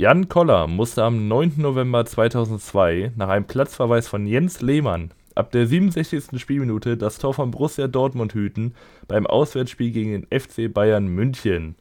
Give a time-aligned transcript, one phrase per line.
[0.00, 1.56] Jan Koller musste am 9.
[1.58, 6.40] November 2002 nach einem Platzverweis von Jens Lehmann ab der 67.
[6.40, 8.72] Spielminute das Tor von Borussia Dortmund hüten
[9.08, 11.74] beim Auswärtsspiel gegen den FC Bayern München.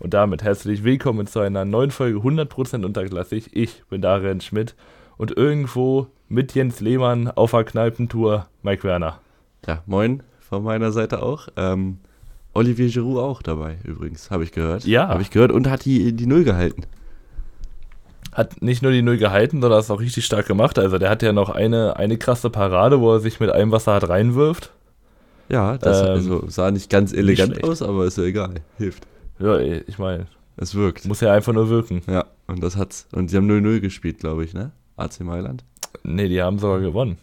[0.00, 3.50] Und damit herzlich willkommen zu einer neuen Folge 100% unterklassig.
[3.52, 4.74] Ich bin Darren Schmidt
[5.16, 9.20] und irgendwo mit Jens Lehmann auf der Kneipentour Mike Werner.
[9.68, 11.46] Ja, moin von meiner Seite auch.
[11.54, 11.98] Ähm,
[12.54, 14.84] Olivier Giroud auch dabei übrigens, habe ich gehört.
[14.84, 15.06] Ja.
[15.06, 16.86] Habe ich gehört und hat die, die Null gehalten.
[18.32, 20.78] Hat nicht nur die Null gehalten, sondern ist auch richtig stark gemacht.
[20.78, 23.86] Also der hat ja noch eine, eine krasse Parade, wo er sich mit allem, was
[23.86, 24.70] er hat, reinwirft.
[25.50, 27.68] Ja, das Ähm, also, sah nicht ganz elegant schlecht.
[27.68, 28.54] aus, aber ist ja egal.
[28.78, 29.06] Hilft.
[29.38, 30.26] Ja, ich meine,
[30.56, 31.04] Es wirkt.
[31.04, 32.00] muss ja einfach nur wirken.
[32.06, 33.06] Ja, und das hat's.
[33.12, 34.70] Und sie haben 0-0 gespielt, glaube ich, ne?
[34.96, 35.64] AC Mailand.
[36.02, 37.18] Nee, die haben sogar gewonnen.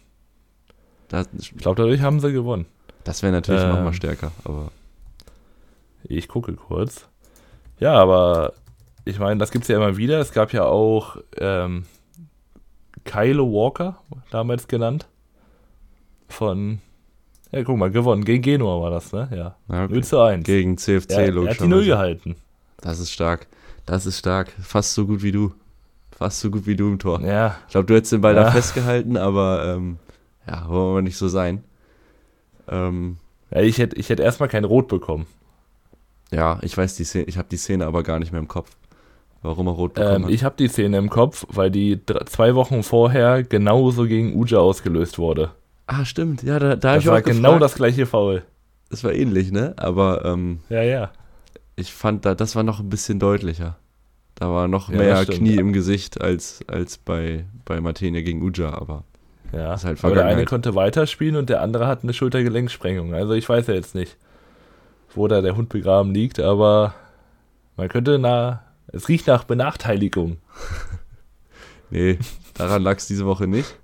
[1.08, 2.66] Das, Ich glaube, dadurch haben sie gewonnen.
[3.02, 3.70] das wäre natürlich Ähm.
[3.70, 4.70] noch mal stärker, aber
[6.04, 7.06] Ich gucke kurz.
[7.80, 8.52] Ja, aber
[9.04, 10.20] ich meine, das gibt es ja immer wieder.
[10.20, 11.84] Es gab ja auch ähm,
[13.04, 13.98] Kylo Walker,
[14.30, 15.06] damals genannt.
[16.28, 16.80] Von,
[17.50, 18.24] ja, guck mal, gewonnen.
[18.24, 19.28] Gegen Genua war das, ne?
[19.32, 19.56] Ja.
[19.74, 20.44] ja, 0 zu 1.
[20.44, 21.86] gegen CFC er, er hat die Null logischerweise.
[21.86, 22.36] gehalten.
[22.80, 23.46] Das ist stark.
[23.86, 24.52] Das ist stark.
[24.62, 25.52] Fast so gut wie du.
[26.12, 27.20] Fast so gut wie du im Tor.
[27.22, 28.44] Ja, Ich glaube, du hättest den Ball Ja.
[28.44, 29.98] da festgehalten, aber ähm,
[30.46, 31.64] ja, wollen wir nicht so sein.
[32.68, 33.16] Ähm,
[33.50, 35.26] ja ich hätte ich hätt erstmal kein Rot bekommen.
[36.30, 38.70] ja, ich weiß die Szene, ich habe die Szene aber gar nicht mehr im Kopf.
[39.42, 40.30] Warum er rot bekommen Ähm, hat.
[40.32, 45.18] ich habe die Szene im Kopf, weil die zwei Wochen vorher genauso gegen Uja ausgelöst
[45.18, 45.52] wurde.
[45.86, 46.42] ah, stimmt.
[46.42, 47.62] Ja, da, da habe ich auch war genau gefragt.
[47.62, 48.42] das gleiche Foul.
[48.90, 49.72] Das war ähnlich, ne?
[49.76, 51.10] Aber ähm, Ja, ja.
[51.76, 53.76] ich fand, da, das war noch ein bisschen deutlicher.
[54.34, 55.24] Da war noch Ja, mehr.
[55.26, 59.04] Knie im Gesicht als, als bei, bei Martenia gegen Uja, aber
[59.52, 63.14] Ja, Ist halt aber der eine konnte weiterspielen und der andere hat eine Schultergelenksprengung.
[63.14, 64.16] Also ich weiß ja jetzt nicht,
[65.14, 66.94] wo da der Hund begraben liegt, aber
[67.76, 70.38] man könnte na, es riecht nach Benachteiligung.
[71.90, 72.18] nee,
[72.54, 73.76] daran lag es diese Woche nicht.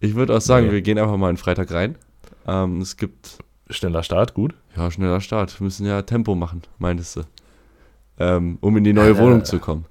[0.00, 0.72] Ich würde auch sagen, Nee.
[0.72, 1.96] wir gehen einfach mal in Freitag rein.
[2.46, 3.38] Ähm, es gibt
[3.70, 4.54] Schneller Start, gut.
[4.76, 5.58] Ja, schneller Start.
[5.58, 7.20] Wir müssen ja Tempo machen, meintest du.
[8.18, 9.86] Ähm, um in die neue Ja, Wohnung zu kommen.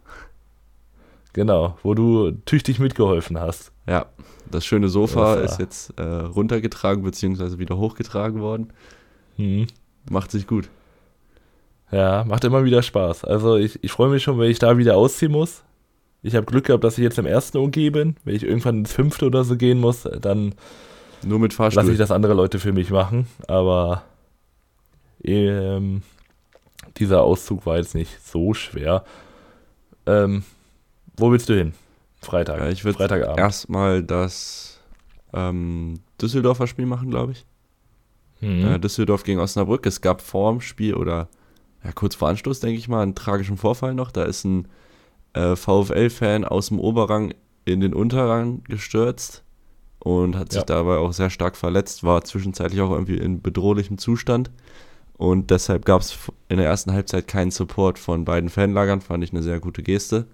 [1.33, 3.71] Genau, wo du tüchtig mitgeholfen hast.
[3.87, 4.05] Ja,
[4.51, 7.57] das schöne Sofa Das, ist jetzt äh, runtergetragen bzw.
[7.57, 8.71] wieder hochgetragen worden.
[9.37, 9.65] Hm.
[10.11, 10.69] Macht sich gut.
[11.91, 13.23] Ja, macht immer wieder Spaß.
[13.25, 15.63] Also ich, ich freue mich schon, wenn ich da wieder ausziehen muss.
[16.23, 18.15] Ich habe Glück gehabt, dass ich jetzt im ersten OG bin.
[18.23, 20.55] Wenn ich irgendwann ins fünfte oder so gehen muss, dann
[21.23, 21.83] Nur mit Fahrstuhl.
[21.83, 23.27] lasse ich das andere Leute für mich machen.
[23.47, 24.03] Aber
[25.23, 26.01] ähm,
[26.97, 29.03] dieser Auszug war jetzt nicht so schwer.
[30.05, 30.43] Ähm,
[31.17, 31.73] wo willst du hin?
[32.21, 32.59] Freitag.
[32.59, 34.79] ja, ich würde erstmal das
[35.33, 37.45] ähm, Düsseldorfer Spiel machen, glaube ich.
[38.39, 38.65] Mhm.
[38.65, 39.85] Äh, Düsseldorf gegen Osnabrück.
[39.85, 41.27] Es gab vor dem Spiel oder
[41.83, 44.11] ja, kurz vor Anstoß, denke ich mal, einen tragischen Vorfall noch.
[44.11, 44.67] Da ist ein
[45.33, 47.33] äh, VfL-Fan aus dem Oberrang
[47.65, 49.43] in den Unterrang gestürzt
[49.99, 50.65] und hat sich Ja.
[50.65, 54.51] dabei auch sehr stark verletzt, war zwischenzeitlich auch irgendwie in bedrohlichem Zustand.
[55.17, 56.17] Und deshalb gab es
[56.49, 60.25] in der ersten Halbzeit keinen Support von beiden Fanlagern, fand ich eine sehr gute Geste.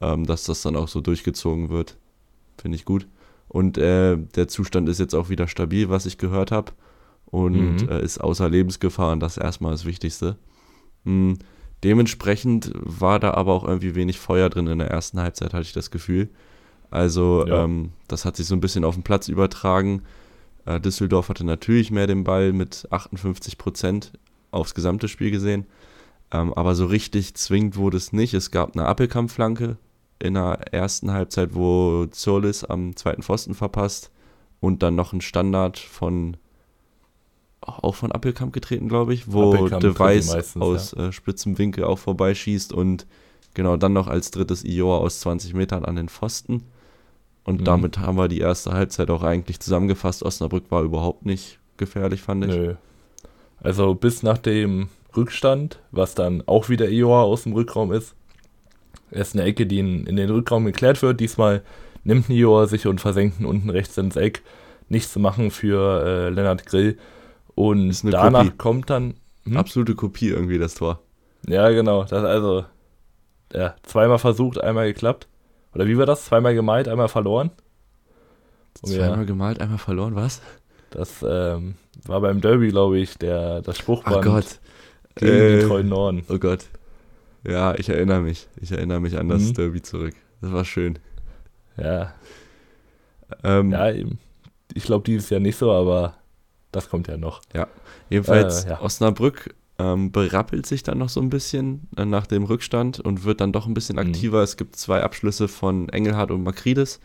[0.00, 1.96] Ähm, dass das dann auch so durchgezogen wird,
[2.58, 3.06] finde ich gut.
[3.48, 6.72] Und äh, der Zustand ist jetzt auch wieder stabil, was ich gehört habe.
[7.26, 7.88] Und Mhm.
[7.88, 10.36] äh, ist außer Lebensgefahr und das erstmal das Wichtigste.
[11.04, 11.34] Mm,
[11.82, 15.72] dementsprechend war da aber auch irgendwie wenig Feuer drin in der ersten Halbzeit, hatte ich
[15.72, 16.28] das Gefühl.
[16.90, 17.64] Also Ja.
[17.64, 20.02] ähm, das hat sich so ein bisschen auf den Platz übertragen.
[20.66, 24.12] Äh, Düsseldorf hatte natürlich mehr den Ball mit 58 Prozent
[24.50, 25.66] aufs gesamte Spiel gesehen.
[26.32, 28.32] Ähm, aber so richtig zwingend wurde es nicht.
[28.34, 29.76] Es gab eine Appelkampfflanke
[30.20, 34.10] in der ersten Halbzeit, wo Zurlis am zweiten Pfosten verpasst
[34.60, 36.36] und dann noch ein Standard von
[37.66, 41.12] auch von Appelkamp getreten, glaube ich, wo Appelkamp De trifft die Weiß meistens, aus äh,
[41.12, 43.06] spitzem Winkel auch vorbeischießt und
[43.54, 46.62] genau dann noch als drittes Ioa aus 20 Metern an den Pfosten.
[47.44, 47.64] Und Mhm.
[47.64, 50.22] damit haben wir die erste Halbzeit auch eigentlich zusammengefasst.
[50.22, 52.50] Osnabrück war überhaupt nicht gefährlich, fand ich.
[52.54, 52.74] Nö.
[53.60, 58.14] Also bis nach dem Rückstand, was dann auch wieder Ioa aus dem Rückraum ist,
[59.10, 61.20] ist eine Ecke, die in, in den Rückraum geklärt wird.
[61.20, 61.62] Diesmal
[62.02, 64.42] nimmt Ioa sich und versenkt ihn unten rechts ins Eck.
[64.88, 66.98] Nichts zu machen für äh, Lennart Grill.
[67.54, 68.56] Und danach Kopie.
[68.56, 69.14] kommt dann.
[69.44, 69.56] Hm?
[69.56, 71.00] Absolute Kopie irgendwie, das Tor.
[71.46, 72.02] Ja, genau.
[72.04, 72.64] Das also
[73.52, 75.28] ja, zweimal versucht, einmal geklappt.
[75.74, 76.24] Oder wie war das?
[76.26, 77.50] Zweimal gemalt, einmal verloren.
[78.82, 79.08] Oh ja.
[79.08, 80.40] Zweimal gemalt, einmal verloren, was?
[80.90, 81.74] Das ähm,
[82.06, 84.60] war beim Derby, glaube ich, der, das Spruchband Gott.
[85.16, 86.24] gegen Äh, die treuen Norden.
[86.28, 86.66] Oh Gott.
[87.46, 88.48] Ja, ich erinnere mich.
[88.60, 89.54] Ich erinnere mich an das Mhm.
[89.54, 90.14] Derby zurück.
[90.40, 90.98] Das war schön.
[91.76, 92.14] Ja,
[93.42, 93.90] Ähm, ja,
[94.74, 96.14] ich glaube dieses Jahr nicht so, aber
[96.74, 97.40] das kommt ja noch.
[98.10, 98.80] Jedenfalls Äh, ja.
[98.80, 103.40] Osnabrück ähm, berappelt sich dann noch so ein bisschen äh, nach dem Rückstand und wird
[103.40, 104.02] dann doch ein bisschen Mhm.
[104.02, 104.42] aktiver.
[104.42, 107.00] Es gibt zwei Abschlüsse von Engelhardt und Makridis,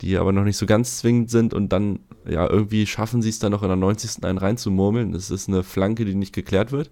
[0.00, 3.38] die aber noch nicht so ganz zwingend sind und dann, ja, irgendwie schaffen sie es
[3.38, 4.24] dann noch in der 90.
[4.24, 5.12] einen reinzumurmeln.
[5.12, 6.90] Das ist eine Flanke, die nicht geklärt wird.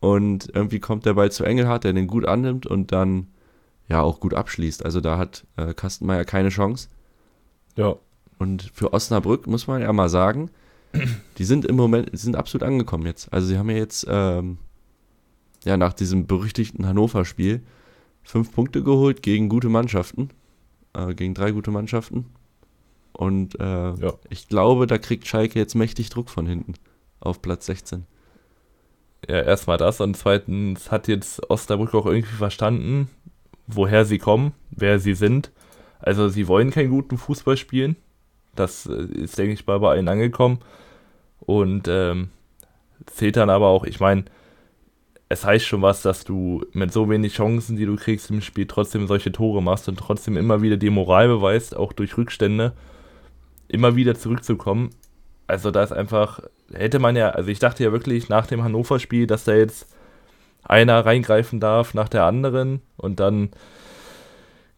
[0.00, 3.28] Und irgendwie kommt der Ball zu Engelhardt, der den gut annimmt und dann
[3.88, 4.84] ja auch gut abschließt.
[4.84, 6.88] Also da hat äh, Kastenmeier keine Chance.
[7.76, 7.96] Ja.
[8.38, 10.50] Und für Osnabrück muss man ja mal sagen,
[11.38, 13.32] die sind im Moment, die sind absolut angekommen jetzt.
[13.32, 14.58] Also sie haben ja jetzt, ähm,
[15.64, 17.62] ja, nach diesem berüchtigten Hannover-Spiel
[18.22, 20.30] fünf Punkte geholt gegen gute Mannschaften,
[20.94, 22.26] äh, gegen drei gute Mannschaften.
[23.12, 24.14] Und äh, Ja.
[24.28, 26.74] ich glaube, da kriegt Schalke jetzt mächtig Druck von hinten
[27.20, 28.06] auf Platz 16.
[29.28, 33.08] Ja, erstmal das und zweitens hat jetzt Osnabrück auch irgendwie verstanden,
[33.66, 35.52] woher sie kommen, wer sie sind.
[35.98, 37.96] Also sie wollen keinen guten Fußball spielen.
[38.54, 40.58] Das äh, ist, denke ich, bei allen angekommen.
[41.40, 42.28] Und ähm,
[43.06, 44.24] zählt dann aber auch, ich meine,
[45.28, 48.66] es heißt schon was, dass du mit so wenig Chancen, die du kriegst im Spiel,
[48.66, 52.72] trotzdem solche Tore machst und trotzdem immer wieder die Moral beweist, auch durch Rückstände,
[53.68, 54.90] immer wieder zurückzukommen.
[55.46, 56.40] Also da ist einfach,
[56.72, 59.86] hätte man ja, also ich dachte ja wirklich nach dem Hannover-Spiel, dass da jetzt
[60.64, 63.50] einer reingreifen darf nach der anderen und dann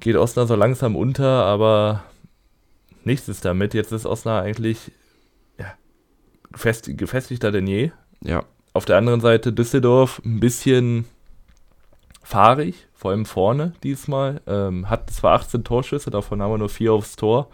[0.01, 2.05] geht Osnabrück so langsam unter, aber
[3.07, 3.75] nichts ist damit.
[3.75, 4.93] Jetzt ist Osnabrück eigentlich
[5.59, 5.73] ja,
[6.55, 7.91] fest, gefestigter denn je.
[8.23, 11.07] Ja, Auf der anderen Seite Düsseldorf ein bisschen
[12.23, 14.41] fahrig, vor allem vorne diesmal.
[14.47, 17.49] Ähm, hat zwar 18 Torschüsse, davon haben wir nur vier aufs Tor.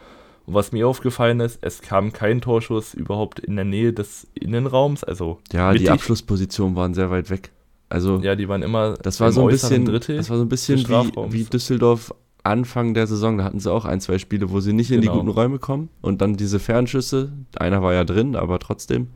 [0.46, 5.04] Und was mir aufgefallen ist, es kam kein Torschuss überhaupt in der Nähe des Innenraums.
[5.04, 5.90] Also ja die mittig.
[5.90, 7.50] Abschlusspositionen waren sehr weit weg.
[7.90, 10.48] Also Ja, die waren immer Das war so ein bisschen, Drittel das war so ein
[10.48, 12.14] bisschen wie, wie Düsseldorf
[12.48, 13.38] Anfang der Saison.
[13.38, 15.20] Da hatten sie auch ein, zwei Spiele, wo sie nicht in die Genau.
[15.20, 15.88] guten Räume kommen.
[16.00, 17.32] Und dann diese Fernschüsse.
[17.56, 19.08] Einer war ja drin, aber trotzdem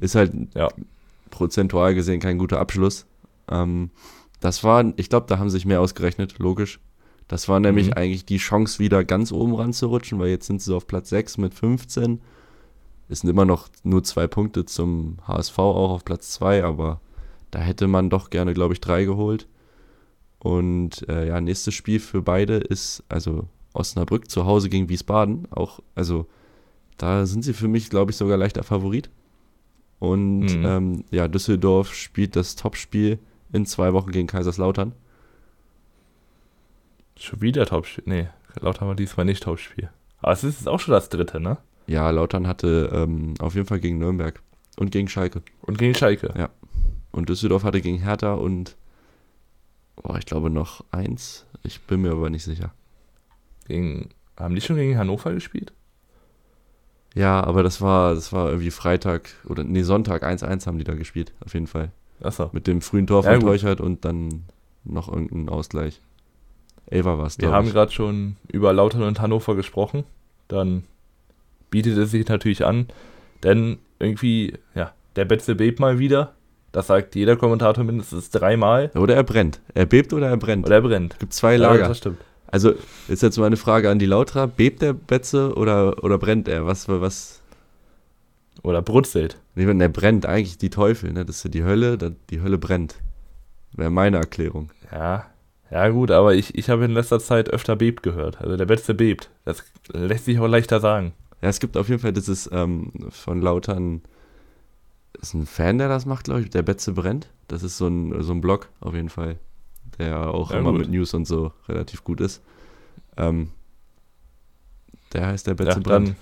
[0.00, 0.68] ist halt Ja.
[1.30, 3.06] prozentual gesehen kein guter Abschluss.
[3.50, 3.90] Ähm,
[4.40, 6.80] das war, ich glaube, da haben sie sich mehr ausgerechnet, logisch.
[7.28, 7.92] Das war nämlich Mhm.
[7.94, 11.52] eigentlich die Chance, wieder ganz oben ranzurutschen, weil jetzt sind sie auf Platz 6 mit
[11.54, 12.20] 15.
[13.10, 17.00] Es sind immer noch nur zwei Punkte zum HSV auch auf Platz 2, aber
[17.50, 19.46] da hätte man doch gerne, glaube ich, drei geholt.
[20.40, 25.48] Und äh, ja, nächstes Spiel für beide ist also Osnabrück zu Hause gegen Wiesbaden.
[25.50, 26.26] Auch, also
[26.96, 29.10] da sind sie für mich, glaube ich, sogar leichter Favorit.
[29.98, 30.64] Und Mhm.
[30.64, 33.18] ähm, ja, Düsseldorf spielt das Topspiel
[33.52, 34.92] in zwei Wochen gegen Kaiserslautern.
[37.18, 38.04] schon wieder Topspiel.
[38.06, 38.28] Nee,
[38.60, 39.90] laut haben wir diesmal nicht Topspiel.
[40.20, 41.58] Aber es ist jetzt auch schon das dritte, ne?
[41.88, 44.40] Ja, Lautern hatte ähm, auf jeden Fall gegen Nürnberg
[44.76, 45.42] und gegen Schalke.
[45.62, 46.48] Und gegen Schalke.
[47.10, 48.76] Und Düsseldorf hatte gegen Hertha und
[50.02, 51.46] oh, ich glaube noch eins.
[51.62, 52.72] Ich bin mir aber nicht sicher.
[53.66, 55.72] Gegen, haben die schon gegen Hannover gespielt?
[57.14, 60.94] Ja, aber das war, das war irgendwie Freitag oder nee, Sonntag 1-1 haben die da
[60.94, 61.90] gespielt, auf jeden Fall.
[62.22, 62.50] Achso.
[62.52, 63.48] Mit dem frühen Tor Ja, von gut.
[63.48, 64.44] Teuchert und dann
[64.84, 66.00] noch irgendein Ausgleich.
[66.86, 70.04] Elva war es, Wir haben gerade schon über Lautern und Hannover gesprochen.
[70.48, 70.84] Dann
[71.70, 72.88] bietet es sich natürlich an,
[73.42, 76.34] denn irgendwie, ja, der Betze bebt mal wieder.
[76.72, 78.90] Das sagt jeder Kommentator mindestens dreimal.
[78.94, 79.60] Oder er brennt.
[79.74, 80.66] Er bebt oder er brennt.
[80.66, 81.18] Oder er brennt.
[81.18, 81.88] gibt zwei Ja, Lager.
[81.88, 82.18] das stimmt.
[82.46, 82.72] Also
[83.08, 84.46] ist jetzt meine Frage an die Lautra.
[84.46, 86.66] Bebt der Betze oder, oder brennt er?
[86.66, 87.40] Was, was?
[88.62, 89.38] Oder brutzelt.
[89.54, 91.24] Nee, wenn er brennt, eigentlich die Teufel, ne?
[91.24, 91.96] Das ist ja die Hölle,
[92.30, 92.96] die Hölle brennt.
[93.72, 94.70] Wäre meine Erklärung.
[94.90, 95.26] Ja,
[95.70, 98.40] ja gut, aber ich, ich habe in letzter Zeit öfter bebt gehört.
[98.40, 99.30] Also der Betze bebt.
[99.44, 101.12] Das lässt sich auch leichter sagen.
[101.42, 104.02] Ja, es gibt auf jeden Fall dieses ähm, von Lautern,
[105.20, 107.28] ist ein Fan, der das macht, glaube ich, der Betze brennt.
[107.48, 109.38] Das ist so ein, so ein Blog auf jeden Fall,
[109.98, 110.82] der auch Ja, immer gut.
[110.82, 112.42] mit News und so relativ gut ist.
[113.16, 113.50] Ähm,
[115.12, 116.08] der heißt der Ja, Betze brennt.
[116.08, 116.16] dann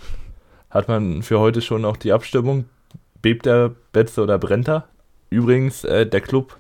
[0.71, 2.67] hat man für heute schon auch die Abstimmung.
[3.23, 4.89] Bebt der Betze oder brennt er?
[5.31, 6.57] Übrigens, äh, der Club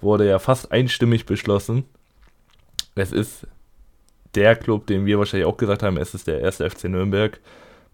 [0.00, 1.84] wurde ja fast einstimmig beschlossen.
[2.94, 3.46] Es ist
[4.34, 7.40] der Club, den wir wahrscheinlich auch gesagt haben, es ist der erste FC Nürnberg.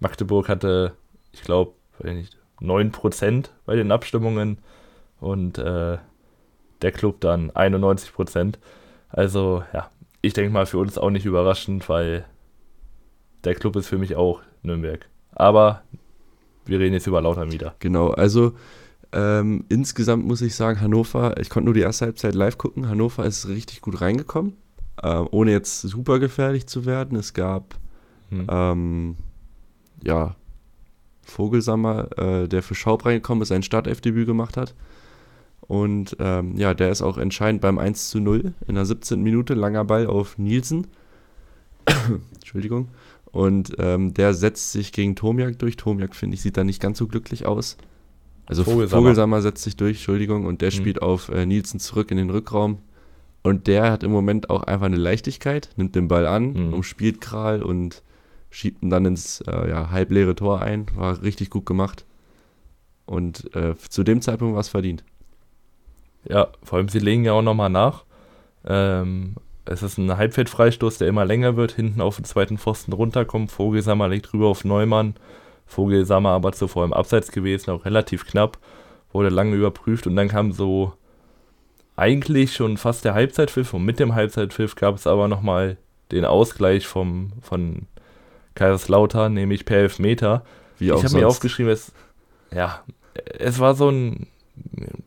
[0.01, 0.93] Magdeburg hatte,
[1.33, 1.73] ich glaube,
[2.03, 4.59] nicht, 9% bei den Abstimmungen
[5.21, 5.99] und äh,
[6.83, 8.55] der Club dann 91%.
[9.11, 9.90] Also ja,
[10.23, 12.25] ich denke mal für uns auch nicht überraschend, weil
[13.45, 15.09] der Club ist für mich auch Nürnberg.
[15.33, 15.83] Aber
[16.67, 17.75] wir reden jetzt über Lautern wieder.
[17.81, 18.52] Genau, also
[19.12, 22.88] ähm, insgesamt muss ich sagen, Hannover, ich konnte nur die erste Halbzeit live gucken.
[22.88, 24.57] Hannover ist richtig gut reingekommen,
[25.02, 27.19] ähm, ohne jetzt super gefährlich zu werden.
[27.19, 27.76] Es gab
[28.31, 28.47] Hm.
[28.49, 29.17] ähm,
[30.05, 30.37] ja
[31.23, 34.75] Vogelsammer, äh, der für Schaub reingekommen ist, ein Startelfdebüt gemacht hat.
[35.61, 39.23] Und ähm, ja, der ist auch entscheidend beim 1 zu 0 in der 17.
[39.23, 40.89] Minute, langer Ball auf Nielsen.
[42.35, 42.89] Entschuldigung.
[43.27, 45.77] Und ähm, der setzt sich gegen Tomiak durch.
[45.77, 47.77] Tomiak, finde ich, sieht da nicht ganz so glücklich aus.
[48.47, 49.03] Also Vogelsammer.
[49.03, 50.75] Vogelsammer setzt sich durch, Entschuldigung, und der mhm.
[50.75, 52.79] spielt auf äh, Nielsen zurück in den Rückraum.
[53.43, 56.73] Und der hat im Moment auch einfach eine Leichtigkeit, nimmt den Ball an, mhm.
[56.75, 58.03] umspielt Kral und
[58.50, 60.87] schiebt ihn dann ins äh, ja, halbleere Tor ein.
[60.95, 62.04] War richtig gut gemacht.
[63.07, 65.04] Und äh, zu dem Zeitpunkt war es verdient.
[66.28, 68.04] Ja, vor allem sie legen ja auch nochmal nach.
[68.64, 73.50] Ähm, es ist ein Halbfeldfreistoß, der immer länger wird, hinten auf den zweiten Pfosten runterkommt.
[73.50, 75.14] Vogelsammer legt rüber auf Neumann.
[75.66, 78.59] Vogelsammer aber zuvor im Abseits gewesen, auch relativ knapp.
[79.12, 80.92] Wurde lange überprüft und dann kam so
[81.97, 85.76] eigentlich schon fast der Halbzeitpfiff und mit dem Halbzeitpfiff gab es aber nochmal
[86.11, 87.87] den Ausgleich vom, von
[88.54, 90.45] Kaiserslautern, nämlich per Elfmeter.
[90.78, 91.92] Wie auch ich habe mir aufgeschrieben, es,
[92.52, 92.83] ja,
[93.38, 94.26] es war so ein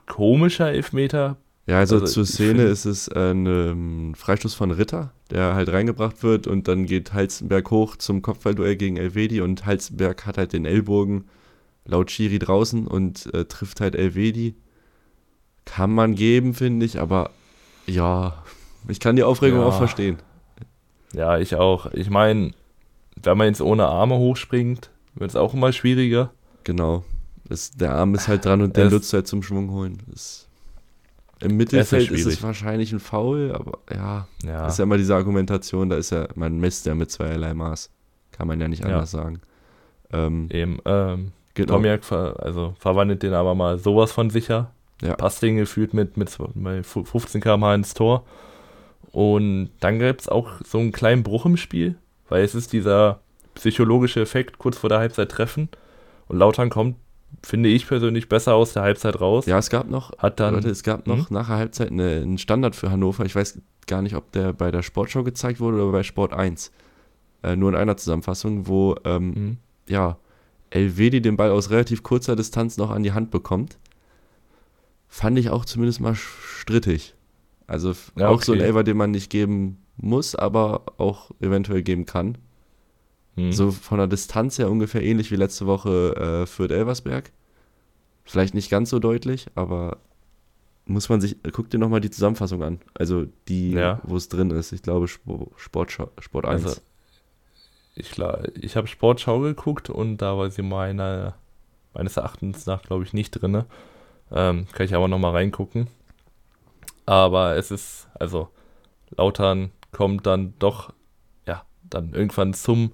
[0.08, 1.38] komischer Elfmeter.
[1.66, 6.22] Ja, also, also zur Szene ist es ein ähm, Freistoß von Ritter, der halt reingebracht
[6.22, 10.66] wird und dann geht Halzenberg hoch zum Kopfballduell gegen Elvedi und Halzenberg hat halt den
[10.66, 11.26] Ellbogen
[11.86, 14.56] laut Schiri draußen und äh, trifft halt Elvedi.
[15.66, 17.32] Kann man geben, finde ich, aber
[17.86, 18.44] ja,
[18.90, 19.66] ich kann die Aufregung ja.
[19.66, 20.18] auch verstehen.
[21.14, 21.92] Ja, ich auch.
[21.94, 22.52] Ich meine,
[23.24, 26.32] wenn man jetzt ohne Arme hochspringt, wird es auch immer schwieriger.
[26.64, 27.04] Genau.
[27.48, 30.02] Das, der Arm ist halt dran und der nutzt halt zum Schwung holen.
[30.08, 30.48] Das,
[31.42, 35.16] Im Mittelfeld ist, ist, es wahrscheinlich ein Foul, aber ja, ja, ist ja immer diese
[35.16, 37.90] Argumentation, da ist ja, man misst ja mit zweierlei Maß.
[38.32, 39.20] Kann man ja nicht anders ja.
[39.20, 39.42] sagen.
[40.12, 41.76] Ähm, Eben, ähm, genau.
[41.76, 44.72] Tomiak ver, also verwandelt den aber mal sowas von sicher.
[45.02, 45.16] Ja.
[45.16, 48.24] Passt den gefühlt mit, mit 15 km/h ins Tor.
[49.12, 51.96] Und dann gibt es auch so einen kleinen Bruch im Spiel,
[52.30, 53.20] weil es ist dieser
[53.56, 55.70] psychologische Effekt kurz vor der Halbzeit treffen.
[56.28, 56.96] Und Lautern kommt
[57.42, 59.46] finde ich persönlich, besser aus der Halbzeit raus.
[59.46, 61.34] Ja, es gab noch, hat dann, Leute, es gab noch hm?
[61.34, 63.26] nach der Halbzeit eine, einen Standard für Hannover.
[63.26, 66.72] Ich weiß gar nicht, ob der bei der Sportschau gezeigt wurde oder bei Sport 1.
[67.44, 69.58] Äh, nur in einer Zusammenfassung, wo ähm, mhm.
[69.88, 70.18] ja,
[70.70, 73.78] Elvedi den Ball aus relativ kurzer Distanz noch an die Hand bekommt.
[75.08, 77.16] Fand ich auch zumindest mal strittig.
[77.68, 78.46] Also ja, auch okay.
[78.46, 82.38] so ein Elver, den man nicht geben muss, aber auch eventuell geben kann.
[83.36, 83.52] Mhm.
[83.52, 87.32] So von der Distanz her ungefähr ähnlich wie letzte Woche äh, Fürth-Elversberg.
[88.26, 89.98] Vielleicht nicht ganz so deutlich, aber
[90.86, 92.80] muss man sich, guck dir nochmal die Zusammenfassung an.
[92.94, 94.02] Also die, ja.
[94.04, 94.72] wo es drin ist.
[94.72, 96.66] Ich glaube Sport, Sport 1.
[96.66, 96.82] Also,
[97.96, 98.16] ich,
[98.62, 101.36] ich habe Sportschau geguckt und da war sie meine,
[101.94, 103.64] meines Erachtens nach, glaube ich, nicht drin.
[104.32, 105.88] Ähm, kann ich aber nochmal reingucken.
[107.06, 108.50] Aber es ist, also
[109.16, 110.94] Lautern kommt dann doch,
[111.48, 112.92] ja, dann irgendwann zum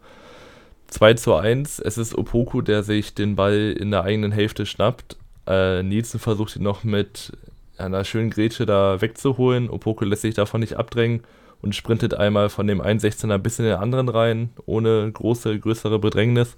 [0.87, 1.79] 2 zu 1.
[1.79, 5.17] Es ist Opoku, der sich den Ball in der eigenen Hälfte schnappt.
[5.47, 7.33] Äh, Nielsen versucht ihn noch mit
[7.77, 9.69] einer schönen Grätsche da wegzuholen.
[9.69, 11.21] Opoku lässt sich davon nicht abdrängen
[11.61, 16.57] und sprintet einmal von dem 1,16er bis in den anderen rein, ohne große, größere Bedrängnis.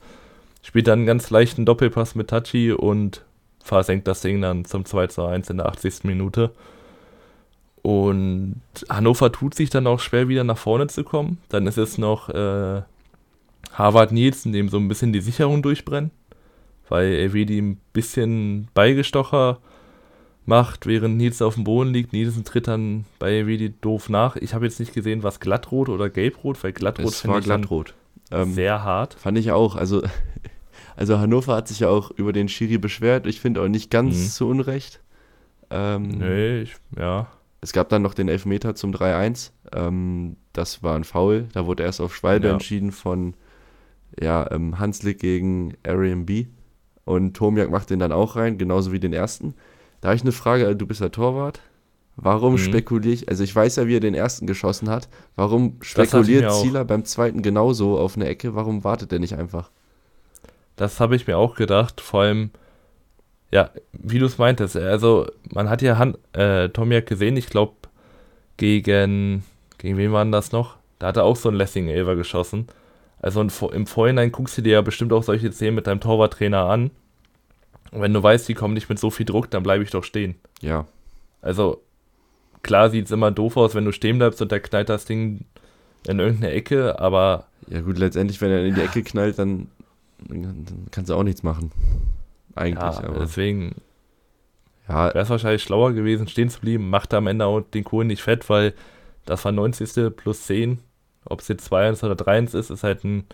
[0.64, 3.24] Spielt dann einen ganz leichten Doppelpass mit Tachi und
[3.64, 6.04] versenkt das Ding dann zum 2 zu 1 in der 80.
[6.04, 6.52] Minute.
[7.82, 11.40] Und Hannover tut sich dann auch schwer, wieder nach vorne zu kommen.
[11.50, 12.82] Dann ist es noch äh,
[13.74, 16.12] Harvard Nielsen dem so ein bisschen die Sicherung durchbrennen,
[16.90, 19.60] weil Elvedi ein bisschen Beigestocher
[20.46, 22.14] macht, während Nielsen auf dem Boden liegt.
[22.14, 24.36] Nielsen tritt dann bei Elvedi doof nach.
[24.36, 27.96] Ich habe jetzt nicht gesehen, was glattrot oder gelbrot, weil glattrot finde ich glattrot.
[28.32, 29.16] Ähm, sehr hart.
[29.16, 29.76] Fand ich auch.
[29.76, 30.04] Also,
[30.96, 33.26] also Hannover hat sich ja auch über den Schiri beschwert.
[33.26, 34.28] Ich finde auch nicht ganz mhm.
[34.28, 35.02] zu Unrecht.
[35.70, 37.28] Ähm, nee, ich, ja.
[37.62, 39.52] Es gab dann noch den Elfmeter zum 3-1.
[39.72, 41.48] Ähm, das war ein Foul.
[41.54, 42.54] Da wurde erst auf Schwalbe ja.
[42.54, 43.36] entschieden von
[44.20, 46.48] ja, ähm, Hanslik gegen Airbnb
[47.06, 49.56] und Tomiak macht den dann auch rein, genauso wie den ersten.
[50.02, 51.62] Da habe ich eine Frage, du bist ja Torwart.
[52.18, 52.58] Warum mhm.
[52.58, 56.84] spekuliere ich, also ich weiß ja, wie er den ersten geschossen hat, warum spekuliert Zieler
[56.84, 59.72] beim zweiten genauso auf eine Ecke, warum wartet er nicht einfach?
[60.76, 62.52] Das habe ich mir auch gedacht, vor allem,
[63.52, 67.74] ja, wie du es meintest, also man hat ja Han äh, Tomiak gesehen, ich glaube,
[68.58, 69.44] gegen,
[69.78, 70.78] gegen wen war denn das noch?
[71.00, 72.68] Da hat er auch so einen Lessing-Elver geschossen.
[73.20, 76.92] Also im Vorhinein guckst du dir ja bestimmt auch solche Szenen mit deinem Torwarttrainer an.
[77.92, 80.04] Und wenn du weißt, die kommen nicht mit so viel Druck, dann bleibe ich doch
[80.04, 80.36] stehen.
[80.62, 80.86] Ja.
[81.42, 81.82] Also,
[82.64, 85.46] klar sieht es immer doof aus, wenn du stehen bleibst und der knallt das Ding
[86.08, 87.46] in irgendeine Ecke, aber.
[87.68, 89.68] Ja, gut, letztendlich, wenn er in die Ecke knallt, dann,
[90.28, 91.72] dann kannst du auch nichts machen.
[92.56, 93.20] Eigentlich, ja, aber.
[93.20, 93.76] Deswegen.
[94.88, 95.14] Ja.
[95.14, 98.24] Wäre es wahrscheinlich schlauer gewesen, stehen zu bleiben, macht am Ende auch den Kohlen nicht
[98.24, 98.74] fett, weil
[99.26, 100.16] das war 90.
[100.16, 100.80] plus 10
[101.26, 103.26] ob es jetzt 2-1 oder 3-1 ist, ist halt ein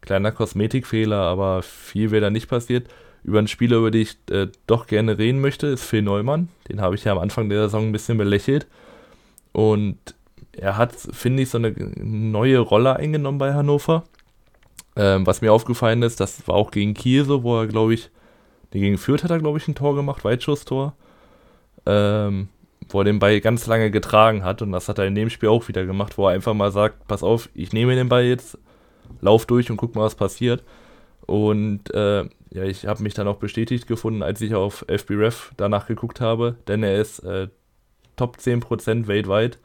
[0.00, 2.88] kleiner Kosmetikfehler, aber viel wäre da nicht passiert.
[3.24, 6.48] Über einen Spieler, über den ich äh, doch gerne reden möchte, ist Phil Neumann.
[6.68, 8.66] Den habe ich ja am Anfang der Saison ein bisschen belächelt.
[9.52, 9.96] Und
[10.52, 14.04] er hat, finde ich, so eine neue Rolle eingenommen bei Hannover.
[14.96, 18.10] Ähm, was mir aufgefallen ist, das war auch gegen Kiel so, wo er, glaube ich,
[18.80, 20.94] gegen Fürth hat er, glaube ich, ein Tor gemacht, Weitschusstor.
[21.86, 22.48] Ähm,
[22.88, 24.62] wo er den Ball ganz lange getragen hat.
[24.62, 27.06] Und das hat er in dem Spiel auch wieder gemacht, wo er einfach mal sagt,
[27.06, 28.58] pass auf, ich nehme den Ball jetzt,
[29.20, 30.62] lauf durch und guck mal, was passiert.
[31.26, 35.86] Und äh, ja, ich habe mich dann auch bestätigt gefunden, als ich auf FBref danach
[35.86, 37.48] geguckt habe, denn er ist äh,
[38.16, 39.58] Top 10% weltweit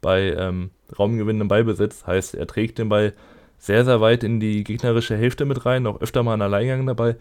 [0.00, 2.06] bei ähm, raumgewinnendem Ballbesitz.
[2.06, 3.12] Heißt, er trägt den Ball
[3.58, 7.16] sehr, sehr weit in die gegnerische Hälfte mit rein, auch öfter mal einen Alleingang dabei.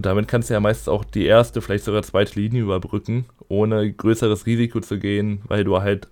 [0.00, 3.92] Und damit kannst du ja meistens auch die erste, vielleicht sogar zweite Linie überbrücken, ohne
[3.92, 6.08] größeres Risiko zu gehen, weil du halt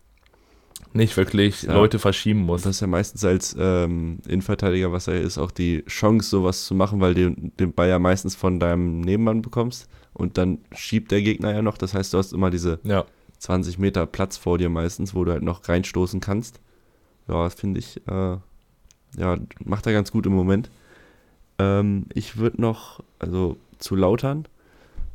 [0.92, 1.72] nicht wirklich ja.
[1.72, 2.66] Leute verschieben musst.
[2.66, 6.74] Das ist ja meistens als ähm, Innenverteidiger, was er ist, auch die Chance, sowas zu
[6.74, 11.22] machen, weil du den Ball ja meistens von deinem Nebenmann bekommst und dann schiebt der
[11.22, 11.78] Gegner ja noch.
[11.78, 13.06] Das heißt, du hast immer diese ja.
[13.38, 16.60] 20 Meter Platz vor dir meistens, wo du halt noch reinstoßen kannst.
[17.26, 18.36] Ja, finde ich, äh,
[19.16, 20.68] ja, macht er ganz gut im Moment.
[21.58, 24.46] Ähm, ich würde noch, also zu Lautern.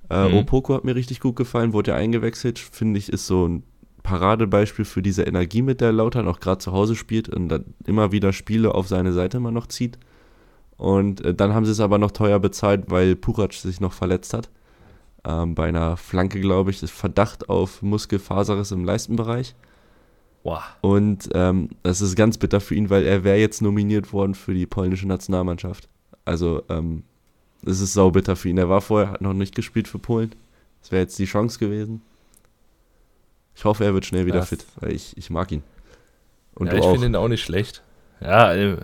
[0.09, 0.35] Äh, mhm.
[0.37, 2.59] Opoko hat mir richtig gut gefallen, wurde ja eingewechselt.
[2.59, 3.63] Finde ich, ist so ein
[4.03, 8.11] Paradebeispiel für diese Energie, mit der Lautern auch gerade zu Hause spielt und dann immer
[8.11, 9.97] wieder Spiele auf seine Seite immer noch zieht.
[10.77, 14.33] Und äh, dann haben sie es aber noch teuer bezahlt, weil Purac sich noch verletzt
[14.33, 14.49] hat.
[15.25, 19.55] Ähm, bei einer Flanke, glaube ich, ist Verdacht auf Muskelfaserriss im Leistenbereich.
[20.43, 20.61] Wow.
[20.81, 24.53] Und ähm, das ist ganz bitter für ihn, weil er wäre jetzt nominiert worden für
[24.53, 25.87] die polnische Nationalmannschaft.
[26.25, 27.03] Also ähm,
[27.65, 28.57] es ist saubitter für ihn.
[28.57, 30.33] Er war vorher, hat noch nicht gespielt für Polen.
[30.81, 32.01] Das wäre jetzt die Chance gewesen.
[33.55, 34.49] Ich hoffe, er wird schnell wieder das.
[34.49, 35.63] fit, weil ich, ich mag ihn.
[36.55, 37.83] Und ja, ich finde ihn auch nicht schlecht.
[38.19, 38.77] Ja, äh,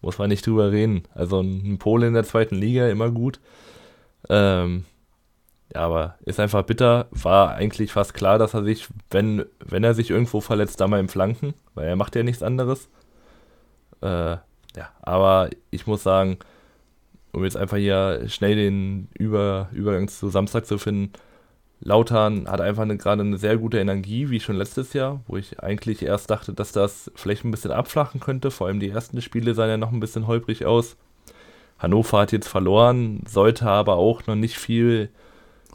[0.00, 1.04] muss man nicht drüber reden.
[1.14, 3.40] Also ein Pole in der zweiten Liga, immer gut.
[4.28, 4.84] Ähm,
[5.74, 7.06] ja, aber ist einfach bitter.
[7.10, 11.00] War eigentlich fast klar, dass er sich, wenn, wenn er sich irgendwo verletzt, da mal
[11.00, 12.88] im Flanken, weil er macht ja nichts anderes.
[14.02, 14.36] Äh,
[14.76, 16.38] ja, aber ich muss sagen,
[17.32, 21.12] um jetzt einfach hier schnell den Über Übergang zu Samstag zu finden,
[21.82, 25.60] Lautern hat einfach eine, gerade eine sehr gute Energie, wie schon letztes Jahr, wo ich
[25.60, 28.50] eigentlich erst dachte, dass das vielleicht ein bisschen abflachen könnte.
[28.50, 30.96] Vor allem die ersten Spiele sahen ja noch ein bisschen holprig aus.
[31.78, 35.08] Hannover hat jetzt verloren, sollte aber auch noch nicht viel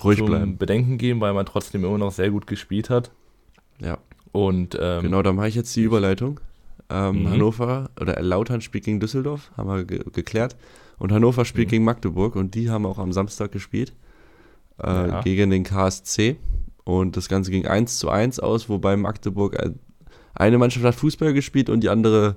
[0.04, 0.58] Ruhig zum bleiben.
[0.58, 3.10] Bedenken geben, weil man trotzdem immer noch sehr gut gespielt hat.
[3.80, 3.98] Ja.
[4.32, 6.39] Und ähm, genau, da mache ich jetzt die Überleitung.
[6.89, 7.30] Ähm, mhm.
[7.32, 10.56] Hannover oder Lautern spielt gegen Düsseldorf, haben wir ge geklärt.
[10.97, 11.71] Und Hannover spielt mhm.
[11.71, 13.93] gegen Magdeburg und die haben auch am Samstag gespielt
[14.81, 15.21] äh, ja.
[15.21, 16.38] gegen den KSC.
[16.84, 19.71] Und das Ganze ging 1 zu 1 aus, wobei Magdeburg äh,
[20.36, 22.36] eine Mannschaft hat Fußball gespielt und die andere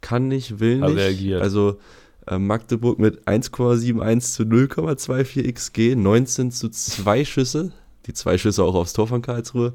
[0.00, 0.96] kann nicht, will nicht.
[0.96, 1.42] Reagiert.
[1.42, 1.78] Also
[2.26, 7.72] äh, Magdeburg mit 1,71 zu 0,24 XG, 19 zu 2 Schüsse,
[8.06, 9.72] die zwei Schüsse auch aufs Tor von Karlsruhe.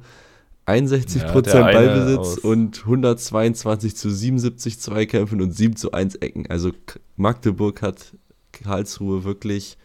[0.65, 6.49] 61% ja, Ballbesitz und 122 zu 77 Zweikämpfen und 7 zu 1 Ecken.
[6.49, 6.71] Also
[7.17, 8.13] Magdeburg hat
[8.53, 9.77] Karlsruhe wirklich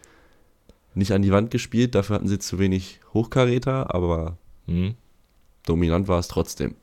[0.94, 4.36] nicht an die Wand gespielt, dafür hatten sie zu wenig Hochkaräter, aber
[4.66, 4.94] mhm.
[5.66, 6.74] dominant war es trotzdem.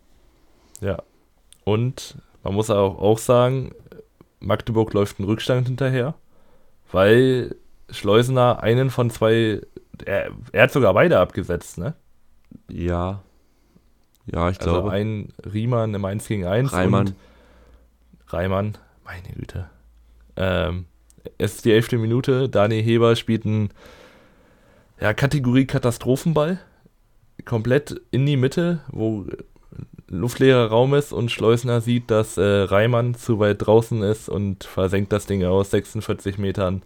[0.82, 1.02] Ja.
[1.64, 3.72] Und man muss auch, auch sagen,
[4.40, 6.16] Magdeburg läuft einen Rückstand hinterher,
[6.92, 7.56] weil
[7.90, 9.62] Schleusener einen von zwei,
[10.06, 11.96] er, er hat sogar beide abgesetzt, ne?
[12.70, 13.24] Ja,
[14.26, 14.92] ja, ich also glaube.
[14.92, 16.74] ein Riemann im 1 gegen 1.
[16.74, 17.16] Reimann.
[18.28, 19.70] Reimann, meine Güte.
[20.36, 20.86] Ähm,
[21.38, 22.50] es ist die elfte Minute.
[22.50, 23.70] Daniel Heber spielt einen
[25.00, 26.60] ja, Kategorie Katastrophenball.
[27.44, 29.26] Komplett in die Mitte, wo
[30.08, 35.12] luftleerer Raum ist und Schleusner sieht, dass äh, Reimann zu weit draußen ist und versenkt
[35.12, 36.84] das Ding aus 46 Metern.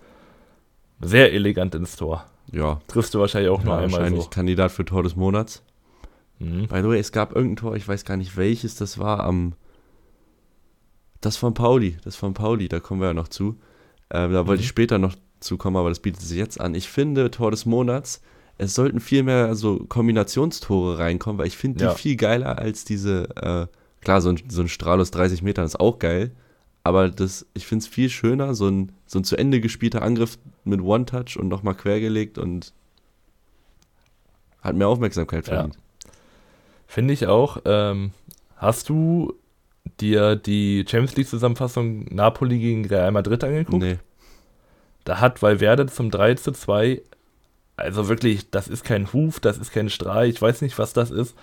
[1.02, 2.26] Sehr elegant ins Tor.
[2.52, 2.82] Ja.
[2.88, 4.30] Triffst du wahrscheinlich auch ja, nur einmal wahrscheinlich so.
[4.30, 5.64] Kandidat für Tor des Monats.
[6.40, 6.68] Mhm.
[6.68, 9.54] By the way, es gab irgendein Tor, ich weiß gar nicht welches das war, am.
[11.22, 13.60] Das von Pauli, das von Pauli, da kommen wir ja noch zu.
[14.08, 14.64] Äh, da wollte mhm.
[14.64, 16.76] ich später noch zukommen, aber das bietet sich jetzt an.
[16.76, 18.22] Ich finde, Tor des Monats,
[18.58, 21.94] es sollten viel mehr so Kombinationstore reinkommen, weil ich finde die ja.
[21.94, 23.68] viel geiler als diese, äh,
[24.02, 26.32] klar, so ein, so ein Strahl aus 30 Metern ist auch geil,
[26.84, 30.40] aber das, ich finde es viel schöner, so ein, so ein zu Ende gespielter Angriff
[30.64, 32.74] mit One-Touch und nochmal quergelegt und
[34.62, 35.76] hat mehr Aufmerksamkeit verdient.
[35.76, 35.82] Ja.
[36.90, 37.58] Finde ich auch.
[37.66, 38.14] Ähm,
[38.56, 39.36] hast du
[40.02, 43.84] dir die Champions League-Zusammenfassung Napoli gegen Real Madrid angeguckt?
[43.84, 44.00] Nee.
[45.06, 47.04] Da hat Valverde zum 3 zu 2,
[47.78, 51.12] also wirklich, das ist kein Huf, das ist kein Strahl, ich weiß nicht, was das
[51.12, 51.36] ist.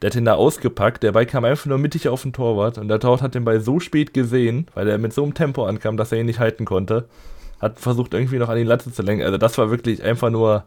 [0.00, 2.86] Der hat den da ausgepackt, der Ball kam einfach nur mittig auf den Torwart und
[2.86, 5.96] der Torwart hat den Ball so spät gesehen, weil er mit so einem Tempo ankam,
[5.96, 7.08] dass er ihn nicht halten konnte.
[7.60, 9.24] Hat versucht irgendwie noch an die Latte zu lenken.
[9.24, 10.64] Also das war wirklich einfach nur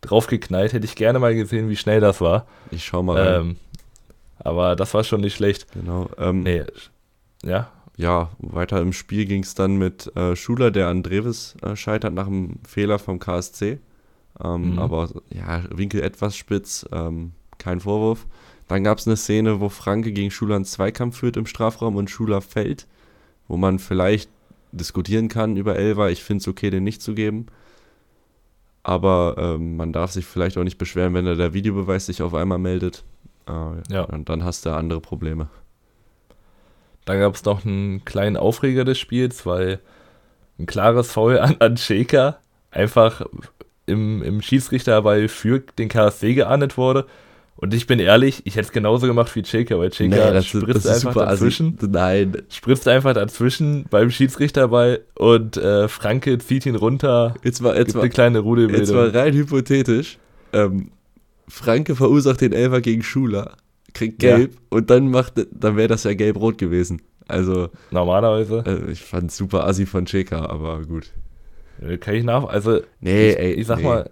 [0.00, 0.72] draufgeknallt.
[0.72, 2.46] Hätte ich gerne mal gesehen, wie schnell das war.
[2.70, 3.40] Ich schau mal rein.
[3.40, 3.56] Ähm,
[4.38, 5.66] aber das war schon nicht schlecht.
[5.72, 6.08] Genau.
[6.18, 6.64] Ähm, nee.
[7.44, 7.70] Ja.
[7.98, 12.12] Ja, weiter im Spiel ging es dann mit äh, Schuler, der an Dreves äh, scheitert
[12.12, 13.78] nach einem Fehler vom KSC.
[14.42, 14.78] Ähm, Mhm.
[14.78, 18.26] Aber ja, Winkel etwas spitz, ähm, kein Vorwurf.
[18.68, 22.10] Dann gab es eine Szene, wo Franke gegen Schuler einen Zweikampf führt im Strafraum und
[22.10, 22.86] Schuler fällt,
[23.48, 24.28] wo man vielleicht
[24.72, 26.10] diskutieren kann über Elva.
[26.10, 27.46] Ich finde es okay, den nicht zu geben.
[28.82, 32.34] Aber ähm, man darf sich vielleicht auch nicht beschweren, wenn da der Videobeweis sich auf
[32.34, 33.04] einmal meldet.
[33.48, 34.02] Äh, Ja.
[34.02, 35.48] Und dann hast du andere Probleme.
[37.04, 39.78] Dann gab es noch einen kleinen Aufreger des Spiels, weil
[40.58, 42.38] ein klares Foul an, an Shaker
[42.70, 43.22] einfach
[43.86, 47.06] im, im Schiedsrichterball für den KSC geahndet wurde.
[47.58, 51.14] Und ich bin ehrlich, ich hätte es genauso gemacht wie Shaker, weil Shaker spritzt einfach
[51.14, 51.88] dazwischen, assi.
[51.88, 57.94] Nein, spritzt einfach dazwischen beim Schiedsrichterball und äh, Franke zieht ihn runter, jetzt mal, jetzt
[57.94, 59.10] mal, eine kleine jetzt mal Rudelbildung.
[59.10, 60.18] rein hypothetisch.
[60.52, 60.90] Ähm,
[61.48, 63.56] Franke verursacht den Elfer gegen Schuler,
[63.94, 64.36] kriegt Ja.
[64.38, 67.02] gelb und dann macht, dann wäre das ja gelb-rot gewesen.
[67.28, 71.10] Also, Normalerweise äh, ich fand super assi von Cheka, aber gut.
[71.80, 72.44] äh, kann ich nach.
[72.44, 73.84] Also, Nee, ich, ey, ich sag nee.
[73.84, 74.10] mal,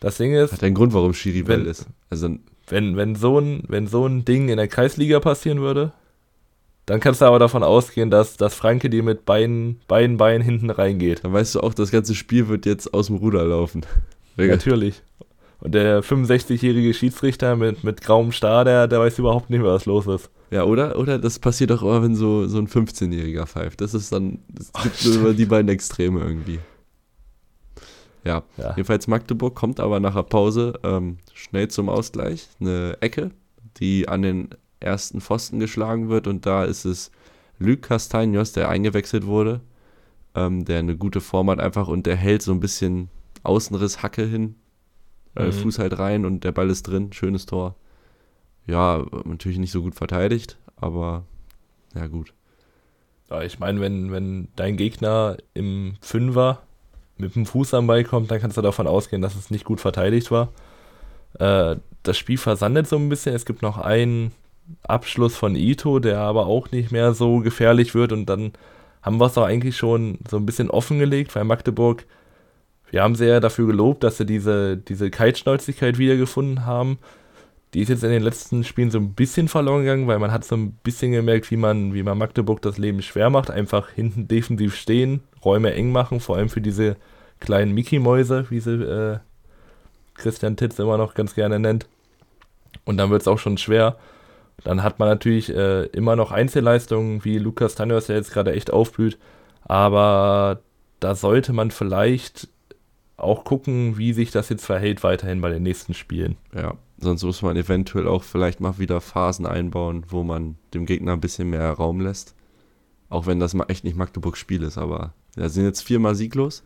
[0.00, 1.86] das Ding ist, Hat einen Grund, warum Schiri Bell ist.
[2.10, 2.28] Also,
[2.68, 5.92] wenn, wenn, so ein, wenn so ein Ding in der Kreisliga passieren würde,
[6.86, 10.70] dann kannst du aber davon ausgehen, dass, dass Franke dir mit beiden, beiden Beinen hinten
[10.70, 11.24] reingeht.
[11.24, 13.82] dann weißt du auch, das ganze Spiel wird jetzt aus dem Ruder laufen.
[14.36, 15.02] Natürlich.
[15.60, 19.84] Und der 65-jährige Schiedsrichter mit, mit grauem Star, der, der weiß überhaupt nicht mehr, was
[19.86, 20.30] los ist.
[20.50, 20.98] Ja, oder?
[20.98, 23.80] Oder das passiert auch immer, wenn so, so ein 15-Jähriger pfeift.
[23.80, 26.58] Das ist dann, es gibt nur immer die beiden Extreme irgendwie.
[28.24, 28.70] Ja, Ja.
[28.76, 32.48] jedenfalls Magdeburg kommt aber nach der Pause ähm, schnell zum Ausgleich.
[32.60, 33.30] Eine Ecke,
[33.78, 34.48] die an den
[34.80, 37.10] ersten Pfosten geschlagen wird und da ist es
[37.58, 39.60] Luc Castagnos, der eingewechselt wurde,
[40.34, 43.08] ähm, der eine gute Form hat einfach und der hält so ein bisschen
[43.42, 44.54] Außenriss Hacke hin,
[45.36, 45.52] äh, Mhm.
[45.52, 47.76] Fuß halt rein und der Ball ist drin, schönes Tor.
[48.66, 51.24] Ja, natürlich nicht so gut verteidigt, aber
[51.94, 52.32] ja gut.
[53.30, 56.62] Ja, ich meine, wenn, wenn dein Gegner im Fünfer
[57.16, 59.80] mit dem Fuß am Ball kommt, dann kannst du davon ausgehen, dass es nicht gut
[59.80, 60.48] verteidigt war.
[61.38, 63.34] Äh, das Spiel versandet so ein bisschen.
[63.34, 64.32] Es gibt noch einen
[64.82, 68.12] Abschluss von Ito, der aber auch nicht mehr so gefährlich wird.
[68.12, 68.52] Und dann
[69.02, 72.06] haben wir es auch eigentlich schon so ein bisschen offengelegt, weil Magdeburg,
[72.90, 76.98] wir haben ja dafür gelobt, dass sie diese, diese Kaltschnäuzigkeit wiedergefunden haben.
[77.72, 80.44] Die ist jetzt in den letzten Spielen so ein bisschen verloren gegangen, weil man hat
[80.44, 83.48] so ein bisschen gemerkt, wie man, wie man Magdeburg das Leben schwer macht.
[83.48, 86.96] Einfach hinten defensiv stehen, Räume eng machen, vor allem für diese
[87.38, 89.18] kleinen Mickey-Mäuse, wie sie äh,
[90.14, 91.86] Christian Titz immer noch ganz gerne nennt.
[92.84, 93.96] Und dann wird es auch schon schwer.
[94.64, 98.72] Dann hat man natürlich äh, immer noch Einzelleistungen, wie Lukas Tanios, der jetzt gerade echt
[98.72, 99.16] aufblüht.
[99.62, 100.60] Aber
[100.98, 102.48] da sollte man vielleicht
[103.20, 106.36] auch gucken, wie sich das jetzt verhält weiterhin bei den nächsten Spielen.
[106.54, 111.12] Ja, sonst muss man eventuell auch vielleicht mal wieder Phasen einbauen, wo man dem Gegner
[111.12, 112.34] ein bisschen mehr Raum lässt.
[113.08, 116.62] Auch wenn das mal echt nicht Magdeburgs Spiel ist, aber da sind jetzt viermal sieglos.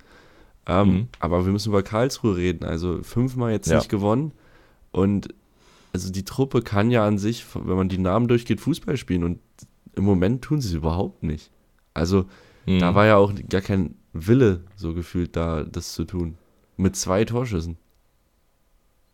[0.66, 1.08] Ähm, Mhm.
[1.20, 2.64] Aber wir müssen über Karlsruhe reden.
[2.64, 3.76] Also fünfmal jetzt Ja.
[3.76, 4.32] nicht gewonnen.
[4.92, 5.28] Und
[5.92, 9.24] also die Truppe kann ja an sich, wenn man die Namen durchgeht, Fußball spielen.
[9.24, 9.38] Und
[9.94, 11.50] im Moment tun sie es überhaupt nicht.
[11.92, 12.24] Also
[12.66, 12.94] da Mhm.
[12.94, 16.36] war ja auch gar kein Wille so gefühlt da, das zu tun.
[16.76, 17.76] Mit zwei Torschüssen.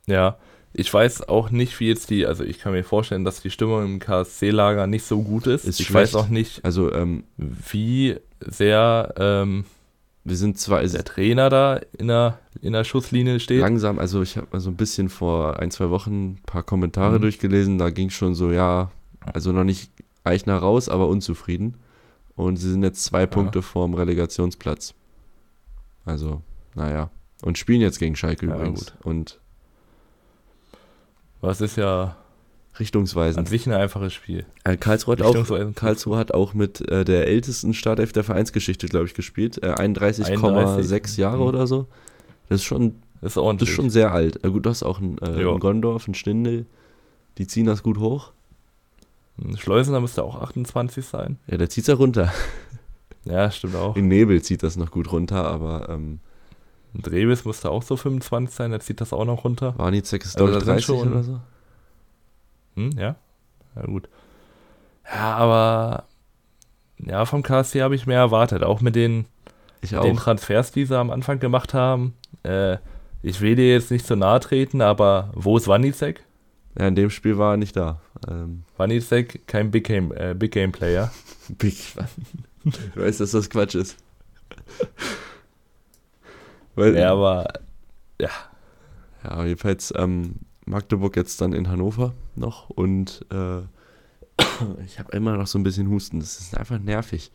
[0.07, 0.39] Ja,
[0.73, 3.85] ich weiß auch nicht, wie jetzt die, also ich kann mir vorstellen, dass die Stimmung
[3.85, 5.65] im KSC-Lager nicht so gut ist.
[5.65, 6.15] Ist ich schlecht.
[6.15, 9.65] weiß auch nicht, Also ähm, wie sehr ähm,
[10.25, 13.61] wir sind zwar der Trainer da in der, in der Schusslinie steht.
[13.61, 17.17] langsam, also ich habe mal so ein bisschen vor ein, zwei Wochen ein paar Kommentare
[17.19, 17.23] Mhm.
[17.23, 19.91] durchgelesen, da ging schon so, ja, also noch nicht
[20.23, 21.79] Eichner raus, aber unzufrieden.
[22.37, 24.95] Und sie sind jetzt zwei Punkte vorm Relegationsplatz.
[26.05, 26.43] Also,
[26.75, 27.11] naja.
[27.43, 28.87] Und spielen jetzt gegen Schalke Ja, übrigens.
[28.87, 28.95] gut.
[29.05, 29.41] Und
[31.41, 32.15] Was ist ja an
[32.79, 33.49] richtungsweisend.
[33.49, 34.47] sich ein einfaches Spiel.
[34.65, 35.75] Äh, Karlsruhe, hat auch.
[35.75, 39.63] Karlsruhe hat auch mit äh, der ältesten Startelf der Vereinsgeschichte, glaube ich, gespielt.
[39.63, 41.43] Äh, 31,6 Jahre Mhm.
[41.43, 41.87] oder so.
[42.49, 43.69] Das ist schon Das ist Das ordentlich.
[43.69, 44.43] ist schon sehr alt.
[44.45, 46.65] Äh, gut, du hast auch einen, äh, einen Gondorf, einen Stindel.
[47.39, 48.33] Die ziehen das gut hoch.
[49.57, 51.39] Schleusener müsste auch 28 sein.
[51.47, 52.33] Ja, der zieht ja runter.
[53.25, 53.97] Ja, stimmt auch.
[53.97, 56.21] In Nebel zieht das noch gut runter, aber ähm,
[56.95, 59.75] Und Revis müsste auch so 25 sein, der zieht das auch noch runter.
[59.79, 61.41] Warnizek ist, Also glaube ich, da sind 30 schon- oder so.
[62.77, 63.17] Hm, ja.
[63.77, 64.09] Ja, gut.
[65.13, 66.05] Ja, aber
[66.99, 68.63] ja, vom KSC habe ich mehr erwartet.
[68.65, 69.27] Auch mit den,
[69.81, 70.17] Ich den auch.
[70.21, 72.15] Transfers, die sie am Anfang gemacht haben.
[72.43, 72.79] Äh,
[73.23, 76.25] ich will dir jetzt nicht zu nahe treten, aber wo ist Wanizek?
[76.79, 78.01] Ja, in dem Spiel war er nicht da.
[78.29, 81.11] Ähm, Wanizek, kein Big Game, äh, Big Game Player.
[81.49, 81.77] Big.
[82.65, 83.97] ich weiß, dass das Quatsch ist.
[86.81, 87.53] Weil, Ja, aber
[88.21, 93.61] Ja, jedenfalls ähm, Magdeburg jetzt dann in Hannover noch und äh,
[94.85, 96.21] ich habe immer noch so ein bisschen Husten.
[96.21, 97.31] Das ist einfach nervig.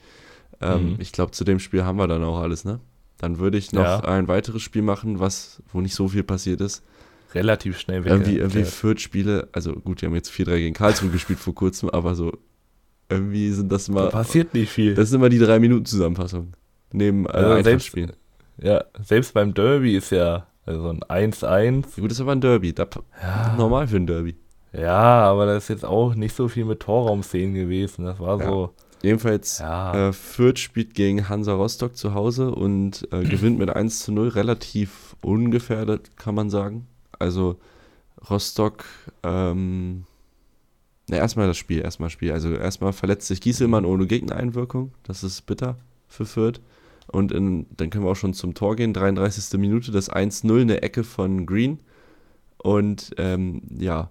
[0.62, 0.96] Ähm, Mhm.
[1.00, 2.80] Ich glaube, zu dem Spiel haben wir dann auch alles, ne?
[3.18, 4.00] Dann würde ich noch Ja.
[4.00, 6.84] ein weiteres Spiel machen, was, wo nicht so viel passiert ist.
[7.34, 8.12] Relativ schnell weg.
[8.12, 11.90] Irgendwie, irgendwie Fürth Spiele, also gut, die haben jetzt 4-3 gegen Karlsruhe gespielt vor kurzem,
[11.90, 12.32] aber so
[13.10, 14.96] irgendwie sind das Da immer, passiert nicht viel.
[14.96, 16.54] das sind immer die 3-Minuten-Zusammenfassung.
[16.94, 18.14] Neben äh, Also selbst- Eintracht-Spielen.
[18.58, 21.84] Ja, selbst beim Derby ist ja also ein 1-1.
[21.96, 22.88] Ja, Gut, ist aber ein Derby, da,
[23.22, 24.36] Ja, normal für ein Derby.
[24.74, 28.06] ja, aber da ist jetzt auch nicht so viel mit Torraumszenen gewesen.
[28.06, 28.46] Das war Ja.
[28.48, 33.70] so, Jedenfalls, ja, äh, Fürth spielt gegen Hansa Rostock zu Hause und äh, gewinnt mit
[33.70, 36.88] 1 zu 0, relativ ungefährdet, kann man sagen.
[37.20, 37.58] Also
[38.30, 38.86] Rostock,
[39.22, 40.06] ähm,
[41.08, 42.32] na, erstmal das Spiel, erstmal das Spiel.
[42.32, 46.60] Also erstmal verletzt sich Gieselmann ohne Gegnereinwirkung, das ist bitter für Fürth.
[47.16, 49.58] Und in, dann können wir auch schon zum Tor gehen, 33.
[49.60, 51.80] Minute, das 1-0, eine Ecke von Green.
[52.58, 54.10] Und ähm, ja,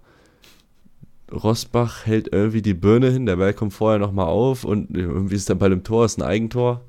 [1.31, 5.49] Rosbach hält irgendwie die Birne hin, der Ball kommt vorher nochmal auf und irgendwie ist
[5.49, 6.81] der Ball im Tor, ist ein Eigentor.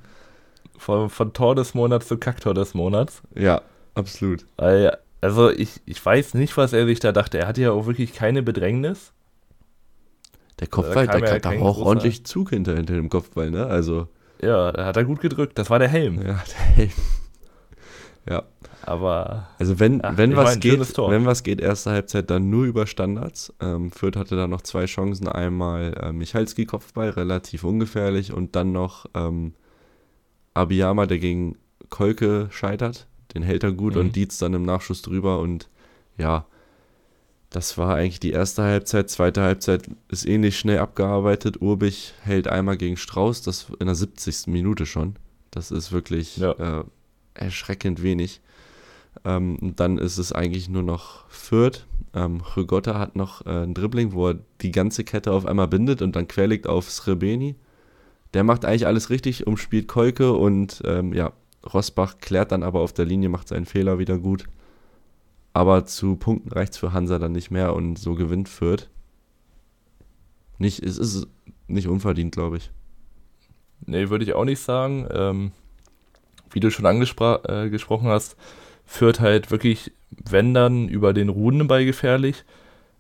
[0.79, 3.23] von, von Tor des Monats zu Kacktor des Monats.
[3.35, 3.63] Ja,
[3.95, 4.47] absolut.
[5.21, 7.39] Also ich, ich weiß nicht, was er sich da dachte.
[7.39, 9.13] Er hatte ja auch wirklich keine Bedrängnis.
[10.61, 13.67] Der Kopfball, Da kam da war auch ordentlich Zug hinter, hinter dem Kopfball, ne?
[13.67, 14.09] Also,
[14.43, 15.59] Ja, da hat er gut gedrückt.
[15.59, 16.17] Das war der Helm.
[16.19, 16.91] ja, der Helm.
[18.29, 18.43] Ja,
[18.83, 22.89] Aber also wenn, Ja, wenn was geht, wenn was geht, erste Halbzeit dann nur über
[22.89, 23.55] Standards.
[23.61, 25.29] Ähm, Fürth hatte da noch zwei Chancen.
[25.29, 29.55] Einmal äh, Michalski Kopfball, relativ ungefährlich und dann noch ähm,
[30.55, 31.57] Abiyama, der gegen
[31.89, 33.07] Kolke scheitert.
[33.33, 34.01] Den hält er gut Mhm.
[34.01, 35.69] und Dietz dann im Nachschuss drüber und
[36.19, 36.47] ja,
[37.57, 39.09] das war eigentlich die erste Halbzeit.
[39.09, 41.63] Zweite Halbzeit ist ähnlich schnell abgearbeitet.
[41.63, 44.49] Urbich hält einmal gegen Strauß, das in der 70.
[44.49, 45.17] Minute schon.
[45.53, 46.51] Das ist wirklich Ja.
[46.81, 46.85] äh,
[47.33, 48.43] erschreckend wenig.
[49.25, 51.87] Ähm, dann ist es eigentlich nur noch Fürth.
[52.13, 56.03] Ähm, Rögotta hat noch äh, ein Dribbling, wo er die ganze Kette auf einmal bindet
[56.03, 57.55] und dann querlegt auf Srebeni.
[58.35, 61.33] Der macht eigentlich alles richtig, umspielt Kolke und ähm, ja,
[61.73, 64.45] Rosbach klärt dann aber auf der Linie, macht seinen Fehler wieder gut.
[65.57, 68.91] Aber zu Punkten reicht es für Hansa dann nicht mehr und so gewinnt Fürth.
[70.59, 71.29] Nicht, es ist
[71.67, 72.71] nicht unverdient, glaube ich.
[73.87, 75.09] nee, würde ich auch nicht sagen.
[75.11, 75.53] Ähm,
[76.51, 78.37] wie du schon angesprochen äh, gesprochen hast,
[78.85, 82.45] führt halt wirklich, wenn dann, über den Runden bei gefährlich.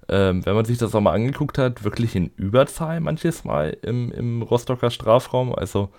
[0.08, 4.10] Ähm, wenn man sich das auch mal angeguckt hat, wirklich in Überzahl manches Mal im,
[4.12, 5.54] im Rostocker Strafraum.
[5.54, 5.90] Also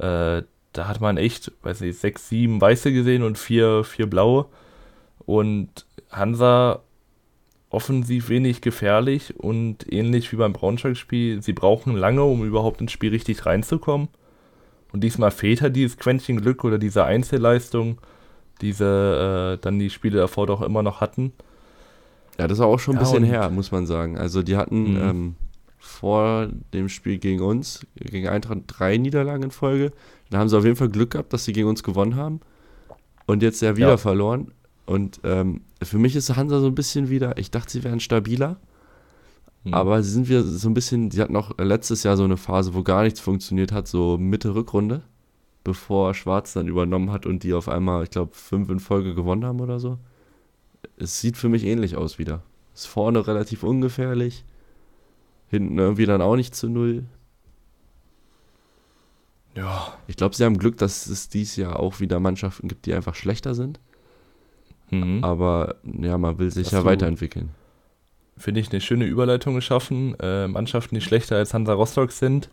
[0.00, 0.42] äh,
[0.74, 4.44] da hat man echt, weiß nicht, sechs, sieben Weiße gesehen und vier, vier Blaue.
[5.26, 6.80] Und Hansa
[7.70, 13.10] offensiv wenig gefährlich und ähnlich wie beim Braunschweig-Spiel, sie brauchen lange, um überhaupt ins Spiel
[13.10, 14.08] richtig reinzukommen.
[14.92, 18.00] Und diesmal fehlt halt dieses Quäntchen Glück oder diese Einzelleistung,
[18.60, 21.32] diese äh, dann die Spiele davor doch immer noch hatten.
[22.38, 24.18] Ja, das ist auch schon ein Ja, bisschen her, muss man sagen.
[24.18, 24.96] Also die hatten Mhm.
[24.96, 25.36] ähm,
[25.78, 29.92] vor dem Spiel gegen uns, gegen Eintracht, drei Niederlagen in Folge.
[30.30, 32.40] Dann haben sie auf jeden Fall Glück gehabt, dass sie gegen uns gewonnen haben.
[33.26, 33.96] Und jetzt ja wieder Ja.
[33.98, 34.52] verloren.
[34.86, 38.58] Und ähm, für mich ist Hansa so ein bisschen wieder, ich dachte, sie wären stabiler.
[39.64, 39.74] Mhm.
[39.74, 42.74] Aber sie sind wir so ein bisschen, sie hatten auch letztes Jahr so eine Phase,
[42.74, 45.02] wo gar nichts funktioniert hat, so Mitte Rückrunde,
[45.64, 49.44] bevor Schwarz dann übernommen hat und die auf einmal, ich glaube, fünf in Folge gewonnen
[49.44, 49.98] haben oder so.
[50.96, 52.42] Es sieht für mich ähnlich aus wieder.
[52.74, 54.44] Ist vorne relativ ungefährlich,
[55.48, 57.04] hinten irgendwie dann auch nicht zu null.
[59.56, 59.94] ja.
[60.06, 63.14] Ich glaube, sie haben Glück, dass es dieses Jahr auch wieder Mannschaften gibt, die einfach
[63.14, 63.80] schlechter sind.
[64.90, 65.24] Mhm.
[65.24, 67.50] Aber ja, man will sich Hast ja weiterentwickeln.
[68.36, 70.16] finde ich, eine schöne Überleitung geschaffen.
[70.20, 72.50] Äh, Mannschaften, die schlechter als Hansa Rostock sind.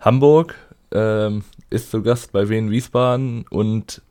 [0.00, 0.54] Hamburg
[0.92, 4.02] ähm, ist zu Gast bei Wien Wiesbaden und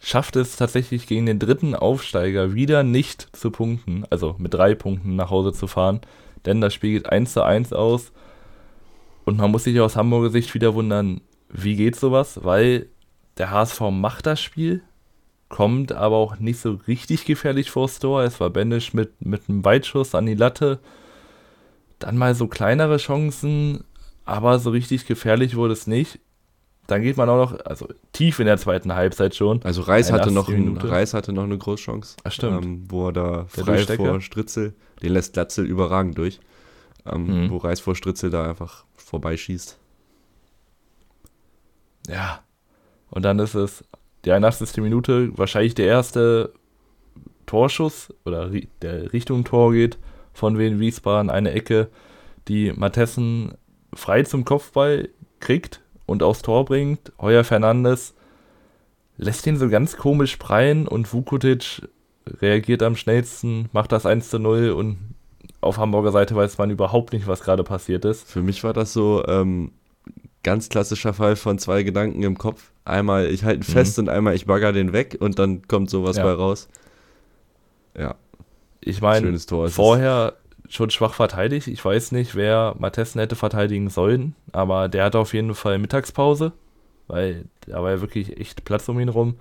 [0.00, 5.16] schafft es tatsächlich gegen den dritten Aufsteiger wieder nicht zu punkten, also mit drei Punkten
[5.16, 6.00] nach Hause zu fahren,
[6.44, 8.12] denn das Spiel geht 1 zu 1 aus
[9.24, 12.86] und man muss sich aus Hamburger Sicht wieder wundern, wie geht sowas, weil
[13.38, 14.82] der HSV macht das Spiel,
[15.54, 18.24] kommt aber auch nicht so richtig gefährlich vors Tor.
[18.24, 20.80] Es war Benisch mit, mit einem Weitschuss an die Latte.
[22.00, 23.84] Dann mal so kleinere Chancen,
[24.24, 26.18] aber so richtig gefährlich wurde es nicht.
[26.88, 29.62] Dann geht man auch noch, also tief in der zweiten Halbzeit schon.
[29.62, 30.34] Also Reis hatte, 81.
[30.34, 30.48] noch
[30.82, 30.88] ein.
[30.90, 32.16] Reis hatte noch eine Großchance.
[32.24, 32.64] Ach, stimmt.
[32.64, 36.40] Ähm, wo er da frei vor Stritzel, den lässt Glatzel überragend durch.
[37.06, 37.50] Ähm, Mhm.
[37.50, 39.78] Wo Reis vor Stritzel da einfach vorbeischießt.
[42.08, 42.40] Ja.
[43.08, 43.84] Und dann ist es
[44.24, 44.82] die 81.
[44.82, 46.52] Minute, wahrscheinlich der erste
[47.46, 48.50] Torschuss oder
[48.82, 49.98] der Richtung Tor geht
[50.32, 51.88] von Wien Wiesbaden, eine Ecke,
[52.48, 53.54] die Matessen
[53.92, 55.08] frei zum Kopfball
[55.40, 57.12] kriegt und aufs Tor bringt.
[57.20, 58.14] Heuer Fernandes
[59.16, 61.82] lässt ihn so ganz komisch preien und Vukotic
[62.26, 64.98] reagiert am schnellsten, macht das 1 zu 0 und
[65.60, 68.30] auf Hamburger Seite weiß man überhaupt nicht, was gerade passiert ist.
[68.30, 69.72] Für mich war das so, ähm,
[70.44, 72.70] ganz klassischer Fall von zwei Gedanken im Kopf.
[72.84, 76.16] Einmal, ich halte ihn fest und einmal, ich bagger den weg und dann kommt sowas
[76.16, 76.22] Ja.
[76.24, 76.68] bei raus.
[77.98, 78.14] Ja,
[78.80, 79.36] Ich meine,
[79.70, 80.34] vorher
[80.68, 81.66] schon schwach verteidigt.
[81.68, 86.52] Ich weiß nicht, wer Matessen hätte verteidigen sollen, aber der hatte auf jeden Fall Mittagspause,
[87.06, 89.36] weil da war ja wirklich echt Platz um ihn rum.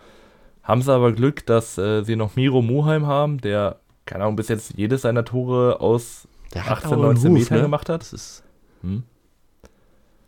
[0.63, 4.47] Haben sie aber Glück, dass äh, sie noch Miro Muheim haben, der, keine Ahnung, bis
[4.47, 7.63] jetzt jedes seiner Tore aus Der hat 18, auch einen 19 Ruf, Metern ne?
[7.63, 8.01] gemacht hat.
[8.01, 8.43] Das ist
[8.81, 9.03] Hm?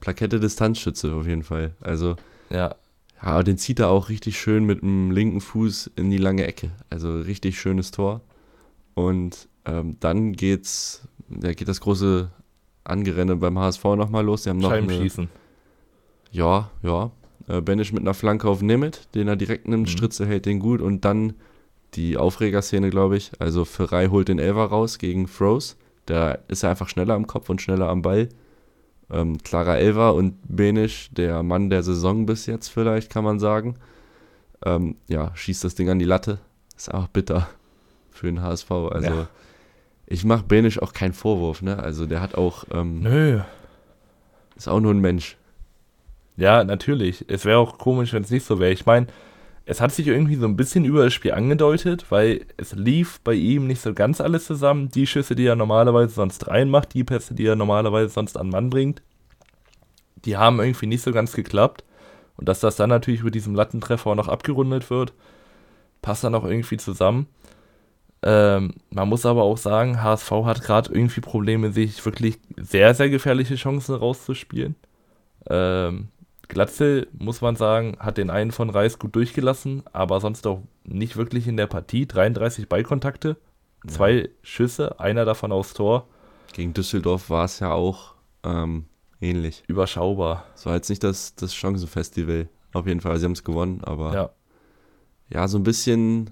[0.06, 1.72] Plakette Distanzschütze auf jeden Fall.
[1.82, 2.16] Also,
[2.52, 2.76] Ja, ja,
[3.22, 6.70] aber den zieht er auch richtig schön mit dem linken Fuß in die lange Ecke.
[6.92, 8.22] Also richtig schönes Tor.
[8.94, 12.30] Und ähm, dann geht's, da geht das große
[12.84, 14.44] Angerenne beim HSV nochmal los.
[14.44, 15.28] Die haben noch eine, Scheibenschießen.
[16.32, 17.10] Ja, ja.
[17.48, 19.88] Äh, Benisch mit einer Flanke auf Nemeth, den er direkt nimmt.
[19.88, 19.92] Mhm.
[19.92, 21.34] Stritze hält den gut und dann
[21.96, 23.32] die Aufregerszene, glaube ich.
[23.40, 25.78] Also Ferrei holt den Elfer raus gegen Froze.
[26.06, 28.30] Da ist er einfach schneller am Kopf und schneller am Ball.
[29.12, 33.76] Ähm, klarer Elfer und Benisch, der Mann der Saison bis jetzt vielleicht, kann man sagen.
[34.66, 36.40] Ähm, ja, schießt das Ding an die Latte.
[36.76, 37.48] Ist auch bitter
[38.10, 38.72] für den HSV.
[38.72, 39.28] Also Ja.
[40.08, 41.78] ich mache Benisch auch keinen Vorwurf, ne?
[41.78, 43.42] Also der hat auch, ähm, Nö.
[44.56, 45.38] ist auch nur ein Mensch.
[46.38, 47.26] Ja, natürlich.
[47.30, 48.72] Es wäre auch komisch, wenn es nicht so wäre.
[48.72, 49.08] Ich meine,
[49.66, 53.34] es hat sich irgendwie so ein bisschen über das Spiel angedeutet, weil es lief bei
[53.34, 54.90] ihm nicht so ganz alles zusammen.
[54.90, 58.70] Die Schüsse, die er normalerweise sonst reinmacht, die Pässe, die er normalerweise sonst an Mann
[58.70, 59.02] bringt,
[60.24, 61.84] die haben irgendwie nicht so ganz geklappt.
[62.38, 65.14] Und dass das dann natürlich mit diesem Lattentreffer noch abgerundet wird,
[66.02, 67.28] passt dann auch irgendwie zusammen.
[68.22, 73.10] Ähm, man muss aber auch sagen, HSV hat gerade irgendwie Probleme, sich wirklich sehr, sehr
[73.10, 74.76] gefährliche Chancen rauszuspielen.
[75.50, 76.10] Ähm,
[76.48, 81.18] Glatzel, muss man sagen, hat den einen von Reis gut durchgelassen, aber sonst auch nicht
[81.18, 82.06] wirklich in der Partie.
[82.08, 83.38] 33 Ballkontakte,
[83.88, 86.08] zwei Schüsse, einer davon aufs Tor.
[86.54, 88.86] Gegen Düsseldorf war es ja auch ähm,
[89.22, 89.64] ähnlich.
[89.68, 90.46] Überschaubar.
[90.64, 92.48] War jetzt nicht das, das Chancenfestival.
[92.74, 94.30] Auf jeden Fall, sie haben es gewonnen, aber ja.
[95.30, 96.30] Ja, so ein bisschen.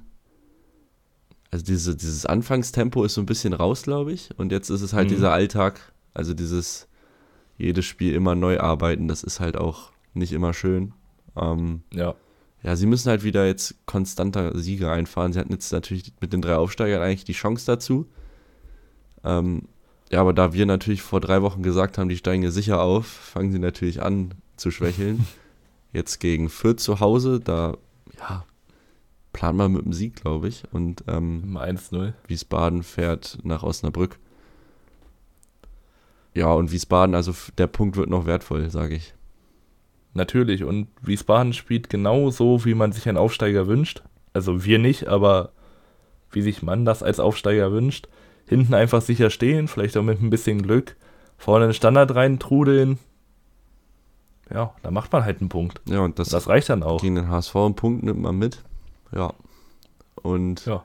[1.49, 4.29] Also diese, dieses Anfangstempo ist so ein bisschen raus, glaube ich.
[4.37, 5.13] Und jetzt ist es halt Mhm.
[5.15, 6.87] dieser Alltag, also dieses
[7.57, 10.93] jedes Spiel immer neu arbeiten, das ist halt auch nicht immer schön.
[11.35, 12.15] Ähm, ja.
[12.61, 15.33] ja, sie müssen halt wieder jetzt konstanter Sieger einfahren.
[15.33, 18.07] Sie hatten jetzt natürlich mit den drei Aufsteigern eigentlich die Chance dazu.
[19.23, 19.63] Ähm,
[20.11, 23.51] ja, aber da wir natürlich vor drei Wochen gesagt haben, die steigen sicher auf, fangen
[23.51, 25.25] sie natürlich an zu schwächeln.
[25.93, 27.77] jetzt gegen Fürth zu Hause, da,
[28.19, 28.45] ja,
[29.31, 30.63] planen wir mit dem Sieg, glaube ich.
[30.71, 32.13] Und ähm, Im 1-0.
[32.27, 34.19] Wiesbaden fährt nach Osnabrück.
[36.35, 39.13] Ja, und Wiesbaden, also der Punkt wird noch wertvoll, sage ich.
[40.13, 40.63] Natürlich.
[40.63, 44.03] Und Wiesbaden spielt genau so, wie man sich einen Aufsteiger wünscht.
[44.33, 45.51] Also wir nicht, aber
[46.31, 48.07] wie sich man das als Aufsteiger wünscht.
[48.47, 50.95] Hinten einfach sicher stehen, vielleicht auch mit ein bisschen Glück.
[51.37, 52.99] Vorne einen Standard rein trudeln.
[54.53, 55.81] Ja, da macht man halt einen Punkt.
[55.85, 57.01] Ja, und das, Das reicht dann auch.
[57.01, 58.61] gegen den HSV einen Punkt nimmt man mit.
[59.15, 59.33] Ja.
[60.21, 60.83] Und Ja.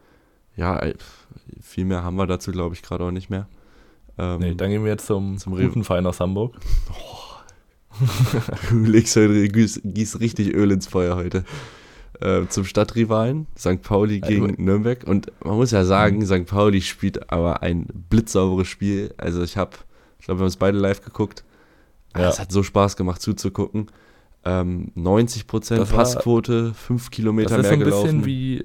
[0.57, 1.27] ja, pf,
[1.61, 3.47] viel mehr haben wir dazu, glaube ich, gerade auch nicht mehr.
[4.17, 6.57] Ähm, Nee, dann gehen wir jetzt zum, Zum Re- guten Verein aus Hamburg.
[8.71, 11.45] du legst heute, gießt, gießt richtig Öl ins Feuer heute.
[12.21, 13.81] Äh, zum Stadtrivalen, St.
[13.83, 15.05] Pauli gegen du- Nürnberg.
[15.07, 16.47] Und man muss ja sagen, St.
[16.47, 19.15] Pauli spielt aber ein blitzsauberes Spiel.
[19.19, 19.77] Also ich habe,
[20.19, 21.45] ich glaube, wir haben es beide live geguckt.
[22.17, 22.29] Ja.
[22.29, 23.87] Es hat so Spaß gemacht zuzugucken.
[24.45, 28.05] Ähm, 90% Das Passquote, 5 Kilometer Das ist mehr so ein gelaufen.
[28.23, 28.65] bisschen wie,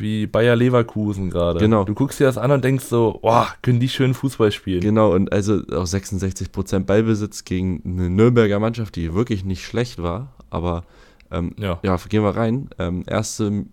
[0.00, 1.58] wie Bayer Leverkusen gerade.
[1.58, 1.84] Genau.
[1.84, 4.80] Du guckst dir das an und denkst so, boah, können die schön Fußball spielen.
[4.80, 10.32] Genau, und also auch 66% Ballbesitz gegen eine Nürnberger Mannschaft, die wirklich nicht schlecht war.
[10.50, 10.84] Aber
[11.30, 11.78] ähm, Ja.
[11.82, 12.70] ja, gehen wir rein.
[12.78, 13.66] Ähm, erste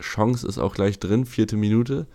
[0.00, 2.06] Chance ist auch gleich drin, vierte Minute.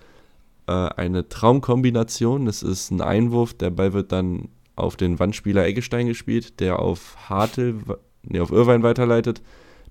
[0.68, 2.46] Äh, eine Traumkombination.
[2.46, 3.54] Das ist ein Einwurf.
[3.54, 7.76] Der Ball wird dann auf den Wandspieler Eggestein gespielt, der auf Hartel,
[8.24, 9.42] nee, auf Irvine weiterleitet.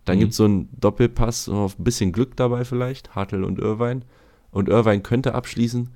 [0.04, 0.20] Dann Mhm.
[0.20, 4.02] gibt es so einen Doppelpass, so ein bisschen Glück dabei vielleicht, Hartel und Irvine.
[4.50, 5.90] Und Irvine könnte abschließen,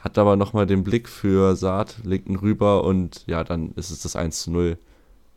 [0.00, 4.00] hat aber nochmal den Blick für Saat, legt ihn rüber und ja, dann ist es
[4.00, 4.78] das 1 zu 0.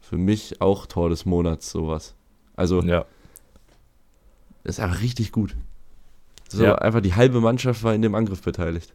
[0.02, 2.16] Für mich auch Tor des Monats, sowas.
[2.56, 3.06] Also, Ja.
[4.64, 5.56] ist einfach richtig gut.
[6.50, 6.76] So, Ja.
[6.76, 8.94] einfach die halbe Mannschaft war in dem Angriff beteiligt.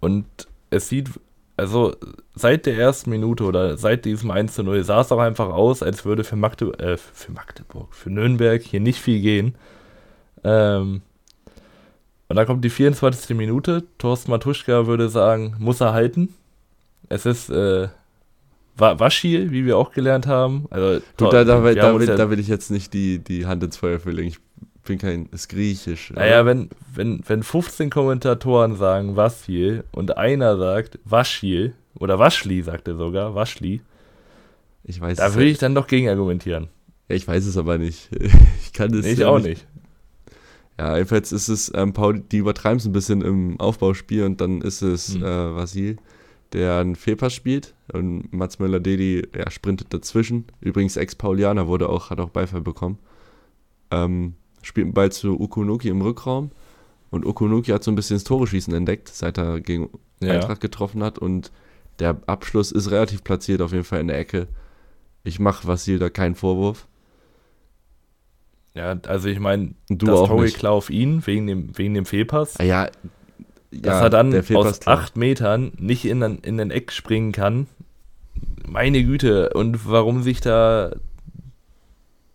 [0.00, 0.26] Und
[0.70, 1.10] es sieht,
[1.58, 1.94] also
[2.34, 5.82] seit der ersten Minute oder seit diesem 1 zu 0 sah es auch einfach aus,
[5.82, 9.54] als würde für, Magde äh, für Magdeburg, für Nürnberg hier nicht viel gehen.
[10.44, 11.02] Ähm,
[12.28, 13.36] und dann kommt die 24.
[13.36, 13.84] Minute.
[13.98, 16.34] Thorsten Matuschka würde sagen, muss er halten.
[17.08, 17.88] Es ist äh,
[18.76, 20.66] Wa- Waschil, wie wir auch gelernt haben.
[20.70, 23.46] Also, Gut, da, da, da, uns will, ja- da will ich jetzt nicht die, die
[23.46, 24.28] Hand ins Feuer für legen.
[24.28, 24.38] Ich
[24.88, 26.10] bin kein, ist griechisch.
[26.10, 26.46] Naja, oder?
[26.46, 32.96] wenn, wenn, wenn 15 Kommentatoren sagen Wasil und einer sagt Waschil, oder Waschli sagt er
[32.96, 33.80] sogar, Waschli,
[34.84, 36.68] Ich weiß Da würde ich dann doch gegen argumentieren.
[37.08, 38.10] Ja, ich weiß es aber nicht.
[38.62, 39.66] Ich kann das Nee, ich ja auch nicht.
[40.78, 44.60] Ja, jedenfalls ist es, ähm, Paul, die übertreiben es ein bisschen im Aufbauspiel und dann
[44.60, 45.22] ist es Hm.
[45.22, 45.96] äh, Vasil,
[46.52, 50.44] der einen Fehlpass spielt und Mats Möller-Deli ja, sprintet dazwischen.
[50.60, 52.98] Übrigens Ex-Paulianer wurde auch, hat auch Beifall bekommen.
[53.90, 54.34] Ähm,
[54.68, 56.50] spielt einen Ball zu Ukunuki im Rückraum
[57.10, 59.90] und Ukunuki hat so ein bisschen das Tore-Schießen entdeckt, seit er gegen
[60.20, 60.32] Ja.
[60.34, 61.50] Eintracht getroffen hat und
[61.98, 64.46] der Abschluss ist relativ platziert, auf jeden Fall in der Ecke.
[65.24, 66.86] Ich mache Vasil da keinen Vorwurf.
[68.74, 70.56] Ja, also ich meine, das auch Tor nicht.
[70.58, 72.56] klar auf ihn, wegen dem, wegen dem Fehlpass.
[72.60, 72.88] Ah, ja,
[73.72, 74.98] dass er dann aus klar.
[74.98, 77.66] acht Metern nicht in, den- in den Eck springen kann.
[78.66, 79.50] Meine Güte.
[79.54, 80.92] Und warum sich da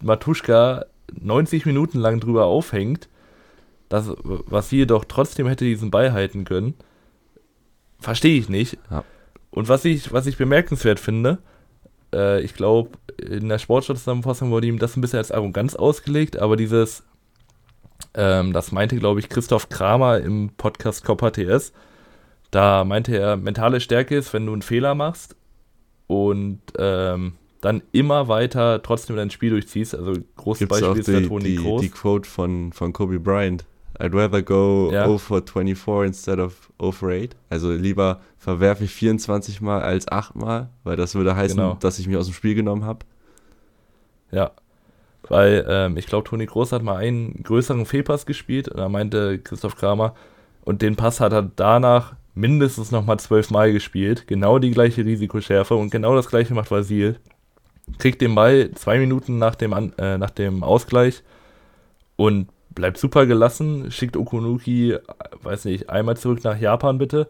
[0.02, 0.86] Matuschka
[1.20, 3.09] 90 Minuten lang drüber aufhängt,
[3.89, 6.74] das, was hier doch trotzdem hätte diesen Ball halten können,
[7.99, 8.78] verstehe ich nicht.
[8.89, 9.03] Ja.
[9.51, 11.39] Und was ich, was ich bemerkenswert finde,
[12.14, 16.55] äh, ich glaube, in der Sportstadtzusammenfassung wurde ihm das ein bisschen als Arroganz ausgelegt, aber
[16.55, 17.03] dieses,
[18.16, 21.74] ähm, das meinte, glaube ich, Christoph Kramer im Podcast Copper TS.
[22.51, 25.36] Da meinte er, mentale Stärke ist, wenn du einen Fehler machst
[26.07, 27.34] und ähm,
[27.64, 29.95] dann immer weiter trotzdem dein Spiel durchziehst.
[29.95, 31.82] Also großes Gibt es auch Beispiel ist der die, Toni die, Kroos.
[31.82, 33.66] die Quote von, von Kobe Bryant.
[33.99, 35.07] I'd rather go Ja.
[35.07, 37.36] 0 for 24 instead of 0 for 8.
[37.49, 41.78] Also lieber verwerfe ich 24 Mal als 8 Mal, weil das würde heißen, Genau.
[41.80, 43.05] dass ich mich aus dem Spiel genommen habe.
[44.32, 44.51] Ja.
[45.30, 49.39] Weil ähm, ich glaube, Toni Groß hat mal einen größeren Fehlpass gespielt und da meinte
[49.39, 50.16] Christoph Kramer,
[50.66, 54.28] und den Pass hat er danach mindestens nochmal zwölfmal gespielt.
[54.28, 57.20] Genau die gleiche Risikoschärfe und genau das gleiche macht Vasil.
[57.98, 61.24] Kriegt den Ball zwei Minuten nach dem, An äh, nach dem Ausgleich
[62.16, 65.02] und bleibt super gelassen, schickt Okunuki, äh,
[65.42, 67.28] weiß nicht, einmal zurück nach Japan bitte.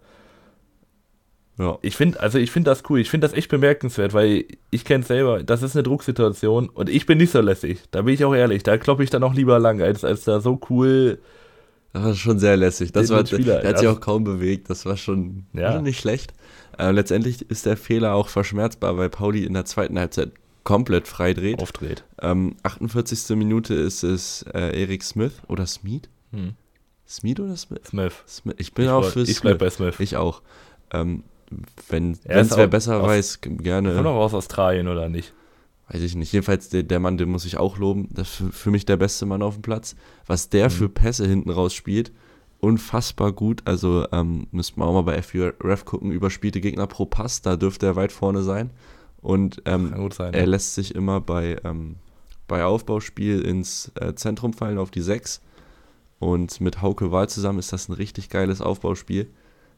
[1.60, 1.78] Ja.
[1.82, 5.02] Ich finde, also ich finde das cool, ich finde das echt bemerkenswert, weil ich kenne
[5.02, 8.26] es selber, das ist eine Drucksituation und ich bin nicht so lässig, da bin ich
[8.26, 11.20] auch ehrlich, da kloppe ich dann auch lieber lang, als, als da so cool,
[11.94, 12.92] Das war schon sehr lässig.
[12.92, 14.68] Das war, Spieler, der hat sich auch kaum bewegt.
[14.72, 15.74] Das war schon, Ja.
[15.74, 16.34] schon nicht schlecht.
[16.80, 20.32] Äh, letztendlich ist der Fehler auch verschmerzbar, weil Pauli in der zweiten Halbzeit
[20.64, 21.62] komplett frei dreht.
[21.62, 22.04] aufdreht.
[22.22, 23.36] Ähm, 48.
[23.36, 26.04] Minute ist es äh, Erik Smith oder Smith?
[26.32, 26.54] Hm.
[27.08, 27.82] Smith oder Smith?
[27.86, 28.14] Smith.
[28.28, 28.56] Smith.
[28.58, 29.42] Ich bin ich auch für ich Smith.
[29.42, 29.96] bleib bei Smith.
[30.00, 30.42] Ich auch.
[30.92, 31.24] Ähm,
[31.90, 33.94] wenn es wer besser aus- weiß, gerne.
[33.94, 35.34] Kommt auch aus Australien oder nicht?
[35.90, 36.32] Weiß ich nicht.
[36.32, 38.08] Jedenfalls der, der Mann, den muss ich auch loben.
[38.12, 39.96] Das ist für, für mich der beste Mann auf dem Platz.
[40.26, 40.72] Was der Mhm.
[40.72, 42.12] für Pässe hinten raus spielt,
[42.60, 43.62] unfassbar gut.
[43.66, 47.42] Also ähm, müsste man auch mal bei FURF gucken, überspielte Gegner pro Pass.
[47.42, 48.70] Da dürfte er weit vorne sein.
[49.24, 50.34] Und ähm, sein.
[50.34, 51.96] er lässt sich immer bei, ähm,
[52.48, 55.42] bei Aufbauspiel ins äh, Zentrum fallen auf die 6.
[56.20, 59.30] Und mit Hauke Wahl zusammen ist das ein richtig geiles Aufbauspiel.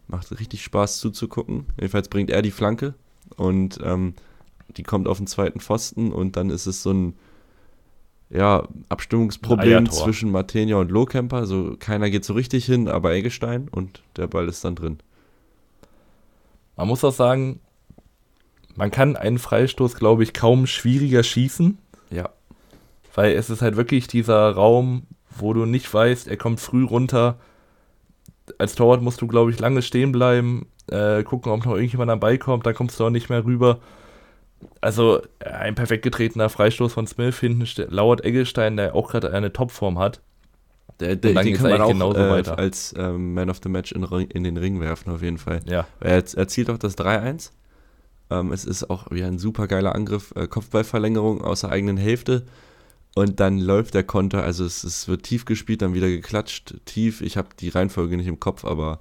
[0.08, 1.68] Macht richtig Spaß zuzugucken.
[1.78, 2.96] Jedenfalls bringt er die Flanke
[3.38, 4.14] und ähm,
[4.78, 7.16] die kommt auf den zweiten Pfosten und dann ist es so ein
[8.30, 11.38] ja, Abstimmungsproblem zwischen Matenia und Lohkemper.
[11.38, 14.98] Also keiner geht so richtig hin, aber Eggestein und der Ball ist dann drin.
[16.76, 17.60] Man muss auch sagen,
[18.76, 21.78] man kann einen Freistoß, glaube ich, kaum schwieriger schießen,
[22.12, 22.30] Ja.
[23.14, 25.04] weil es ist halt wirklich dieser Raum,
[25.38, 27.38] wo du nicht weißt, er kommt früh runter.
[28.58, 32.20] Als Torwart musst du, glaube ich, lange stehen bleiben, äh, gucken, ob noch irgendjemand am
[32.20, 33.80] Ball kommt, dann kommst du auch nicht mehr rüber.
[34.82, 39.52] Also äh, ein perfekt getretener Freistoß von Smith, hinten lauert Eggestein, der auch gerade eine
[39.52, 40.22] Topform hat.
[41.00, 42.58] Der, der, den kann man auch eigentlich genauso äh, weiter.
[42.58, 45.60] als ähm, Man of the Match in, in den Ring werfen, auf jeden Fall.
[45.68, 47.52] Ja, Er erz- erzielt auch das 3-1.
[48.30, 52.46] Ähm, es ist auch wieder ein super geiler Angriff, äh, Kopfballverlängerung aus der eigenen Hälfte.
[53.16, 57.22] Und dann läuft der Konter, also es, es wird tief gespielt, dann wieder geklatscht, tief.
[57.22, 59.00] Ich habe die Reihenfolge nicht im Kopf, aber.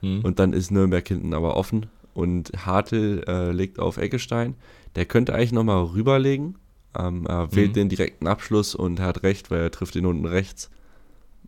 [0.00, 0.20] hm.
[0.24, 1.86] Und dann ist Nürnberg hinten aber offen.
[2.14, 4.54] Und Hartl äh, legt auf Eggestein.
[4.96, 6.56] Der könnte eigentlich nochmal rüberlegen.
[6.98, 7.74] Ähm, er wählt Mhm.
[7.74, 10.70] den direkten Abschluss und hat recht, weil er trifft ihn unten rechts.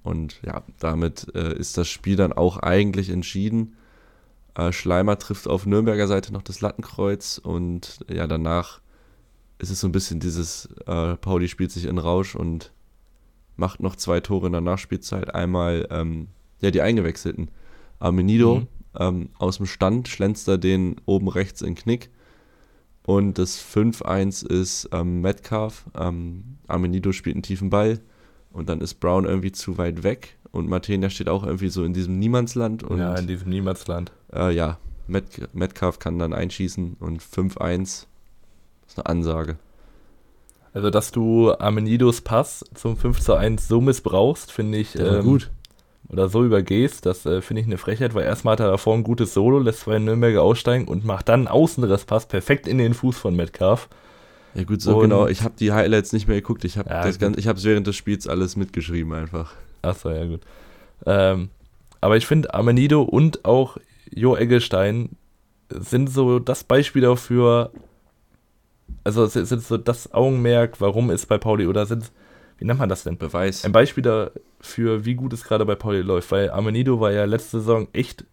[0.03, 3.75] Und ja, damit äh, ist das Spiel dann auch eigentlich entschieden.
[4.55, 8.81] Äh, Schleimer trifft auf Nürnberger Seite noch das Lattenkreuz und ja, danach
[9.59, 12.73] ist es so ein bisschen dieses, äh, Pauli spielt sich in Rausch und
[13.57, 15.35] macht noch zwei Tore in der Nachspielzeit.
[15.35, 16.29] Einmal, ähm,
[16.61, 17.51] ja, die eingewechselten.
[17.99, 18.69] Armenido Mhm.
[18.99, 22.11] ähm, aus dem Stand schlänzt er den oben rechts in Knick.
[23.07, 25.85] Und das 5-1 ist ähm, Metcalf.
[25.97, 28.01] Ähm, Armenido spielt einen tiefen Ball.
[28.51, 30.39] Und dann ist Brown irgendwie zu weit weg.
[30.55, 32.85] Und Martenia steht auch irgendwie so in diesem Niemandsland.
[32.85, 34.13] Und ja, in diesem Niemandsland.
[34.33, 36.97] äh, ja Met Metcalf kann dann einschießen.
[37.01, 38.07] Und 5-1 ist
[38.97, 39.57] eine Ansage.
[40.73, 44.99] Also, dass du Amenidos Pass zum 5 zu 1 so missbrauchst, finde ich.
[44.99, 45.51] Ähm, gut.
[46.09, 49.05] Oder so übergehst, das äh, finde ich eine Frechheit, weil erstmal hat er davor ein
[49.05, 53.17] gutes Solo, lässt zwei Nürnberger aussteigen und macht dann einen Außenrisspass perfekt in den Fuß
[53.17, 53.89] von Metcalf.
[54.55, 55.27] Ja gut, so Und- genau.
[55.27, 56.65] Ich habe die Highlights nicht mehr geguckt.
[56.65, 59.53] Ich habe Ja, es während des Spiels alles mitgeschrieben einfach.
[59.85, 60.41] Achso, ja gut.
[61.07, 61.51] Ähm,
[62.01, 63.77] aber ich finde, Amenido und auch
[64.11, 65.17] Jo Eggestein
[65.71, 67.71] sind so das Beispiel dafür,
[69.03, 72.13] also es sind so das Augenmerk, warum es bei Pauli oder sind,
[72.59, 73.19] wie nennt man das denn?
[73.19, 73.65] Beweis.
[73.65, 77.59] Ein Beispiel dafür, wie gut es gerade bei Pauli läuft, weil Amenido war ja letzte
[77.59, 78.25] Saison echt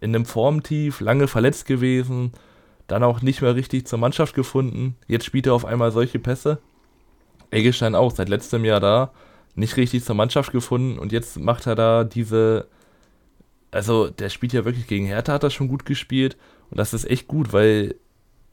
[0.00, 2.32] in einem Formtief, lange verletzt gewesen,
[2.86, 4.96] dann auch nicht mehr richtig zur Mannschaft gefunden.
[5.06, 6.58] Jetzt spielt er auf einmal solche Pässe.
[7.50, 9.10] Eggestein auch, seit letztem Jahr da,
[9.58, 12.68] nicht richtig zur Mannschaft gefunden und jetzt macht er da diese,
[13.70, 16.36] also der spielt ja wirklich gegen Hertha, hat er schon gut gespielt
[16.70, 17.94] und das ist echt gut, weil,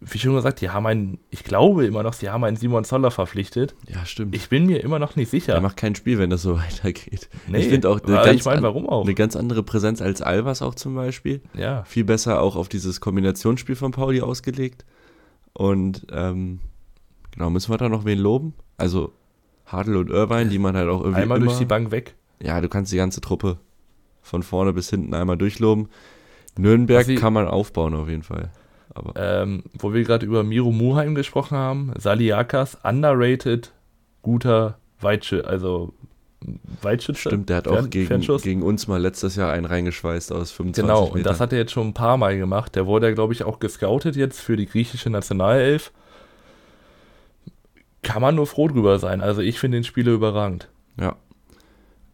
[0.02, 3.12] wie schon gesagt, die haben einen, ich glaube immer noch, sie haben einen Simon Zoller
[3.12, 3.76] verpflichtet.
[3.88, 4.36] ja, stimmt.
[4.36, 5.54] Ich bin mir immer noch nicht sicher.
[5.54, 7.30] Er macht kein Spiel, wenn das so weitergeht.
[7.48, 9.04] Nee, ich finde auch eine ganz, ich meine, an- warum auch?
[9.04, 11.42] eine ganz andere Präsenz als Albers auch zum Beispiel.
[11.58, 14.86] Ja, Viel besser auch auf dieses Kombinationsspiel von Pauli ausgelegt.
[15.54, 16.60] Und ähm,
[17.32, 18.54] genau, müssen wir da noch wen loben?
[18.78, 19.14] Also
[19.66, 22.16] Hadl und Irvine, die man halt auch irgendwie einmal immer, durch die Bank weg.
[22.42, 23.58] Ja, du kannst die ganze Truppe
[24.22, 25.90] von vorne bis hinten einmal durchloben.
[26.58, 28.50] Nürnberg sie- kann man aufbauen auf jeden Fall.
[28.94, 33.74] Aber Ähm, wo wir gerade über Miro Muheim gesprochen haben, Saliakas, underrated,
[34.22, 35.94] guter Weitschütze, also
[36.82, 37.20] Weitschütze.
[37.22, 40.84] stimmt, der hat Fern- auch gegen, gegen uns mal letztes Jahr einen reingeschweißt aus 25
[40.84, 41.18] Genau, Metern.
[41.18, 42.76] und das hat er jetzt schon ein paar Mal gemacht.
[42.76, 45.92] Der wurde ja, glaube ich, auch gescoutet jetzt für die griechische Nationalelf.
[48.06, 49.22] Kann man nur froh drüber sein.
[49.22, 50.70] Also ich finde den Spieler überragend.
[51.00, 51.16] Ja.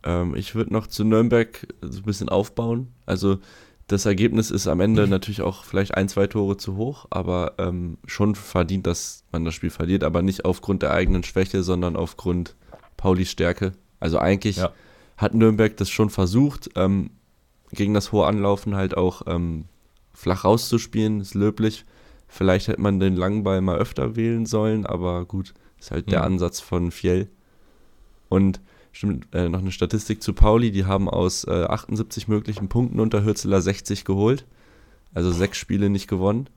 [0.03, 2.87] Ähm, ich würde noch zu Nürnberg so ein bisschen aufbauen.
[3.05, 3.39] Also
[3.87, 7.97] das Ergebnis ist am Ende natürlich auch vielleicht ein, zwei Tore zu hoch, aber ähm,
[8.05, 12.55] schon verdient, dass man das Spiel verliert, aber nicht aufgrund der eigenen Schwäche, sondern aufgrund
[12.95, 13.73] Paulis Stärke.
[13.99, 14.71] Also eigentlich Ja.
[15.17, 17.11] hat Nürnberg das schon versucht, ähm,
[17.73, 19.65] gegen das hohe Anlaufen halt auch ähm,
[20.13, 21.83] flach rauszuspielen, ist löblich.
[22.29, 26.19] Vielleicht hätte man den langen Ball mal öfter wählen sollen, aber gut, ist halt der
[26.19, 26.25] Mhm.
[26.35, 27.27] Ansatz von Fjell.
[28.29, 28.61] Und
[28.93, 33.25] stimmt, äh, noch eine Statistik zu Pauli, die haben aus äh, 78 möglichen Punkten unter
[33.25, 34.45] Hürzeler 60 geholt.
[35.13, 36.47] Also sechs Spiele nicht gewonnen.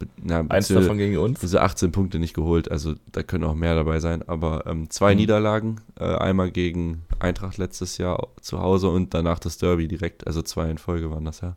[0.00, 1.38] Be na, Eins davon gegen uns.
[1.38, 5.12] diese 18 Punkte nicht geholt, also da können auch mehr dabei sein, aber ähm, zwei
[5.12, 5.20] Mhm.
[5.20, 10.42] Niederlagen, äh, einmal gegen Eintracht letztes Jahr zu Hause und danach das Derby direkt, also
[10.42, 11.54] zwei in Folge waren das ja.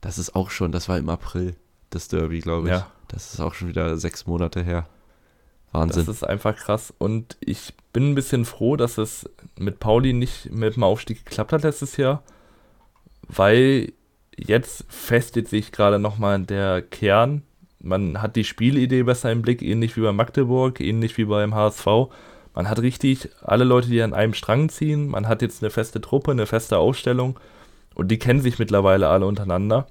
[0.00, 1.54] Das ist auch schon, das war im April,
[1.90, 2.72] das Derby, glaube ich.
[2.72, 2.86] Ja.
[3.08, 4.88] Das ist auch schon wieder sechs Monate her.
[5.72, 6.10] Das Wahnsinn.
[6.10, 6.92] ist einfach krass.
[6.98, 11.52] Und ich bin ein bisschen froh, dass es mit Pauli nicht mit dem Aufstieg geklappt
[11.52, 12.22] hat letztes Jahr,
[13.28, 13.92] weil
[14.36, 17.42] jetzt festigt sich gerade nochmal der Kern.
[17.80, 21.86] Man hat die Spielidee besser im Blick, ähnlich wie bei Magdeburg, ähnlich wie beim HSV.
[22.54, 25.08] Man hat richtig alle Leute, die an einem Strang ziehen.
[25.08, 27.38] Man hat jetzt eine feste Truppe, eine feste Aufstellung
[27.94, 29.86] und die kennen sich mittlerweile alle untereinander.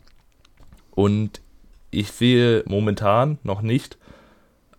[0.92, 1.42] Und
[1.90, 3.98] ich sehe momentan noch nicht,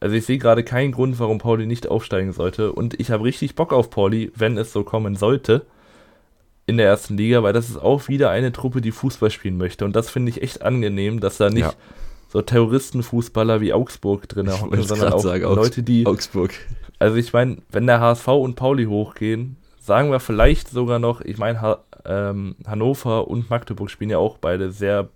[0.02, 2.72] also ich sehe gerade keinen Grund, warum Pauli nicht aufsteigen sollte.
[2.72, 5.64] Und ich habe richtig Bock auf Pauli, wenn es so kommen sollte
[6.66, 9.84] in der ersten Liga, weil das ist auch wieder eine Truppe, die Fußball spielen möchte.
[9.84, 11.72] Und das finde ich echt angenehm, dass da nicht Ja.
[12.28, 16.04] so Terroristenfußballer wie Augsburg drin hocken, sondern auch sagen, Leute, die.
[16.04, 16.52] Augsburg.
[16.98, 21.38] Also ich meine, wenn der HSV und Pauli hochgehen, sagen wir vielleicht sogar noch, ich
[21.38, 25.08] meine, ha ähm, Hannover und Magdeburg spielen ja auch beide sehr,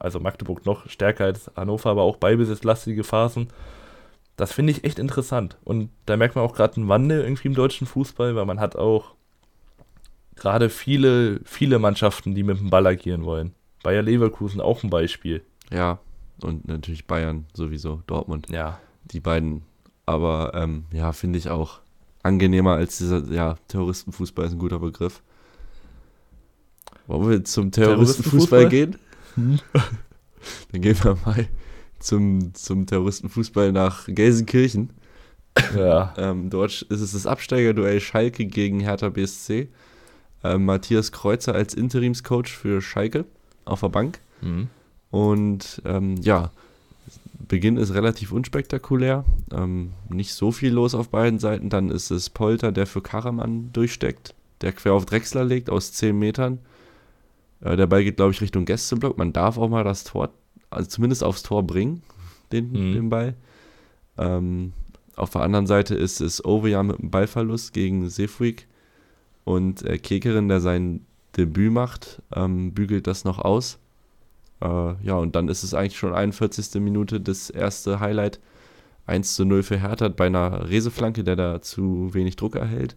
[0.00, 3.48] also Magdeburg noch stärker als Hannover, aber auch beibesitzlastige Phasen.
[4.36, 5.56] Das finde ich echt interessant.
[5.64, 8.76] Und da merkt man auch gerade einen Wandel irgendwie im deutschen Fußball, weil man hat
[8.76, 9.14] auch
[10.34, 13.54] gerade viele, viele Mannschaften, die mit dem Ball agieren wollen.
[13.82, 15.42] Bayer Leverkusen auch ein Beispiel.
[15.70, 15.98] Ja,
[16.42, 18.48] und natürlich Bayern sowieso, Dortmund.
[18.50, 18.78] Ja.
[19.04, 19.62] die beiden.
[20.04, 21.80] Aber ähm, ja, finde ich auch
[22.22, 25.22] angenehmer als dieser, ja, Terroristenfußball ist ein guter Begriff.
[27.06, 28.96] Wollen wir zum Terroristenfußball gehen?
[29.36, 31.48] Dann gehen wir mal
[32.06, 34.90] zum, zum Terroristenfußball nach Gelsenkirchen.
[35.76, 36.14] Ja.
[36.18, 39.68] Ähm, dort ist es das Absteigerduell Schalke gegen Hertha BSC.
[40.44, 43.24] Ähm, Matthias Kreuzer als Interimscoach für Schalke
[43.64, 44.20] auf der Bank.
[44.40, 44.68] Mhm.
[45.10, 46.50] Und ähm, ja,
[47.48, 49.24] Beginn ist relativ unspektakulär.
[49.52, 51.70] Ähm, nicht so viel los auf beiden Seiten.
[51.70, 56.18] Dann ist es Polter, der für Karaman durchsteckt, der quer auf Drechsler legt aus 10
[56.18, 56.58] Metern.
[57.60, 59.18] Äh, der Ball geht, glaube ich, Richtung Gästeblock.
[59.18, 60.30] Man darf auch mal das Tor,
[60.70, 62.02] also zumindest aufs Tor bringen,
[62.52, 62.92] den, Mhm.
[62.94, 63.34] den Ball.
[64.18, 64.72] Ähm,
[65.16, 68.66] auf der anderen Seite ist es Oveja mit einem Ballverlust gegen Sefuig.
[69.44, 71.06] Und äh, Kekerin, der sein
[71.36, 73.78] Debüt macht, ähm, bügelt das noch aus.
[74.60, 74.66] Äh,
[75.04, 76.80] ja, und dann ist es eigentlich schon 41.
[76.80, 78.40] Minute das erste Highlight.
[79.06, 82.96] 1 zu 0 für Hertha bei einer Reseflanke, der da zu wenig Druck erhält.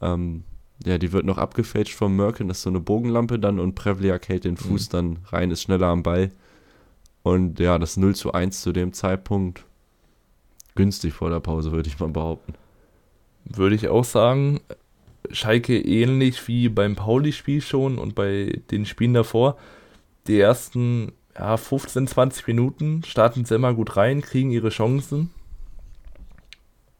[0.00, 0.42] Ähm,
[0.84, 4.28] ja, die wird noch abgefälscht vom Merkin, das ist so eine Bogenlampe dann und Prevliak
[4.28, 4.92] hält den Fuß Mhm.
[4.92, 6.32] dann rein, ist schneller am Ball.
[7.28, 9.66] Und ja, das 0 zu 1 zu dem Zeitpunkt,
[10.76, 12.54] günstig vor der Pause, würde ich mal behaupten.
[13.44, 14.60] Würde ich auch sagen.
[15.30, 19.58] Schalke ähnlich wie beim Pauli-Spiel schon und bei den Spielen davor.
[20.26, 25.30] Die ersten ja, 15, 20 Minuten starten sie immer gut rein, kriegen ihre Chancen.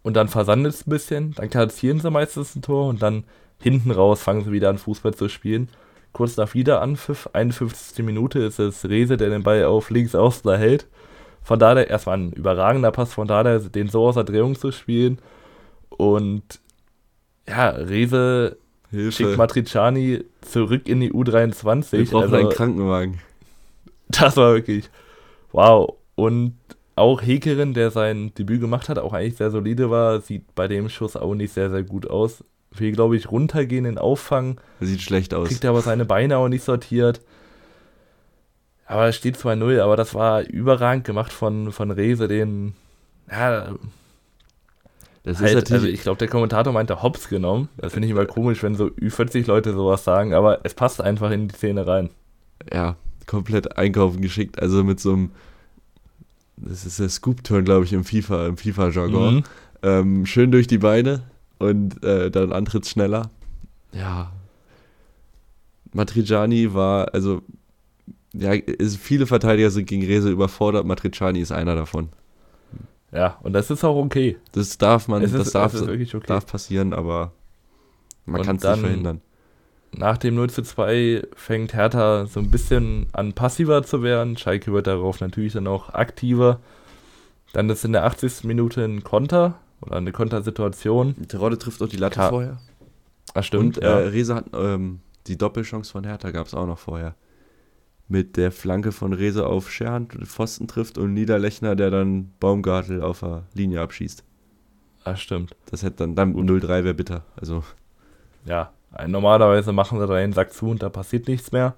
[0.03, 1.35] Und dann versandet es ein bisschen.
[1.37, 3.25] Dann kassieren sie meistens ein Tor und dann
[3.63, 5.71] hinten raus fangen sie wieder an, Fußball zu spielen.
[6.19, 8.05] Kurz nach Wiederanpfiff, 51.
[8.05, 10.89] Minute, ist es Rese, der den Ball auf links außen hält.
[11.45, 15.21] Von daher erstmal ein überragender Pass von daher, den so aus der Drehung zu spielen.
[15.91, 16.43] Und
[17.47, 18.57] ja, Rese
[18.91, 19.13] Hilfe.
[19.13, 21.93] schickt Matriciani zurück in die U23.
[21.93, 23.21] Wir brauchen also, einen Krankenwagen.
[24.09, 24.91] Das war wirklich
[25.53, 25.95] wow.
[26.17, 26.55] Und
[26.97, 30.89] auch Hekerin, der sein Debüt gemacht hat, auch eigentlich sehr solide war, sieht bei dem
[30.89, 32.43] Schuss auch nicht sehr, sehr gut aus.
[32.71, 34.61] Will, glaube ich, runtergehen in Auffang.
[34.81, 35.49] Sieht schlecht aus.
[35.49, 37.21] Kriegt aber seine Beine auch nicht sortiert.
[38.87, 42.75] Aber es steht 2-0, aber das war überragend gemacht von, von Rese, den.
[43.31, 43.75] Ja.
[45.25, 45.73] Das halt, ist natürlich.
[45.73, 47.69] Also ich glaube, der Kommentator meinte Hops genommen.
[47.77, 51.31] Das finde ich immer komisch, wenn so Ü40 Leute sowas sagen, aber es passt einfach
[51.31, 52.11] in die Szene rein.
[52.73, 52.97] Ja,
[53.27, 54.61] komplett einkaufen geschickt.
[54.61, 55.31] Also mit so einem
[56.61, 59.37] das ist der Scoop-Turn, glaube ich, im FIFA, im FIFA-Jargon.
[59.37, 59.45] Mhm.
[59.83, 61.23] Ähm, schön durch die Beine
[61.59, 63.31] und äh, dann Antritt schneller.
[63.93, 64.33] Ja.
[65.93, 67.43] Matriciani war, also,
[68.33, 72.11] ja, ist, viele Verteidiger sind gegen Rese überfordert, Matriciani ist einer davon.
[73.11, 74.37] Ja, und das ist auch okay.
[74.53, 76.07] Das darf man, ist, das darf, okay.
[76.27, 77.33] darf passieren, aber
[78.27, 79.23] man kann es nicht verhindern.
[79.97, 84.37] Nach dem 0 zu 2 fängt Hertha so ein bisschen an passiver zu werden.
[84.37, 86.61] Schalke wird darauf natürlich dann auch aktiver.
[87.55, 88.45] Dann ist in der 80.
[88.45, 91.15] Minute ein Konter oder eine Kontersituation.
[91.29, 92.59] Terodde trifft auch die Latte Ka vorher.
[93.35, 93.79] Ah, stimmt.
[93.79, 97.15] Und äh, Reza hat ähm, die Doppelchance von Hertha gab es auch noch vorher.
[98.09, 103.21] Mit der Flanke von Reza auf Scherhand, Pfosten trifft und Niederlechner, der dann Baumgartel auf
[103.21, 104.25] der Linie abschießt.
[105.05, 105.55] Ah, stimmt.
[105.71, 107.25] Das hätte dann, dann 0-3 wäre bitter.
[107.37, 107.63] Also.
[108.47, 108.73] Ja,
[109.07, 111.75] Normalerweise machen sie da den Sack zu und da passiert nichts mehr.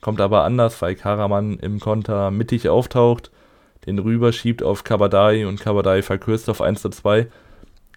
[0.00, 3.30] Kommt aber anders, weil Karaman im Konter mittig auftaucht,
[3.86, 7.28] den rüberschiebt auf Kabadai und Kabadai verkürzt auf 1 zu 2.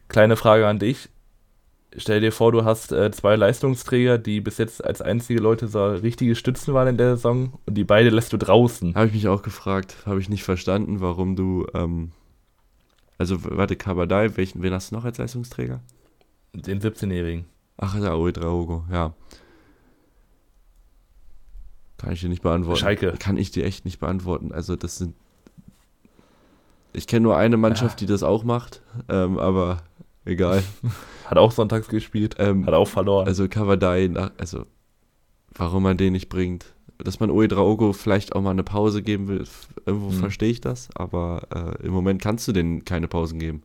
[0.07, 1.09] Kleine Frage an dich.
[1.97, 5.85] Stell dir vor, du hast äh, zwei Leistungsträger, die bis jetzt als einzige Leute so
[5.85, 8.95] richtige Stützen waren in der Saison und die beide lässt du draußen.
[8.95, 9.95] Habe ich mich auch gefragt.
[10.05, 11.65] Habe ich nicht verstanden, warum du.
[11.73, 12.11] Ähm,
[13.17, 15.79] also, warte, Kabadai, welchen, wen hast du noch als Leistungsträger?
[16.53, 17.45] Den 17-Jährigen.
[17.77, 19.13] Ach ja, Ouedraogo, ja.
[21.97, 22.79] Kann ich dir nicht beantworten.
[22.79, 23.13] Schalke.
[23.17, 24.51] Kann ich dir echt nicht beantworten.
[24.51, 25.15] Also das sind.
[26.95, 28.07] Ich kenne nur eine Mannschaft, ja.
[28.07, 29.83] die das auch macht, ähm, aber
[30.23, 30.63] egal.
[31.25, 33.25] Hat auch sonntags gespielt, ähm, hat auch verloren.
[33.25, 34.67] Also Kavadai, also
[35.55, 36.73] warum man den nicht bringt.
[36.99, 39.43] Dass man Ouedraogo vielleicht auch mal eine Pause geben will,
[39.87, 40.19] irgendwo hm.
[40.19, 41.47] verstehe ich das, aber
[41.81, 43.63] äh, im Moment kannst du denen keine Pausen geben.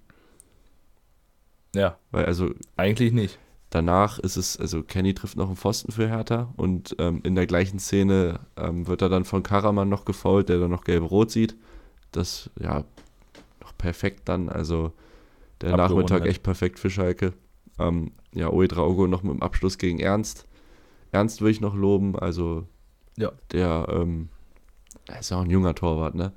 [1.74, 1.98] Ja.
[2.10, 2.50] Weil also.
[2.76, 3.38] Eigentlich nicht.
[3.70, 7.46] Danach ist es, also Kenny trifft noch einen Pfosten für Hertha und ähm, in der
[7.46, 11.54] gleichen Szene ähm, wird er dann von Karaman noch gefault, der dann noch gelb-rot sieht.
[12.10, 12.84] Das, ja,
[13.80, 14.92] perfekt dann, also
[15.60, 17.32] der Nachmittag echt perfekt für Schalke.
[17.78, 20.46] Ähm, ja, Oedraogo noch mit dem Abschluss gegen Ernst.
[21.12, 22.66] Ernst will ich noch loben, also
[23.16, 23.32] ja.
[23.52, 24.28] der, ähm,
[25.08, 26.32] er ist ja auch ein junger Torwart, ne?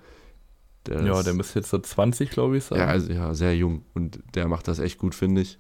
[0.88, 2.80] Der ja, ist, der müsste jetzt so 20, glaube ich, sein.
[2.80, 5.60] Ja, also, ja, sehr jung und der macht das echt gut, finde ich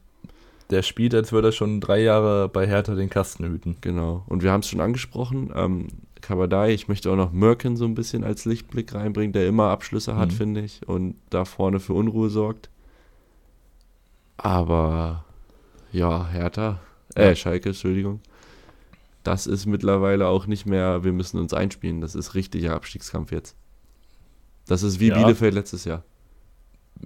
[0.73, 3.77] der spielt, als würde er schon drei Jahre bei Hertha den Kasten hüten.
[3.81, 4.23] Genau.
[4.27, 5.51] Und wir haben es schon angesprochen.
[5.55, 5.87] Ähm,
[6.23, 10.15] Kabadai, ich möchte auch noch Merkin so ein bisschen als Lichtblick reinbringen, der immer Abschlüsse
[10.15, 10.35] hat, mhm.
[10.35, 12.69] finde ich, und da vorne für Unruhe sorgt.
[14.37, 15.25] Aber
[15.91, 16.79] ja, Hertha,
[17.15, 17.35] äh, ja.
[17.35, 18.21] Schalke, Entschuldigung.
[19.23, 22.01] Das ist mittlerweile auch nicht mehr, wir müssen uns einspielen.
[22.01, 23.55] Das ist richtiger Abstiegskampf jetzt.
[24.67, 25.17] Das ist wie ja.
[25.17, 26.03] Bielefeld letztes Jahr.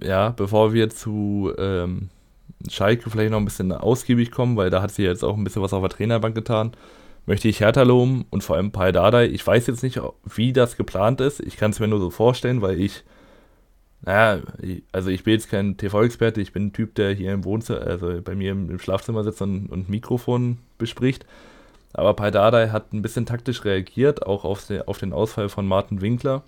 [0.00, 2.08] Ja, bevor wir zu ähm,
[2.68, 5.62] Schalke vielleicht noch ein bisschen ausgiebig kommen, weil da hat sie jetzt auch ein bisschen
[5.62, 6.72] was auf der Trainerbank getan.
[7.28, 8.88] Möchte ich Hertha loben und vor allem Pai.
[9.26, 11.40] Ich weiß jetzt nicht, wie das geplant ist.
[11.40, 13.04] Ich kann es mir nur so vorstellen, weil ich,
[14.00, 14.42] naja,
[14.92, 16.40] also ich bin jetzt kein TV-Experte.
[16.40, 19.66] Ich bin ein Typ, der hier im Wohnzimmer, also bei mir im Schlafzimmer sitzt und,
[19.66, 21.26] und Mikrofon bespricht.
[21.92, 26.00] Aber Pai hat ein bisschen taktisch reagiert, auch auf den, auf den Ausfall von Martin
[26.00, 26.44] Winkler.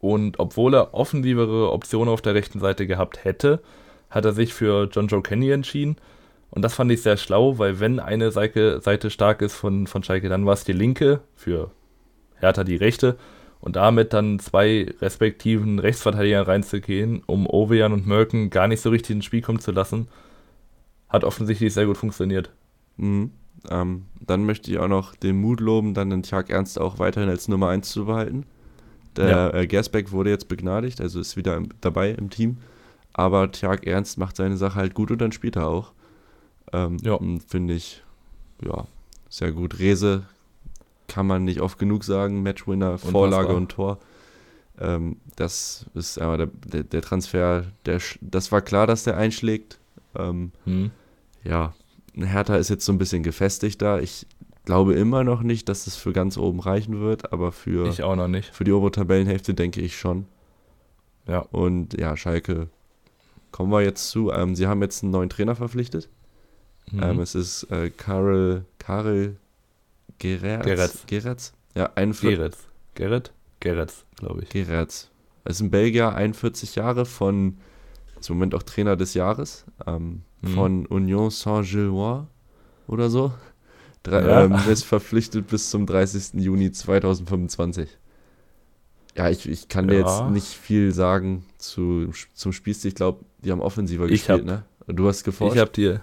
[0.00, 3.62] Und obwohl er offensivere Optionen auf der rechten Seite gehabt hätte,
[4.10, 5.96] hat er sich für John Joe Kenny entschieden.
[6.50, 10.02] Und das fand ich sehr schlau, weil wenn eine Seite, Seite stark ist von, von
[10.02, 11.70] Schalke, dann war es die linke, für
[12.36, 13.16] Hertha die rechte.
[13.60, 19.16] Und damit dann zwei respektiven Rechtsverteidiger reinzugehen, um Ovejan und Merken gar nicht so richtig
[19.16, 20.08] ins Spiel kommen zu lassen,
[21.08, 22.52] hat offensichtlich sehr gut funktioniert.
[22.96, 23.32] Mhm.
[23.68, 27.28] Ähm, dann möchte ich auch noch den Mut loben, dann den Tag Ernst auch weiterhin
[27.28, 28.44] als Nummer 1 zu behalten.
[29.16, 29.50] Der ja.
[29.54, 32.58] äh, Gersbeck wurde jetzt begnadigt, also ist wieder im, dabei im Team.
[33.14, 35.92] aber Tjag Ernst macht seine Sache halt gut und dann spielt er auch.
[36.72, 37.18] Ähm, Ja.
[37.46, 38.02] Finde ich,
[38.64, 38.86] ja,
[39.28, 39.78] sehr gut.
[39.78, 40.24] Rese
[41.08, 42.42] kann man nicht oft genug sagen.
[42.42, 43.98] Matchwinner, Vorlage und Tor.
[44.78, 49.78] Ähm, das ist aber der, der, der Transfer, der, das war klar, dass der einschlägt.
[50.14, 50.90] Ähm, Hm.
[51.44, 51.74] ja,
[52.14, 53.98] Hertha ist jetzt so ein bisschen gefestigt da.
[54.00, 54.26] Ich
[54.64, 58.16] glaube immer noch nicht, dass es für ganz oben reichen wird, aber für, Ich auch
[58.16, 58.52] noch nicht.
[58.54, 60.26] für die obere Tabellenhälfte denke ich schon.
[61.28, 61.40] Ja.
[61.40, 62.68] Und ja, Schalke
[63.52, 64.30] kommen wir jetzt zu.
[64.32, 66.08] Ähm, sie haben jetzt einen neuen Trainer verpflichtet.
[66.92, 67.02] Mhm.
[67.02, 69.36] Ähm, es ist äh, Karel, Karel
[70.18, 70.64] Geretz.
[70.64, 71.06] Geretz.
[71.06, 71.52] Geretz?
[71.74, 72.56] Ja, 41, Gerrit.
[72.94, 73.32] Gerrit?
[73.60, 74.48] Gerrit, glaube ich.
[74.48, 75.10] Geretz.
[75.44, 77.58] Er ist ein Belgier, 41 Jahre, von,
[78.18, 80.48] ist im Moment auch Trainer des Jahres, ähm, Mhm.
[80.48, 82.26] von Union Saint-Gillois
[82.86, 83.32] oder so.
[84.02, 84.44] Drei, Ja.
[84.44, 86.40] ähm, ist verpflichtet bis zum 30.
[86.40, 87.88] Juni 2025.
[89.16, 90.20] Ja, ich, ich kann dir Ja.
[90.22, 92.90] jetzt nicht viel sagen zu, zum Spielstil.
[92.90, 94.64] Ich glaube, die haben offensiver Ich gespielt, hab- ne?
[94.94, 95.54] Du hast geforscht?
[95.56, 96.02] Ich habe dir.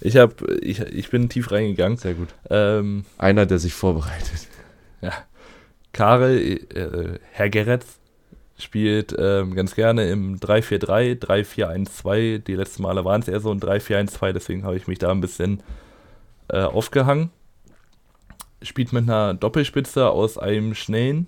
[0.00, 1.96] Ich habe, ich, ich bin tief reingegangen.
[1.96, 2.28] Sehr gut.
[2.50, 4.48] Ähm, Einer, der sich vorbereitet.
[5.92, 6.38] Karel,
[6.74, 7.98] äh, Herr Geretz,
[8.58, 12.38] spielt ähm, ganz gerne im 3-4-3, 3-4-1-2.
[12.38, 15.20] Die letzten Male waren es eher so ein 3-4-1-2, deswegen habe ich mich da ein
[15.20, 15.62] bisschen
[16.48, 17.30] äh, aufgehangen.
[18.62, 21.26] Spielt mit einer Doppelspitze aus einem schnellen,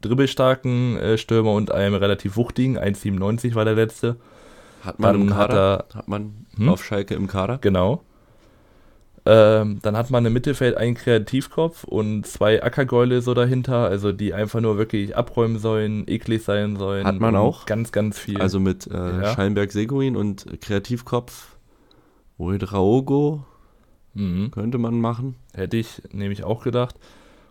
[0.00, 4.16] dribbelstarken äh, Stürmer und einem relativ wuchtigen, 1,97 war der letzte.
[4.82, 5.86] Hat man im Dann hat Kader?
[5.92, 6.68] er, Hat man Hm?
[6.68, 7.58] auf Schalke im Kader?
[7.58, 8.02] genau.
[9.28, 14.32] Ähm, dann hat man im Mittelfeld einen Kreativkopf und zwei Ackergäule so dahinter, also die
[14.32, 17.04] einfach nur wirklich abräumen sollen, eklig sein sollen.
[17.04, 17.66] Hat man auch?
[17.66, 18.40] Ganz, ganz viel.
[18.40, 19.34] Also mit äh, Ja.
[19.34, 21.56] Schallenberg Seguin und Kreativkopf
[22.38, 23.44] Uedraogo
[24.14, 24.52] mhm.
[24.52, 25.34] könnte man machen.
[25.54, 26.94] Hätte ich nämlich auch gedacht.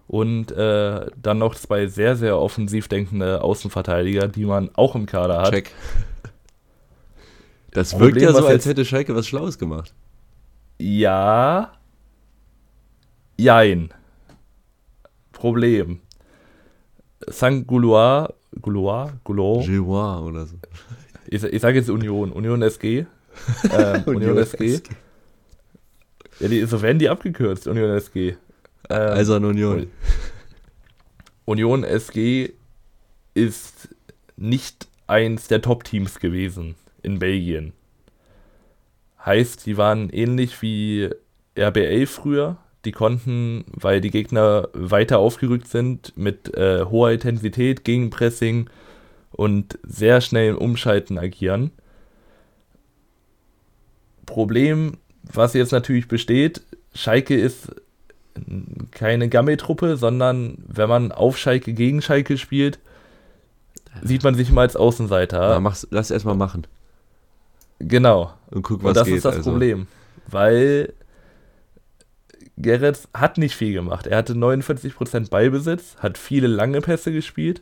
[0.08, 5.40] Und äh, dann noch zwei sehr, sehr offensiv denkende Außenverteidiger, die man auch im Kader
[5.42, 5.52] hat.
[5.52, 5.72] Check.
[7.76, 9.94] Das Problem, wirkt ja so, als hätte Schalke was Schlaues gemacht.
[10.80, 11.74] Ja.
[13.38, 13.90] Jein.
[15.34, 16.00] Problem.
[17.30, 17.68] St.
[17.68, 20.56] Gouloir, Gouloir, Goulot, Gillois oder so.
[21.28, 23.06] ich, ich sage jetzt Union, Union SG.
[23.78, 24.80] Ähm, Union, SG.
[26.40, 28.30] Ja, die, so werden die abgekürzt, Union SG.
[28.30, 28.38] Ähm,
[28.90, 29.88] Also an Union.
[31.44, 32.54] Union SG
[33.34, 33.90] ist
[34.38, 36.76] nicht eins der Top-Teams gewesen
[37.06, 37.74] in Belgien.
[39.26, 41.10] Heißt, die waren ähnlich wie
[41.58, 42.58] RBL früher.
[42.84, 48.70] Die konnten, weil die Gegner weiter aufgerückt sind, mit äh, hoher Intensität, Gegenpressing
[49.32, 51.72] und sehr schnellen Umschalten agieren.
[54.28, 56.62] Problem, was jetzt natürlich besteht,
[56.94, 57.74] Schalke ist
[58.92, 62.80] keine Gammeltruppe, sondern wenn man auf Schalke gegen Schalke spielt,
[64.04, 65.50] sieht man sich mal als Außenseiter.
[65.52, 66.68] Ja, mach's, lass erstmal machen
[67.80, 68.34] Genau.
[68.52, 69.18] und guck, was Und das geht.
[69.18, 69.52] ist das also.
[69.52, 69.88] Problem.
[70.28, 70.94] Weil
[72.58, 74.08] Gerrit hat nicht viel gemacht.
[74.08, 77.62] Er hatte 49% Ballbesitz, hat viele lange Pässe gespielt.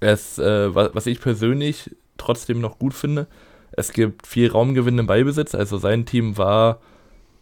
[0.00, 3.26] Es, äh, wa- was ich persönlich trotzdem noch gut finde,
[3.72, 5.54] es gibt viel Raumgewinn im Ballbesitz.
[5.54, 6.80] Also sein Team war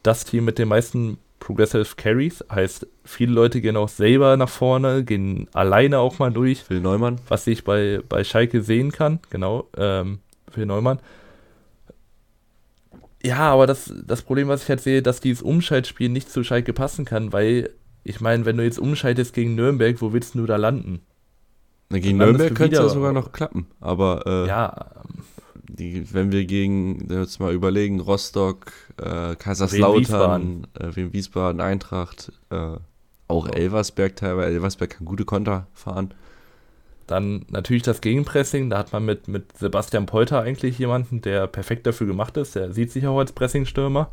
[0.03, 2.45] das Team mit den meisten Progressive Carries.
[2.51, 7.21] Heißt, viele Leute gehen auch selber nach vorne, gehen alleine auch mal durch Phil Neumann.
[7.29, 10.19] was ich bei, bei Schalke sehen kann, genau, ähm,
[10.51, 10.99] für Neumann.
[13.23, 16.73] Ja, aber das, das Problem, was ich halt sehe, dass dieses Umschaltspiel nicht zu Schalke
[16.73, 17.71] passen kann, weil,
[18.03, 21.01] ich meine, wenn du jetzt umschaltest gegen Nürnberg, wo willst du da landen?
[21.91, 23.67] Na, gegen Dann Nürnberg könnte es ja sogar noch klappen.
[23.81, 25.03] Aber äh, Ja,
[25.69, 31.61] die, wenn wir gegen, wenn wir jetzt mal überlegen, Rostock, äh, Kaiserslautern, äh, Wien Wiesbaden,
[31.61, 32.77] Eintracht, äh,
[33.29, 34.55] auch Elversberg teilweise.
[34.55, 36.13] Elversberg kann gute Konter fahren.
[37.11, 41.87] Dann natürlich das Gegenpressing, da hat man mit, mit Sebastian Polter eigentlich jemanden, der perfekt
[41.87, 44.11] dafür gemacht ist, der sieht sich auch als Pressingstürmer,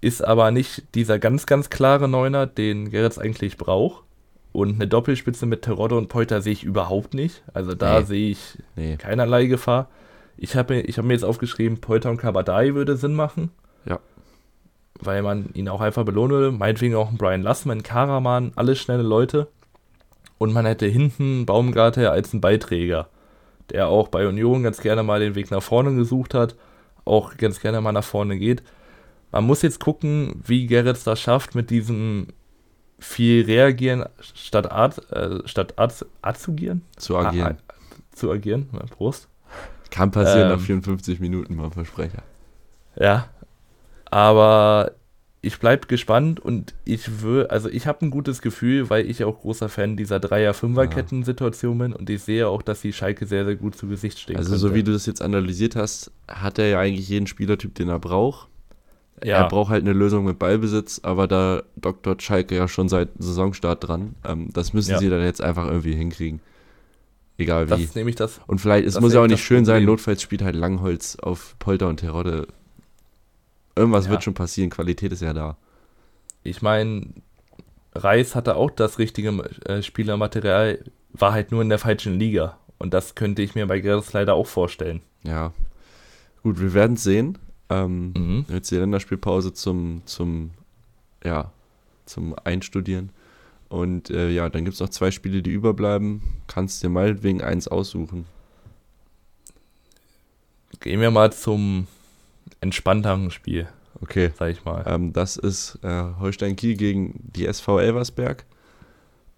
[0.00, 4.04] ist aber nicht dieser ganz, ganz klare Neuner, den Gerrits eigentlich braucht.
[4.52, 7.44] Und eine Doppelspitze mit Terodde und Polter sehe ich überhaupt nicht.
[7.54, 8.06] Also da Nee.
[8.06, 8.96] sehe ich Nee.
[8.96, 9.88] keinerlei Gefahr.
[10.36, 13.50] Ich habe mir, ich hab mir jetzt aufgeschrieben, Polter und Kabadai würde Sinn machen.
[13.84, 14.00] Ja.
[14.98, 16.50] Weil man ihn auch einfach belohnen würde.
[16.50, 19.46] Meinetwegen auch ein Brian Lassmann, Karaman, alles schnelle Leute.
[20.40, 23.10] Und man hätte hinten Baumgartel als einen Beiträger,
[23.68, 26.56] der auch bei Union ganz gerne mal den Weg nach vorne gesucht hat,
[27.04, 28.62] auch ganz gerne mal nach vorne geht.
[29.32, 32.28] Man muss jetzt gucken, wie Gerrits das schafft, mit diesem
[32.98, 36.86] viel reagieren statt Art, äh, statt Art, agieren.
[36.96, 37.58] Zu agieren.
[37.68, 37.74] Ah,
[38.14, 39.28] zu agieren, ja, Prost.
[39.90, 42.22] Kann passieren ähm, nach 54 Minuten, mal Versprecher.
[42.96, 43.28] Ja.
[44.06, 44.92] Aber
[45.42, 49.40] ich bleibe gespannt und ich will, also ich habe ein gutes Gefühl, weil ich auch
[49.40, 53.74] großer Fan dieser Dreier-Fünfer-Ketten-Situation bin und ich sehe auch, dass die Schalke sehr, sehr gut
[53.76, 57.08] zu Gesicht stehen Also, so wie du das jetzt analysiert hast, hat er ja eigentlich
[57.08, 58.48] jeden Spielertyp, den er braucht.
[59.24, 63.08] ja, Er braucht halt eine Lösung mit Ballbesitz, aber da doktort Schalke ja schon seit
[63.18, 64.14] Saisonstart dran.
[64.26, 64.98] Ähm, das müssen Ja.
[64.98, 66.40] sie dann jetzt einfach irgendwie hinkriegen.
[67.38, 67.84] Egal das wie.
[67.84, 69.86] ist nämlich das, Und vielleicht, es das muss ja auch nicht das schön sein, Problem.
[69.94, 72.46] notfalls spielt halt Langholz auf Polter und Terodde.
[73.76, 74.12] Irgendwas Ja.
[74.12, 75.56] wird schon passieren, Qualität ist ja da.
[76.42, 77.06] ich meine,
[77.94, 79.28] Reis hatte auch das richtige
[79.66, 82.56] äh, Spielermaterial, war halt nur in der falschen Liga.
[82.78, 85.02] Und das könnte ich mir bei Gerdes leider auch vorstellen.
[85.22, 85.52] Ja.
[86.42, 87.36] Gut, wir werden es sehen.
[87.68, 88.46] Ähm, Mhm.
[88.48, 90.50] Jetzt die Länderspielpause zum, zum,
[91.24, 91.52] ja,
[92.06, 93.10] zum Einstudieren.
[93.68, 96.22] Und äh, ja, dann gibt es noch zwei Spiele, die überbleiben.
[96.46, 98.24] Kannst dir meinetwegen eins aussuchen.
[100.80, 101.86] Gehen wir mal zum
[102.60, 103.68] entspannteren Spiel,
[104.02, 104.30] Okay.
[104.38, 104.84] sag ich mal.
[104.86, 108.46] Ähm, das ist äh, Holstein Kiel gegen die SV Elversberg.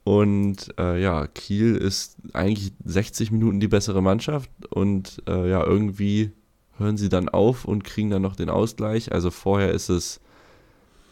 [0.04, 6.32] Und äh, ja, Kiel ist eigentlich 60 Minuten die bessere Mannschaft und äh, ja, irgendwie
[6.78, 9.12] hören sie dann auf und kriegen dann noch den Ausgleich.
[9.12, 10.20] Also vorher ist es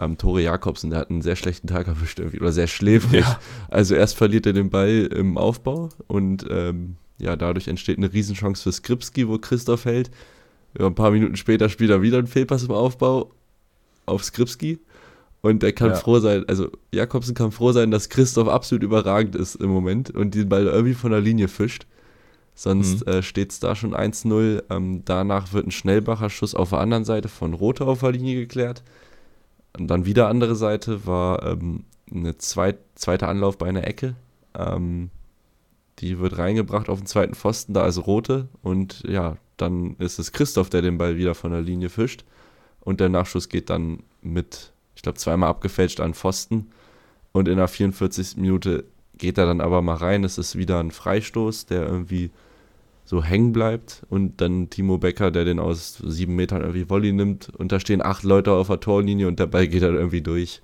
[0.01, 3.20] ähm, Tore Jakobsen, der hat einen sehr schlechten Tag erwischt irgendwie, oder sehr schläfrig.
[3.20, 3.38] Ja.
[3.68, 8.62] Also erst verliert er den Ball im Aufbau und ähm, ja, dadurch entsteht eine Riesenchance
[8.62, 10.11] für Skripski, wo Christoph hält.
[10.78, 13.30] Ja, ein paar Minuten später spielt er wieder einen Fehlpass im Aufbau
[14.06, 14.78] auf Skripski.
[15.42, 15.94] Und der kann Ja.
[15.96, 20.34] froh sein, also Jakobsen kann froh sein, dass Christoph absolut überragend ist im Moment und
[20.34, 21.86] den Ball irgendwie von der Linie fischt.
[22.54, 23.12] Sonst Mhm.
[23.12, 24.62] äh, steht es da schon 1-0.
[24.68, 28.34] Ähm, danach wird ein Schnellbacher Schuss auf der anderen Seite von Rothe auf der Linie
[28.36, 28.82] geklärt.
[29.78, 34.14] Und dann wieder andere Seite war ähm, eine zweit, zweite Anlauf bei einer Ecke.
[34.58, 35.08] Ähm,
[36.00, 38.48] die wird reingebracht auf den zweiten Pfosten, da ist Rote.
[38.62, 42.24] Und ja, dann ist es Christoph, der den Ball wieder von der Linie fischt.
[42.80, 46.70] Und der Nachschuss geht dann mit, ich glaube, zweimal abgefälscht an Pfosten.
[47.32, 48.36] Und in der 44.
[48.36, 48.84] Minute
[49.18, 50.24] geht er dann aber mal rein.
[50.24, 52.30] Es ist wieder ein Freistoß, der irgendwie
[53.04, 54.02] so hängen bleibt.
[54.08, 57.50] Und dann Timo Becker, der den aus sieben Metern irgendwie Volley nimmt.
[57.56, 60.62] Und da stehen acht Leute auf der Torlinie und der Ball geht dann irgendwie durch.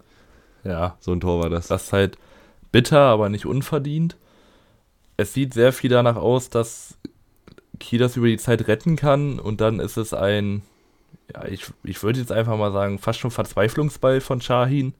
[0.64, 1.68] Ja, So ein Tor war das.
[1.68, 2.18] das ist halt
[2.72, 4.16] bitter, aber nicht unverdient.
[5.16, 6.98] Es sieht sehr viel danach aus, dass
[7.78, 10.62] Kiel das über die Zeit retten kann und dann ist es ein,
[11.34, 14.94] ja, ich, ich würde jetzt einfach mal sagen, fast schon Verzweiflungsball von Shahin,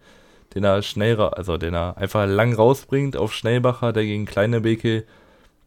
[0.55, 4.61] den er schnell, ra- also den er einfach lang rausbringt auf Schnellbacher, der gegen Kleine
[4.61, 5.05] Beke,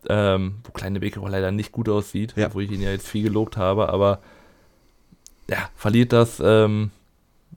[0.08, 2.54] ähm, wo Kleine Beke auch leider nicht gut aussieht, Ja.
[2.54, 4.20] wo ich ihn ja jetzt viel gelobt habe, aber
[5.50, 6.92] ja, verliert das, ähm,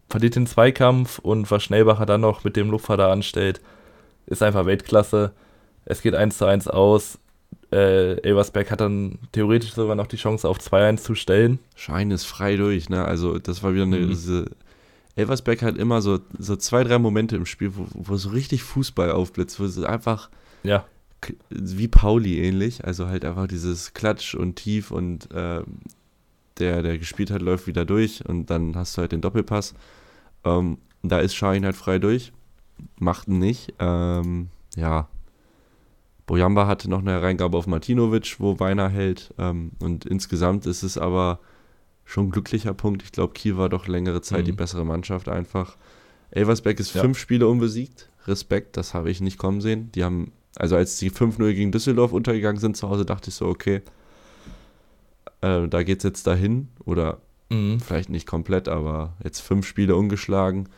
[0.09, 3.61] verliert den Zweikampf und was Schnellbacher dann noch mit dem da anstellt,
[4.27, 5.33] ist einfach Weltklasse.
[5.85, 7.19] Es geht 1 zu 1 aus.
[7.73, 11.59] Äh, Elversberg hat dann theoretisch sogar noch die Chance auf 2-1 zu stellen.
[11.75, 13.05] Schein ist frei durch, ne?
[13.05, 13.99] Also, das war wieder eine.
[13.99, 14.09] Mhm.
[14.09, 14.45] Diese
[15.17, 19.11] Elversberg hat immer so, so zwei, drei Momente im Spiel, wo, wo so richtig Fußball
[19.11, 20.31] aufblitzt, wo es einfach
[20.63, 20.87] Ja,
[21.51, 25.65] wie Pauli ähnlich, also halt einfach dieses Klatsch und Tief und ähm,
[26.59, 29.75] der, der gespielt hat, läuft wieder durch und dann hast du halt den Doppelpass.
[30.45, 32.33] Ähm, da ist Schein halt frei durch,
[32.99, 33.75] macht ihn nicht.
[33.79, 35.09] Ähm, ja,
[36.27, 39.35] Bojamba hatte noch eine Reingabe auf Martinovic, wo Weiner hält.
[39.39, 41.41] Ähm, und insgesamt ist es aber
[42.05, 43.03] schon ein glücklicher Punkt.
[43.03, 44.45] Ich glaube, Kiel war doch längere Zeit Mhm.
[44.47, 45.77] die bessere Mannschaft einfach.
[46.31, 47.03] Elversberg ist Ja.
[47.03, 48.09] fünf Spiele unbesiegt.
[48.27, 49.91] Respekt, das habe ich nicht kommen sehen.
[49.95, 53.47] Die haben, also als die 5-0 gegen Düsseldorf untergegangen sind zu Hause, dachte ich so,
[53.47, 53.83] okay,
[55.41, 56.69] äh, da geht es jetzt dahin.
[56.85, 57.19] Oder
[57.51, 57.81] mhm.
[57.81, 60.69] vielleicht nicht komplett, aber jetzt fünf Spiele ungeschlagen.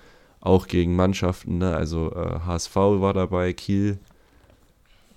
[0.40, 1.74] Auch gegen Mannschaften, ne?
[1.74, 3.99] also äh, HSV war dabei, Kiel.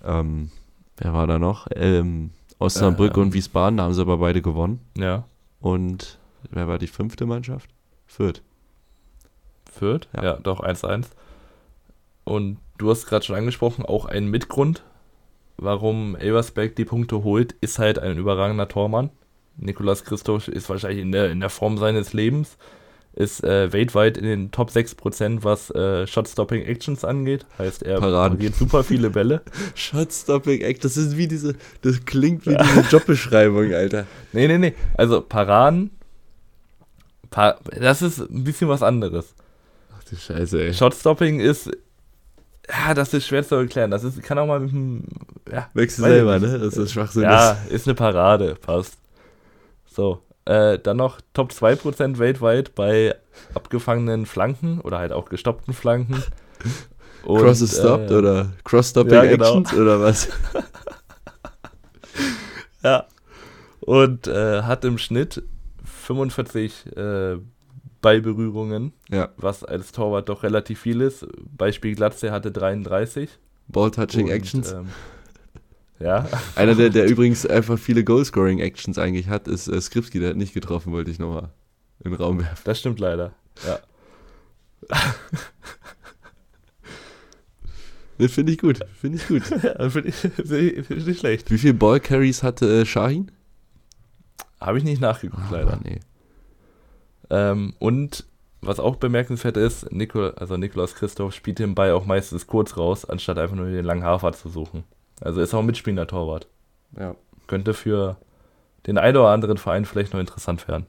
[0.04, 0.50] Ähm,
[0.96, 1.66] wer war da noch?
[1.74, 3.24] Ähm, Osnabrück Ähm.
[3.24, 4.80] und Wiesbaden, da haben sie aber beide gewonnen.
[4.96, 5.24] ja.
[5.60, 6.18] Und
[6.50, 7.68] wer war die fünfte Mannschaft?
[8.06, 8.42] Fürth.
[9.70, 10.22] Fürth, Ja.
[10.24, 11.06] ja, doch 1-1.
[12.24, 14.84] Und du hast gerade schon angesprochen, auch ein Mitgrund,
[15.56, 19.10] warum Elversberg die Punkte holt, ist halt ein überragender Tormann.
[19.56, 22.56] Nikolas Christoph ist wahrscheinlich in der, in der Form seines Lebens,
[23.18, 27.46] ist äh, weltweit in den Top 6%, was äh, Shot-Stopping Actions angeht.
[27.58, 29.42] Heißt, er pariert super viele Bälle.
[29.74, 34.06] Shotstopping Act, das ist wie diese, das klingt wie diese Jobbeschreibung, Alter.
[34.32, 34.74] Nee, nee, nee.
[34.96, 35.90] Also Paraden,
[37.30, 39.34] pa das ist ein bisschen was anderes.
[39.98, 40.72] Ach du Scheiße, ey.
[40.72, 41.72] Shotstopping ist,
[42.70, 43.90] ja, das ist schwer zu erklären.
[43.90, 45.02] Das ist, kann auch mal mit dem,
[45.50, 46.56] ja, Merkst du selber, ne?
[46.60, 47.22] Das ist Schwachsinn.
[47.22, 48.96] Ja, ist eine Parade, passt.
[49.90, 53.14] So, äh, dann noch Top 2% weltweit bei
[53.54, 56.22] abgefangenen Flanken oder halt auch gestoppten Flanken.
[57.24, 59.58] Und, Cross is stopped äh, oder Cross-Stopping ja, genau.
[59.58, 60.28] Actions oder was?
[62.84, 63.06] Ja.
[63.80, 65.42] Und äh, hat im Schnitt
[65.84, 67.38] 45 äh,
[68.00, 69.30] Ballberührungen, Ja.
[69.36, 71.26] was als Torwart doch relativ viel ist.
[71.56, 73.28] Beispiel Glatze hatte 33.
[73.66, 74.72] Ball-Touching Actions.
[74.72, 74.88] Ähm,
[76.00, 80.36] ja, Einer, der, der übrigens einfach viele Goal-Scoring-Actions eigentlich hat, ist äh, Skripski, der hat
[80.36, 81.50] nicht getroffen, wollte ich nochmal
[82.04, 82.62] in den Raum werfen.
[82.64, 83.32] das stimmt leider.
[83.66, 83.78] Ja.
[88.20, 89.48] Ne, finde ich gut, finde ich gut.
[89.62, 91.50] ja Finde ich, find ich nicht schlecht.
[91.50, 93.30] Wie viele Ball-Carries hatte äh, Shahin?
[94.60, 95.74] Habe ich nicht nachgeguckt, leider.
[95.74, 96.00] Ah, nee.
[97.30, 98.26] Ähm, und
[98.60, 103.04] was auch bemerkenswert ist, Nikol, also Nikolaus Christoph spielt den Ball auch meistens kurz raus,
[103.04, 104.82] anstatt einfach nur den langen Hafer zu suchen.
[105.20, 106.46] Also ist auch ein mitspielender Torwart.
[106.98, 107.14] Ja.
[107.46, 108.16] Könnte für
[108.86, 110.86] den einen oder anderen Verein vielleicht noch interessant werden.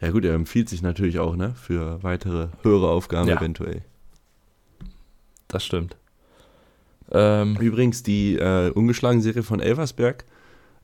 [0.00, 3.36] Ja gut, er empfiehlt sich natürlich auch, ne, für weitere höhere Aufgaben Ja.
[3.38, 3.82] eventuell.
[5.48, 5.96] Das stimmt.
[7.10, 10.24] Ähm, Übrigens die äh, ungeschlagen Serie von Elversberg.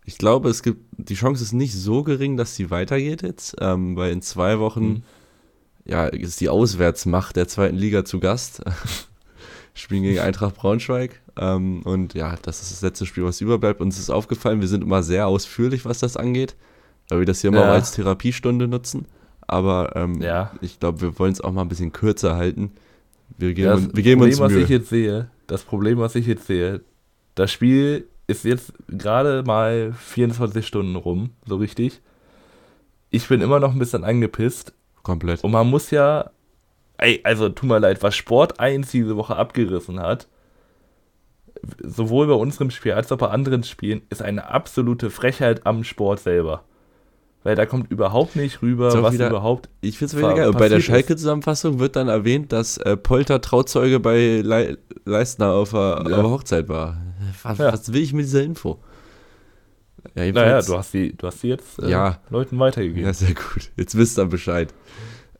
[0.05, 3.97] Ich glaube, es gibt die Chance ist nicht so gering, dass sie weitergeht jetzt, ähm,
[3.97, 5.03] weil in zwei Wochen Mhm.
[5.85, 8.63] ja ist die Auswärtsmacht der zweiten Liga zu Gast.
[9.79, 11.21] Spielen gegen Eintracht Braunschweig.
[11.39, 13.81] Ähm, und ja, das ist das letzte Spiel, was überbleibt.
[13.81, 16.57] Uns ist aufgefallen, wir sind immer sehr ausführlich, was das angeht,
[17.09, 17.69] weil wir das hier immer Ja.
[17.71, 19.07] auch als Therapiestunde nutzen.
[19.47, 20.53] Aber ähm, Ja.
[20.61, 22.73] ich glaube, wir wollen es auch mal ein bisschen kürzer halten.
[23.39, 24.63] Wir geben, das wir geben Problem, uns was Mühe.
[24.65, 26.81] ich jetzt sehe, das Problem, was ich jetzt sehe,
[27.35, 32.01] das Spiel ist jetzt gerade mal 24 Stunden rum, so richtig.
[33.11, 34.73] Ich bin immer noch ein bisschen angepisst
[35.03, 35.43] Komplett.
[35.45, 36.31] und man muss ja,
[36.99, 40.29] ey, also tut mir leid, was Sport 1 diese Woche abgerissen hat,
[41.83, 46.21] sowohl bei unserem Spiel als auch bei anderen Spielen, ist eine absolute Frechheit am Sport
[46.21, 46.65] selber.
[47.45, 50.47] Weil da kommt überhaupt nicht rüber, was wieder- überhaupt Ich finde es.
[50.49, 50.81] Und bei der.
[50.81, 56.23] Schalke-Zusammenfassung wird dann erwähnt, dass äh, Polter Trauzeuge bei Le Leistner auf der, Ja.
[56.25, 56.97] Hochzeit war.
[57.45, 57.73] Was, Ja.
[57.73, 58.79] was will ich mit dieser Info?
[60.15, 62.19] Ja, Naja, du hast die, du hast die jetzt äh, Ja.
[62.29, 63.05] Leuten weitergegeben.
[63.05, 63.71] Ja, sehr gut.
[63.77, 64.75] Jetzt wisst ihr Bescheid.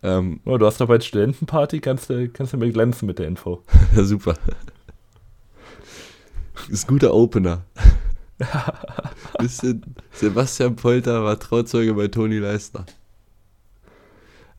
[0.03, 3.19] Ähm, Oh, du hast doch bei der Studentenparty, kannst du, kannst du mir glänzen mit
[3.19, 3.63] der Info.
[3.97, 4.35] ja, super.
[6.69, 7.65] Ist ein guter Opener.
[9.39, 12.87] Bisschen Sebastian Polter war Trauzeuge bei Toni Leistner.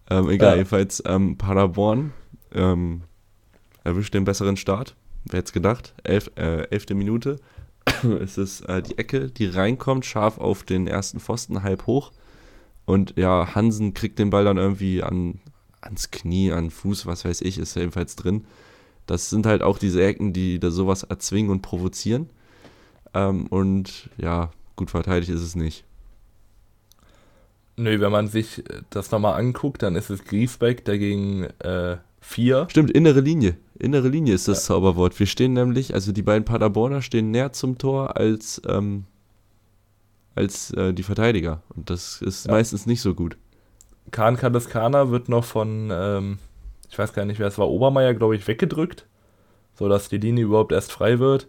[0.10, 0.56] Ähm, egal, Ja.
[0.58, 2.12] jedenfalls ähm, Paderborn
[2.54, 3.04] ähm,
[3.84, 4.96] erwischt den besseren Start.
[5.26, 5.94] Wer hätte gedacht?
[6.04, 7.38] Elf, äh, elfte Minute.
[8.22, 12.12] es ist äh, die Ecke, die reinkommt, scharf auf den ersten Pfosten, halb hoch.
[12.90, 15.40] Und ja, Hansen kriegt den Ball dann irgendwie an,
[15.80, 18.46] ans Knie, an Fuß, was weiß ich, ist jedenfalls drin.
[19.06, 22.32] Das sind halt auch diese Ecken, die da sowas erzwingen und provozieren.
[23.14, 25.84] Ähm, und ja, gut verteidigt ist es nicht.
[27.78, 32.70] Nö, wenn man sich äh, das nochmal anguckt, dann ist es Griesbeck dagegen äh, 4.
[32.72, 33.56] Stimmt, innere Linie.
[33.78, 35.20] Innere Linie ist das Zauberwort.
[35.20, 39.06] Wir stehen nämlich, also die beiden Paderborner stehen näher zum Tor als, ähm,
[40.40, 41.62] als äh, die Verteidiger.
[41.76, 42.54] Und das ist Ja.
[42.54, 43.38] meistens nicht so gut.
[44.12, 46.40] Kahn Kadeskaner wird noch von, ähm,
[46.90, 49.06] ich weiß gar nicht, wer es war, Obermeier, glaube ich, weggedrückt,
[49.76, 51.48] sodass die Linie überhaupt erst frei wird.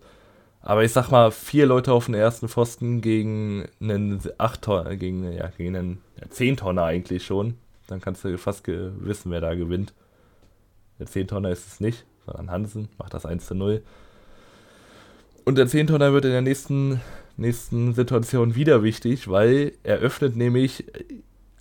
[0.62, 5.32] Aber ich sag mal, vier Leute auf den ersten Pfosten gegen einen 8 Tonner, gegen,
[5.32, 7.55] ja, gegen einen ja, 10 Tonner eigentlich schon.
[7.86, 9.95] Dann kannst du fast wissen, wer da gewinnt.
[10.99, 13.82] Der 10 Tonner ist es nicht, sondern Hansen macht das 1 zu 0.
[15.51, 17.01] Und der 10 Tonner wird in der nächsten,
[17.36, 20.84] nächsten Situation wieder wichtig, weil er öffnet nämlich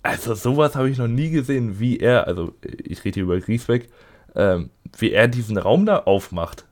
[0.00, 3.88] also sowas habe ich noch nie gesehen, wie er, also ich rede hier über Griesbeck,
[4.36, 6.66] ähm, wie er diesen Raum da aufmacht.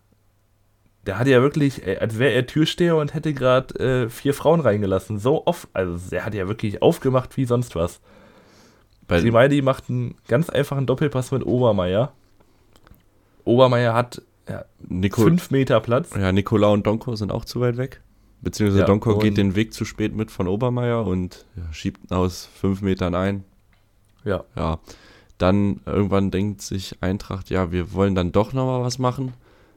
[1.07, 4.61] Der hat ja wirklich, äh, als wäre er Türsteher und hätte gerade äh, vier Frauen
[4.61, 5.19] reingelassen.
[5.19, 8.01] So oft, also er hat ja wirklich aufgemacht wie sonst was.
[9.09, 12.12] Bei, Grimaldi macht einen ganz einfachen Doppelpass mit Obermeier.
[13.45, 16.11] Obermeier hat ja, Nico, fünf Meter Platz.
[16.14, 18.01] ja, Nicola und Donko sind auch zu weit weg.
[18.40, 22.49] Beziehungsweise Ja, Donko geht den Weg zu spät mit von Obermeier und ja, schiebt aus
[22.55, 23.44] fünf Metern ein.
[24.24, 24.78] Ja, Ja,
[25.38, 29.32] dann irgendwann denkt sich Eintracht, ja, wir wollen dann doch nochmal was machen.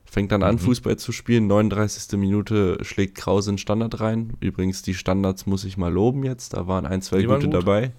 [0.06, 0.60] Fängt dann an, Mhm.
[0.60, 1.48] Fußball zu spielen.
[1.48, 2.18] 39.
[2.20, 4.34] Minute schlägt Krause in Standard rein.
[4.42, 6.54] Übrigens, die Standards muss ich mal loben jetzt.
[6.54, 7.54] Da waren ein, zwei Die gute gut.
[7.54, 7.92] dabei.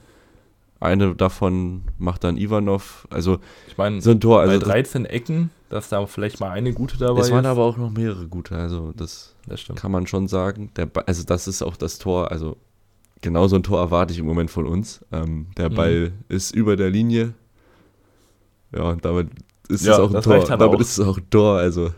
[0.83, 3.07] Eine davon macht dann Ivanov.
[3.11, 4.39] Also ich meine, so ein Tor.
[4.39, 7.51] bei Also das, 13 Ecken, dass da vielleicht mal eine gute dabei es waren ist.
[7.51, 8.57] aber auch noch mehrere gute.
[8.57, 10.70] Also das das kann man schon sagen.
[10.76, 12.30] Der, also das ist auch das Tor.
[12.30, 12.57] Also
[13.20, 15.05] genau so ein Tor erwarte ich im Moment von uns.
[15.12, 15.74] Ähm, der Mhm.
[15.74, 17.35] Ball ist über der Linie.
[18.74, 19.28] Ja, und damit
[19.68, 20.45] ist Ja, es auch ein Tor.
[20.45, 20.80] dann Damit auch.
[20.80, 21.59] ist es auch ein Tor.
[21.59, 21.91] Also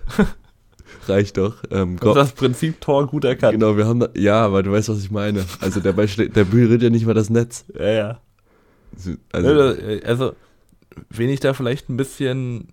[1.09, 1.57] reicht doch.
[1.70, 3.53] Ähm, Das ist das Prinzip Tor gut erkannt.
[3.53, 5.45] genau, wir haben da, ja, aber du weißt, was ich meine.
[5.61, 7.64] Also der Ball der berührt ja nicht mal das Netz.
[7.78, 8.20] Ja, ja.
[9.32, 10.36] Also, Also, also,
[11.11, 12.68] wen ich da vielleicht ein bisschen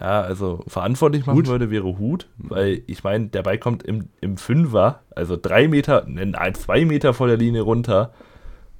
[0.00, 1.46] ja, also verantwortlich machen Hut?
[1.46, 6.04] würde, wäre Hut, weil ich meine, der Ball kommt im, im Fünfer, also drei Meter,
[6.06, 8.12] nein, zwei Meter vor der Linie runter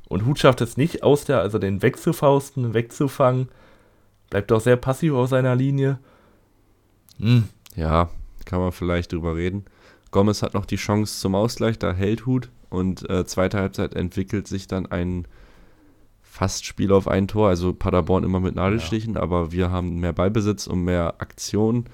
[0.09, 3.49] Und Hut schafft es nicht aus der, also den wegzufausten, wegzufangen.
[4.31, 5.99] Bleibt auch sehr passiv auf seiner Linie.
[7.19, 7.45] Hm.
[7.77, 8.11] Ja,
[8.45, 9.65] kann man vielleicht drüber reden.
[10.11, 14.47] Gomez hat noch die Chance zum Ausgleich, da hält Hut und äh, zweite Halbzeit entwickelt
[14.47, 15.27] sich dann ein
[16.23, 17.49] Fastspiel auf ein Tor.
[17.49, 19.21] Also Paderborn immer mit Nadelstichen, ja.
[19.21, 21.87] aber wir haben mehr Ballbesitz und mehr Aktion.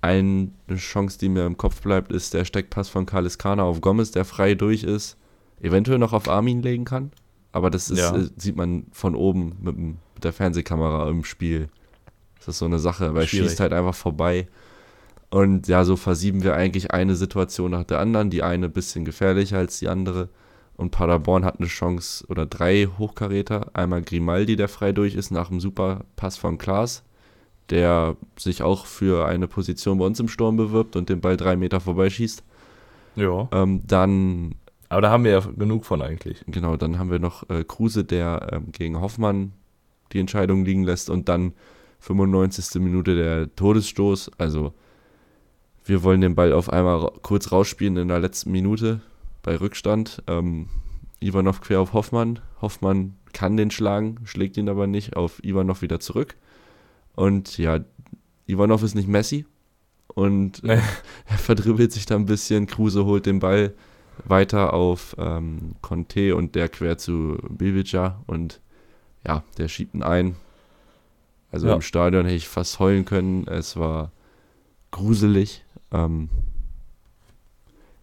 [0.00, 4.10] Eine Chance, die mir im Kopf bleibt, ist der Steckpass von Kalis Kana auf Gomez,
[4.10, 5.16] der frei durch ist.
[5.60, 7.10] Eventuell noch auf Armin legen kann.
[7.52, 8.16] Aber das ist, ja.
[8.16, 11.68] äh, sieht man von oben mit, mit, der Fernsehkamera im Spiel.
[12.38, 14.48] Das ist so eine Sache, weil er schießt halt einfach vorbei.
[15.34, 18.30] Und ja, so versieben wir eigentlich eine Situation nach der anderen.
[18.30, 20.28] Die eine ein bisschen gefährlicher als die andere.
[20.76, 23.72] Und Paderborn hat eine Chance oder drei Hochkaräter.
[23.72, 27.02] Einmal Grimaldi, der frei durch ist nach einem super Pass von Klaas,
[27.70, 31.56] der sich auch für eine Position bei uns im Sturm bewirbt und den Ball drei
[31.56, 32.44] Meter vorbeischießt.
[33.16, 33.48] Ja.
[33.50, 34.54] Ähm, dann
[34.88, 36.44] aber da haben wir ja genug von eigentlich.
[36.46, 39.52] Genau, dann haben wir noch äh, Kruse, der ähm, gegen Hoffmann
[40.12, 41.54] die Entscheidung liegen lässt und dann
[41.98, 42.80] 95.
[42.80, 44.30] Minute der Todesstoß.
[44.38, 44.74] Also
[45.84, 49.00] wir wollen den Ball auf einmal kurz rausspielen in der letzten Minute
[49.42, 50.22] bei Rückstand.
[50.26, 50.68] Ähm,
[51.20, 52.40] Ivanov quer auf Hoffmann.
[52.60, 56.36] Hoffmann kann den schlagen, schlägt ihn aber nicht auf Ivanov wieder zurück.
[57.14, 57.80] Und ja,
[58.46, 59.46] Ivanov ist nicht Messi
[60.08, 60.78] und nee.
[61.26, 62.66] er verdribbelt sich da ein bisschen.
[62.66, 63.74] Kruse holt den Ball
[64.24, 68.60] weiter auf ähm, Conte und der quer zu Bibica und
[69.26, 70.36] ja, der schiebt ihn ein.
[71.50, 71.74] Also ja.
[71.74, 73.46] im Stadion hätte ich fast heulen können.
[73.46, 74.12] Es war
[74.90, 75.63] gruselig.
[75.94, 76.28] Ähm,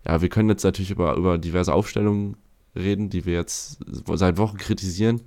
[0.07, 2.37] ja, wir können jetzt natürlich über, über diverse Aufstellungen
[2.75, 3.79] reden, die wir jetzt
[4.13, 5.21] seit Wochen kritisieren.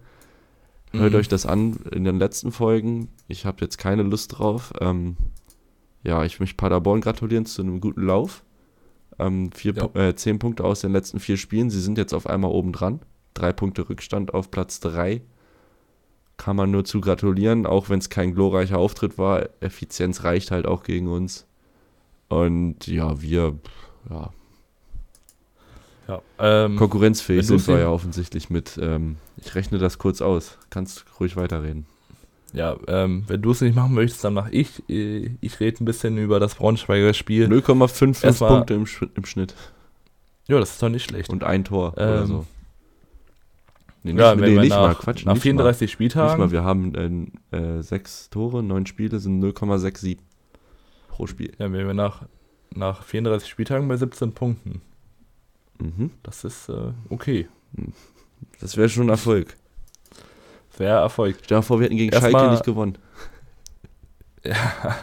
[0.92, 1.18] Hört mhm.
[1.18, 3.08] euch das an in den letzten Folgen.
[3.28, 4.72] Ich habe jetzt keine Lust drauf.
[4.80, 5.16] Ähm,
[6.02, 8.44] ja, ich möchte Paderborn gratulieren zu einem guten Lauf.
[9.18, 9.88] Ähm, vier, ja.
[9.94, 11.70] äh, zehn Punkte aus den letzten vier Spielen.
[11.70, 13.00] Sie sind jetzt auf einmal oben dran.
[13.34, 15.22] Drei Punkte Rückstand auf Platz drei.
[16.36, 19.48] Kann man nur zu gratulieren, auch wenn es kein glorreicher Auftritt war.
[19.60, 21.46] Effizienz reicht halt auch gegen uns.
[22.28, 23.58] Und ja, wir,
[24.10, 24.30] ja.
[26.08, 28.78] ja ähm, Konkurrenzfähig sind wir ja offensichtlich mit.
[28.80, 30.58] Ähm, ich rechne das kurz aus.
[30.70, 31.86] Kannst ruhig weiterreden.
[32.52, 34.88] Ja, ähm, wenn du es nicht machen möchtest, dann mache ich.
[34.88, 37.48] Äh, ich rede ein bisschen über das Braunschweiger Spiel.
[37.48, 39.54] 0,55 Punkte im, im, Schnitt.
[40.46, 41.30] Ja, das ist doch nicht schlecht.
[41.30, 42.46] Und ein Tor ähm, oder so.
[44.04, 45.24] Nee, nicht, ja, nee, nicht nach, mal, Quatsch.
[45.24, 45.92] Nach 34 mal.
[45.92, 46.28] Spieltagen.
[46.28, 50.18] Nicht mal, wir haben äh, äh, sechs Tore, neun Spiele sind 0,67
[51.14, 51.52] pro Spiel.
[51.58, 52.22] Ja, wenn wir nach,
[52.74, 54.82] nach 34 Spieltagen bei 17 Punkten.
[55.78, 56.10] Mhm.
[56.24, 57.48] Das ist äh, okay.
[58.60, 59.56] Das wäre schon ein Erfolg.
[60.76, 61.36] Sehr Erfolg.
[61.44, 62.98] Stell dir vor, wir hätten gegen Erst Schalke nicht gewonnen.
[64.46, 64.98] Ja.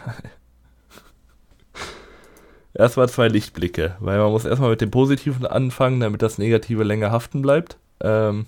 [2.76, 7.10] Erstmal zwei Lichtblicke, weil man muss erstmal mit dem Positiven anfangen, damit das Negative länger
[7.10, 7.80] haften bleibt.
[8.02, 8.46] Ähm,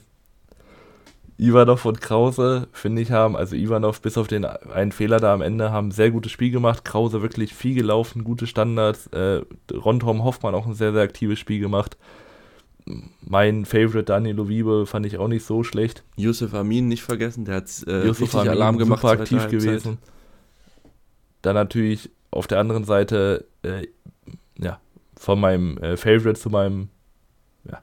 [1.37, 5.41] Ivanov und Krause, finde ich, haben, also Ivanov bis auf den einen Fehler da am
[5.41, 6.85] Ende, haben ein sehr gutes Spiel gemacht.
[6.85, 9.07] Krause wirklich viel gelaufen, gute Standards.
[9.07, 9.41] Äh,
[9.73, 11.97] Rondrom Hoffmann auch ein sehr, sehr aktives Spiel gemacht
[13.21, 16.03] mein Favorite Danilo Wiebe fand ich auch nicht so schlecht.
[16.15, 19.01] Yusuf Amin nicht vergessen, der hat äh, richtig Amin, Alarm gemacht.
[19.01, 19.97] Super aktiv gewesen.
[21.41, 23.87] Dann natürlich auf der anderen Seite, äh,
[24.57, 24.79] ja,
[25.17, 26.89] von meinem äh, Favorite zu meinem
[27.69, 27.81] ja,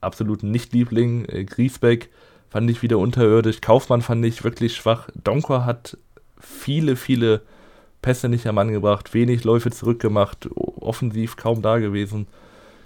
[0.00, 2.10] absoluten Nicht-Liebling, äh, Griesbeck,
[2.50, 3.60] fand ich wieder unterirdisch.
[3.60, 5.08] Kaufmann fand ich wirklich schwach.
[5.22, 5.96] Donker hat
[6.38, 7.42] viele, viele
[8.02, 12.26] Pässe nicht am Mann gebracht, wenig Läufe zurückgemacht, offensiv kaum da gewesen.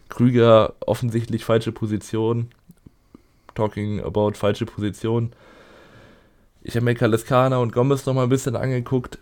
[0.09, 2.51] Krüger offensichtlich falsche Position.
[3.55, 5.33] Talking about falsche Position.
[6.63, 9.19] Ich habe mir Kaliskana und Gomez noch mal ein bisschen angeguckt.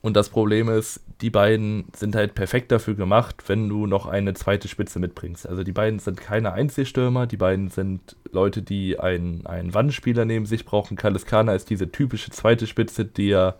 [0.00, 4.34] Und das Problem ist, die beiden sind halt perfekt dafür gemacht, wenn du noch eine
[4.34, 5.48] zweite Spitze mitbringst.
[5.48, 10.46] Also die beiden sind keine Einzelstürmer, die beiden sind Leute, die einen, einen Wandspieler neben
[10.46, 10.96] sich brauchen.
[10.96, 13.56] Kaliskana ist diese typische zweite Spitze, die ja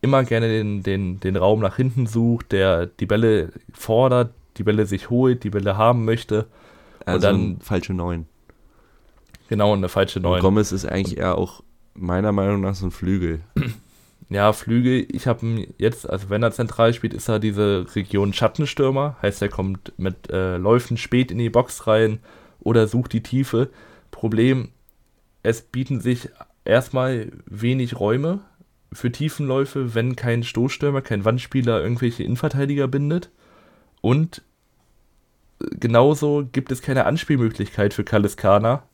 [0.00, 4.86] immer gerne den, den, den Raum nach hinten sucht, der die Bälle fordert, die Bälle
[4.86, 6.46] sich holt, die Bälle haben möchte.
[7.04, 8.26] Also und dann falsche Neun.
[9.48, 10.40] Genau, eine falsche Neun.
[10.40, 11.62] Gomez ist eigentlich eher auch
[11.94, 13.40] meiner Meinung nach so ein Flügel.
[14.30, 19.16] Ja, Flügel, ich habe jetzt, also wenn er zentral spielt, ist er diese Region Schattenstürmer.
[19.20, 22.20] Heißt, er kommt mit äh, Läufen spät in die Box rein
[22.60, 23.70] oder sucht die Tiefe.
[24.12, 24.68] Problem,
[25.42, 26.28] es bieten sich
[26.64, 28.40] erstmal wenig Räume
[28.92, 33.30] für Tiefenläufe, wenn kein Stoßstürmer, kein Wandspieler irgendwelche Innenverteidiger bindet.
[34.00, 34.42] Und
[35.58, 38.84] genauso gibt es keine Anspielmöglichkeit für Kaliskana,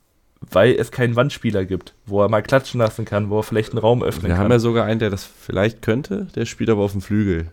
[0.40, 3.78] weil es keinen Wandspieler gibt, wo er mal klatschen lassen kann, wo er vielleicht einen
[3.78, 4.38] Raum öffnen Wir kann.
[4.38, 7.48] Wir haben ja sogar einen, der das vielleicht könnte, der spielt aber auf dem Flügel.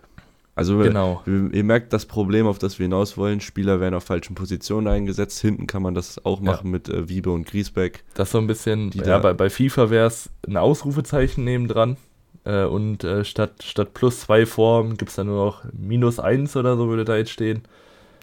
[0.55, 1.23] Also genau.
[1.25, 3.41] ihr merkt das Problem, auf das wir hinaus wollen.
[3.41, 5.39] Spieler werden auf falschen Positionen eingesetzt.
[5.39, 6.71] Hinten kann man das auch machen ja.
[6.71, 8.03] mit äh, Wiebe und Griesbeck.
[8.13, 11.97] Das so ein bisschen, ja, bei, bei FIFA wäre es ein Ausrufezeichen nebendran.
[12.43, 16.55] Äh, und äh, statt, statt plus zwei Formen gibt es dann nur noch minus eins
[16.55, 17.63] oder so würde da jetzt stehen.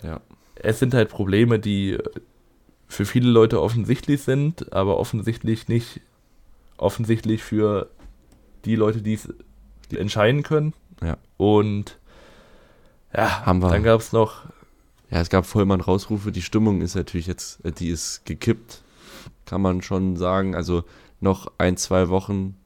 [0.04, 0.20] Ja.
[0.54, 1.98] Es sind halt Probleme, die
[2.90, 6.00] für viele Leute offensichtlich sind, aber offensichtlich nicht
[6.76, 7.88] offensichtlich für
[8.64, 9.28] die Leute, die es
[9.94, 10.74] entscheiden können.
[11.02, 11.16] Ja.
[11.36, 11.98] Und
[13.14, 13.70] ja, haben wir.
[13.70, 14.44] Dann gab es noch.
[15.10, 16.32] Ja, es gab Vollmann-Rausrufe.
[16.32, 18.82] Die Stimmung ist natürlich jetzt, äh, die ist gekippt,
[19.44, 20.54] kann man schon sagen.
[20.54, 20.84] Also
[21.20, 22.56] noch ein, zwei Wochen,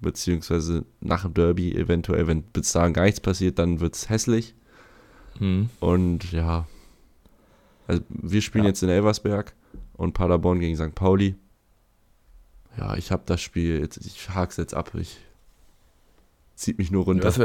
[0.00, 4.54] beziehungsweise nach dem Derby eventuell, wenn bis dahin gar nichts passiert, dann wird es hässlich.
[5.38, 5.70] Hm.
[5.80, 6.66] Und ja,
[7.86, 8.70] also wir spielen ja.
[8.70, 9.54] jetzt in Elversberg
[10.00, 10.94] und Paderborn gegen St.
[10.94, 11.34] Pauli.
[12.78, 14.92] Ja, ich habe das Spiel, jetzt, ich hak's jetzt ab.
[14.94, 15.18] Ich
[16.54, 17.24] zieht mich nur runter.
[17.24, 17.38] Das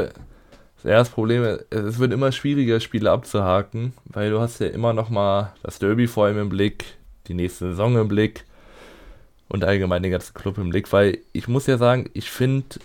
[0.82, 5.10] das Problem ist, es wird immer schwieriger, Spiele abzuhaken, weil du hast ja immer noch
[5.10, 6.84] mal das Derby vor allem im Blick,
[7.26, 8.44] die nächste Saison im Blick
[9.48, 12.78] und allgemein den ganzen Club im Blick, weil ich muss ja sagen, ich finde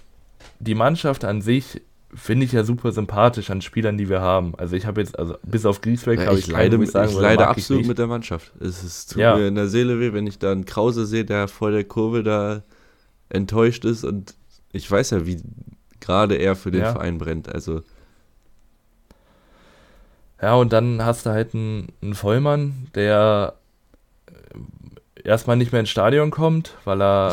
[0.60, 1.81] die Mannschaft an sich
[2.14, 4.54] finde ich ja super sympathisch an Spielern, die wir haben.
[4.58, 7.18] Also ich habe jetzt, also bis auf Griesbeck habe ich, ich leide, ich, sagen, ich
[7.18, 8.52] leide absolut ich mit der Mannschaft.
[8.60, 9.36] Es ist tut ja.
[9.36, 12.24] mir in der Seele weh, wenn ich da einen Krause sehe, der vor der Kurve
[12.24, 12.64] da
[13.30, 14.36] enttäuscht ist und
[14.74, 15.42] ich weiß ja, wie
[16.00, 16.92] gerade er für den ja.
[16.92, 17.54] Verein brennt.
[17.54, 17.82] Also.
[20.42, 23.56] Ja, und dann hast du halt einen, einen Vollmann, der
[24.28, 27.32] äh, erstmal nicht mehr ins Stadion kommt, weil er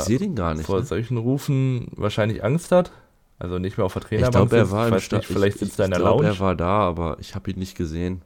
[0.62, 0.84] vor ne?
[0.84, 2.92] solchen Rufen wahrscheinlich Angst hat.
[3.38, 4.44] Also nicht mehr auf der Trainerbank.
[4.44, 5.36] Ich glaube, er war im Stadion.
[5.36, 6.28] Vielleicht sitzt er in der Lounge.
[6.28, 8.22] Ich glaube, er war da, aber ich habe ihn nicht gesehen.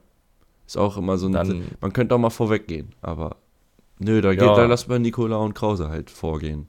[0.67, 1.33] Ist auch immer so ein.
[1.33, 3.37] Dann, man könnte auch mal vorweggehen, aber
[3.99, 4.35] nö, da, ja.
[4.35, 6.67] geht, da lassen wir Nikola und Krause halt vorgehen.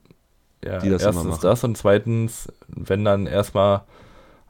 [0.64, 3.84] Ja, die das erstens das und zweitens, wenn dann erstmal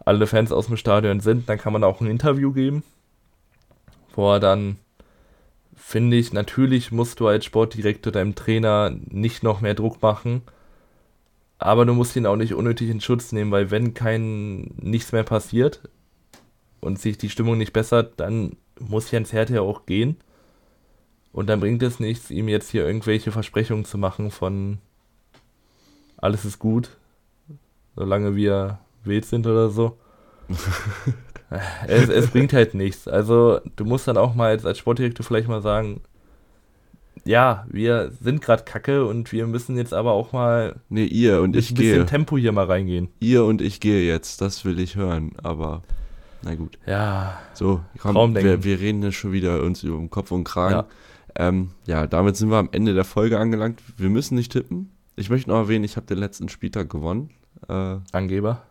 [0.06, 2.84] alle Fans aus dem Stadion sind, dann kann man auch ein Interview geben,
[4.16, 4.78] wo er dann,
[5.76, 10.42] finde ich, natürlich musst du als Sportdirektor deinem Trainer nicht noch mehr Druck machen,
[11.64, 15.24] aber du musst ihn auch nicht unnötig in Schutz nehmen, weil wenn kein nichts mehr
[15.24, 15.82] passiert
[16.82, 20.18] und sich die Stimmung nicht bessert, dann muss Jens Hertha ja auch gehen.
[21.32, 24.80] Und dann bringt es nichts, ihm jetzt hier irgendwelche Versprechungen zu machen von
[26.18, 26.90] alles ist gut,
[27.96, 29.98] solange wir wild sind oder so.
[31.88, 33.08] es, es, bringt halt nichts.
[33.08, 36.02] Also du musst dann auch mal als, als Sportdirektor vielleicht mal sagen,
[37.26, 41.56] ja, wir sind gerade kacke und wir müssen jetzt aber auch mal nee, ihr und
[41.56, 42.06] ich ein bisschen gehe.
[42.06, 43.10] Tempo hier mal reingehen.
[43.20, 45.82] Ihr und ich gehe jetzt, das will ich hören, aber
[46.44, 46.78] na gut.
[46.86, 47.40] Ja.
[47.54, 50.76] So, komm, wir, wir, reden ja schon wieder uns über den Kopf und Kragen.
[50.76, 50.88] Ja.
[51.36, 53.82] Ähm, ja, damit sind wir am Ende der Folge angelangt.
[53.98, 54.92] Wir müssen nicht tippen.
[55.16, 57.30] Ich möchte noch erwähnen, ich habe den letzten Spieltag gewonnen.
[57.70, 58.64] Äh, Angeber?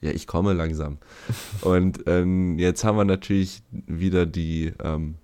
[0.00, 0.98] Ja, ich komme langsam.
[1.62, 5.16] Und ähm, jetzt haben wir natürlich wieder die, ähm,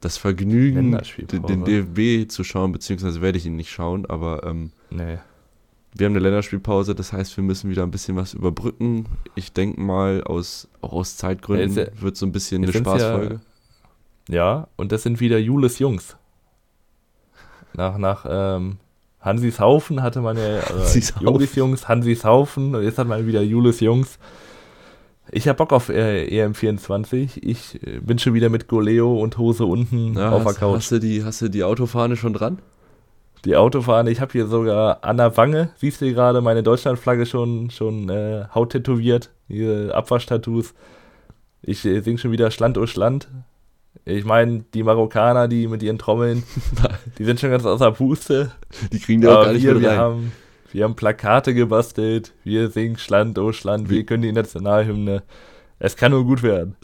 [0.00, 5.18] das Vergnügen, den, DFB zu schauen, beziehungsweise werde ich ihn nicht schauen, aber ähm, nee.
[5.94, 9.06] wir haben eine Länderspielpause, das heißt, wir müssen wieder ein bisschen was überbrücken.
[9.34, 13.40] Ich denke mal, aus, auch aus Zeitgründen ja, wird so ein bisschen eine Spaßfolge.
[14.28, 16.16] Ja, ja, und das sind wieder Jules Jungs.
[17.74, 18.76] Nach, nach ähm,
[19.20, 23.42] Hansis Haufen hatte man ja, äh, Julis Jungs, Hansis Haufen und jetzt hat man wieder
[23.42, 24.18] Julis Jungs.
[25.30, 27.38] Ich habe Bock auf äh, EM24.
[27.42, 30.76] Ich äh, bin schon wieder mit Goleo und Hose unten ja, auf der Couch.
[30.76, 32.58] Hast du, die, hast du die Autofahne schon dran?
[33.44, 37.70] Die Autofahne, ich habe hier sogar an der Wange, siehst du gerade, meine Deutschlandflagge schon,
[37.70, 40.74] schon äh, Haut tätowiert, hier Abwaschtattoos.
[41.62, 43.28] Ich äh, sing schon wieder Schland o Schland.
[44.04, 46.42] Ich meine, die Marokkaner, die mit ihren Trommeln,
[47.18, 48.52] die sind schon ganz außer Puste.
[48.92, 50.32] Die kriegen da auch gar nicht wir, wir haben,
[50.72, 55.22] wir haben Plakate gebastelt, wir singen Schland, oh Schland, wir können die Nationalhymne.
[55.78, 56.76] Es kann nur gut werden.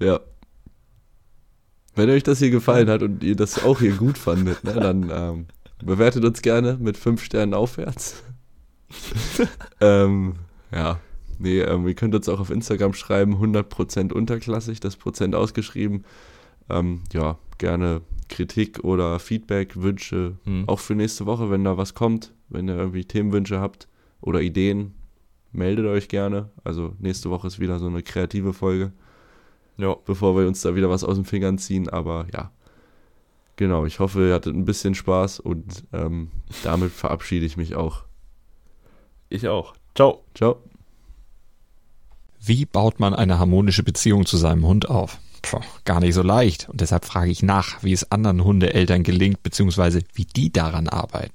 [0.00, 0.20] Ja.
[1.94, 5.10] Wenn euch das hier gefallen hat und ihr das auch hier gut fandet, ne, dann
[5.10, 5.46] ähm,
[5.82, 8.22] bewertet uns gerne mit 5 Sternen aufwärts.
[9.80, 10.34] ähm,
[10.72, 11.00] ja.
[11.38, 16.04] Nee, ähm, ihr könnt uns auch auf Instagram schreiben, 100% unterklassig, das Prozent ausgeschrieben.
[16.70, 20.64] Ähm, ja, gerne Kritik oder Feedback, Wünsche, hm.
[20.66, 23.88] auch für nächste Woche, wenn da was kommt, wenn ihr irgendwie Themenwünsche habt
[24.20, 24.94] oder Ideen,
[25.52, 26.50] meldet euch gerne.
[26.64, 28.92] Also nächste Woche ist wieder so eine kreative Folge.
[29.78, 29.96] Ja.
[30.04, 32.50] Bevor wir uns da wieder was aus den Fingern ziehen, aber ja.
[33.56, 36.30] Genau, ich hoffe, ihr hattet ein bisschen Spaß und ähm,
[36.62, 38.04] damit verabschiede ich mich auch.
[39.30, 39.74] Ich auch.
[39.94, 40.24] Ciao.
[40.34, 40.62] Ciao.
[42.38, 45.18] Wie baut man eine harmonische Beziehung zu seinem Hund auf?
[45.42, 46.68] Puh, gar nicht so leicht.
[46.68, 51.34] Und deshalb frage ich nach, wie es anderen Hundeeltern gelingt, beziehungsweise wie die daran arbeiten.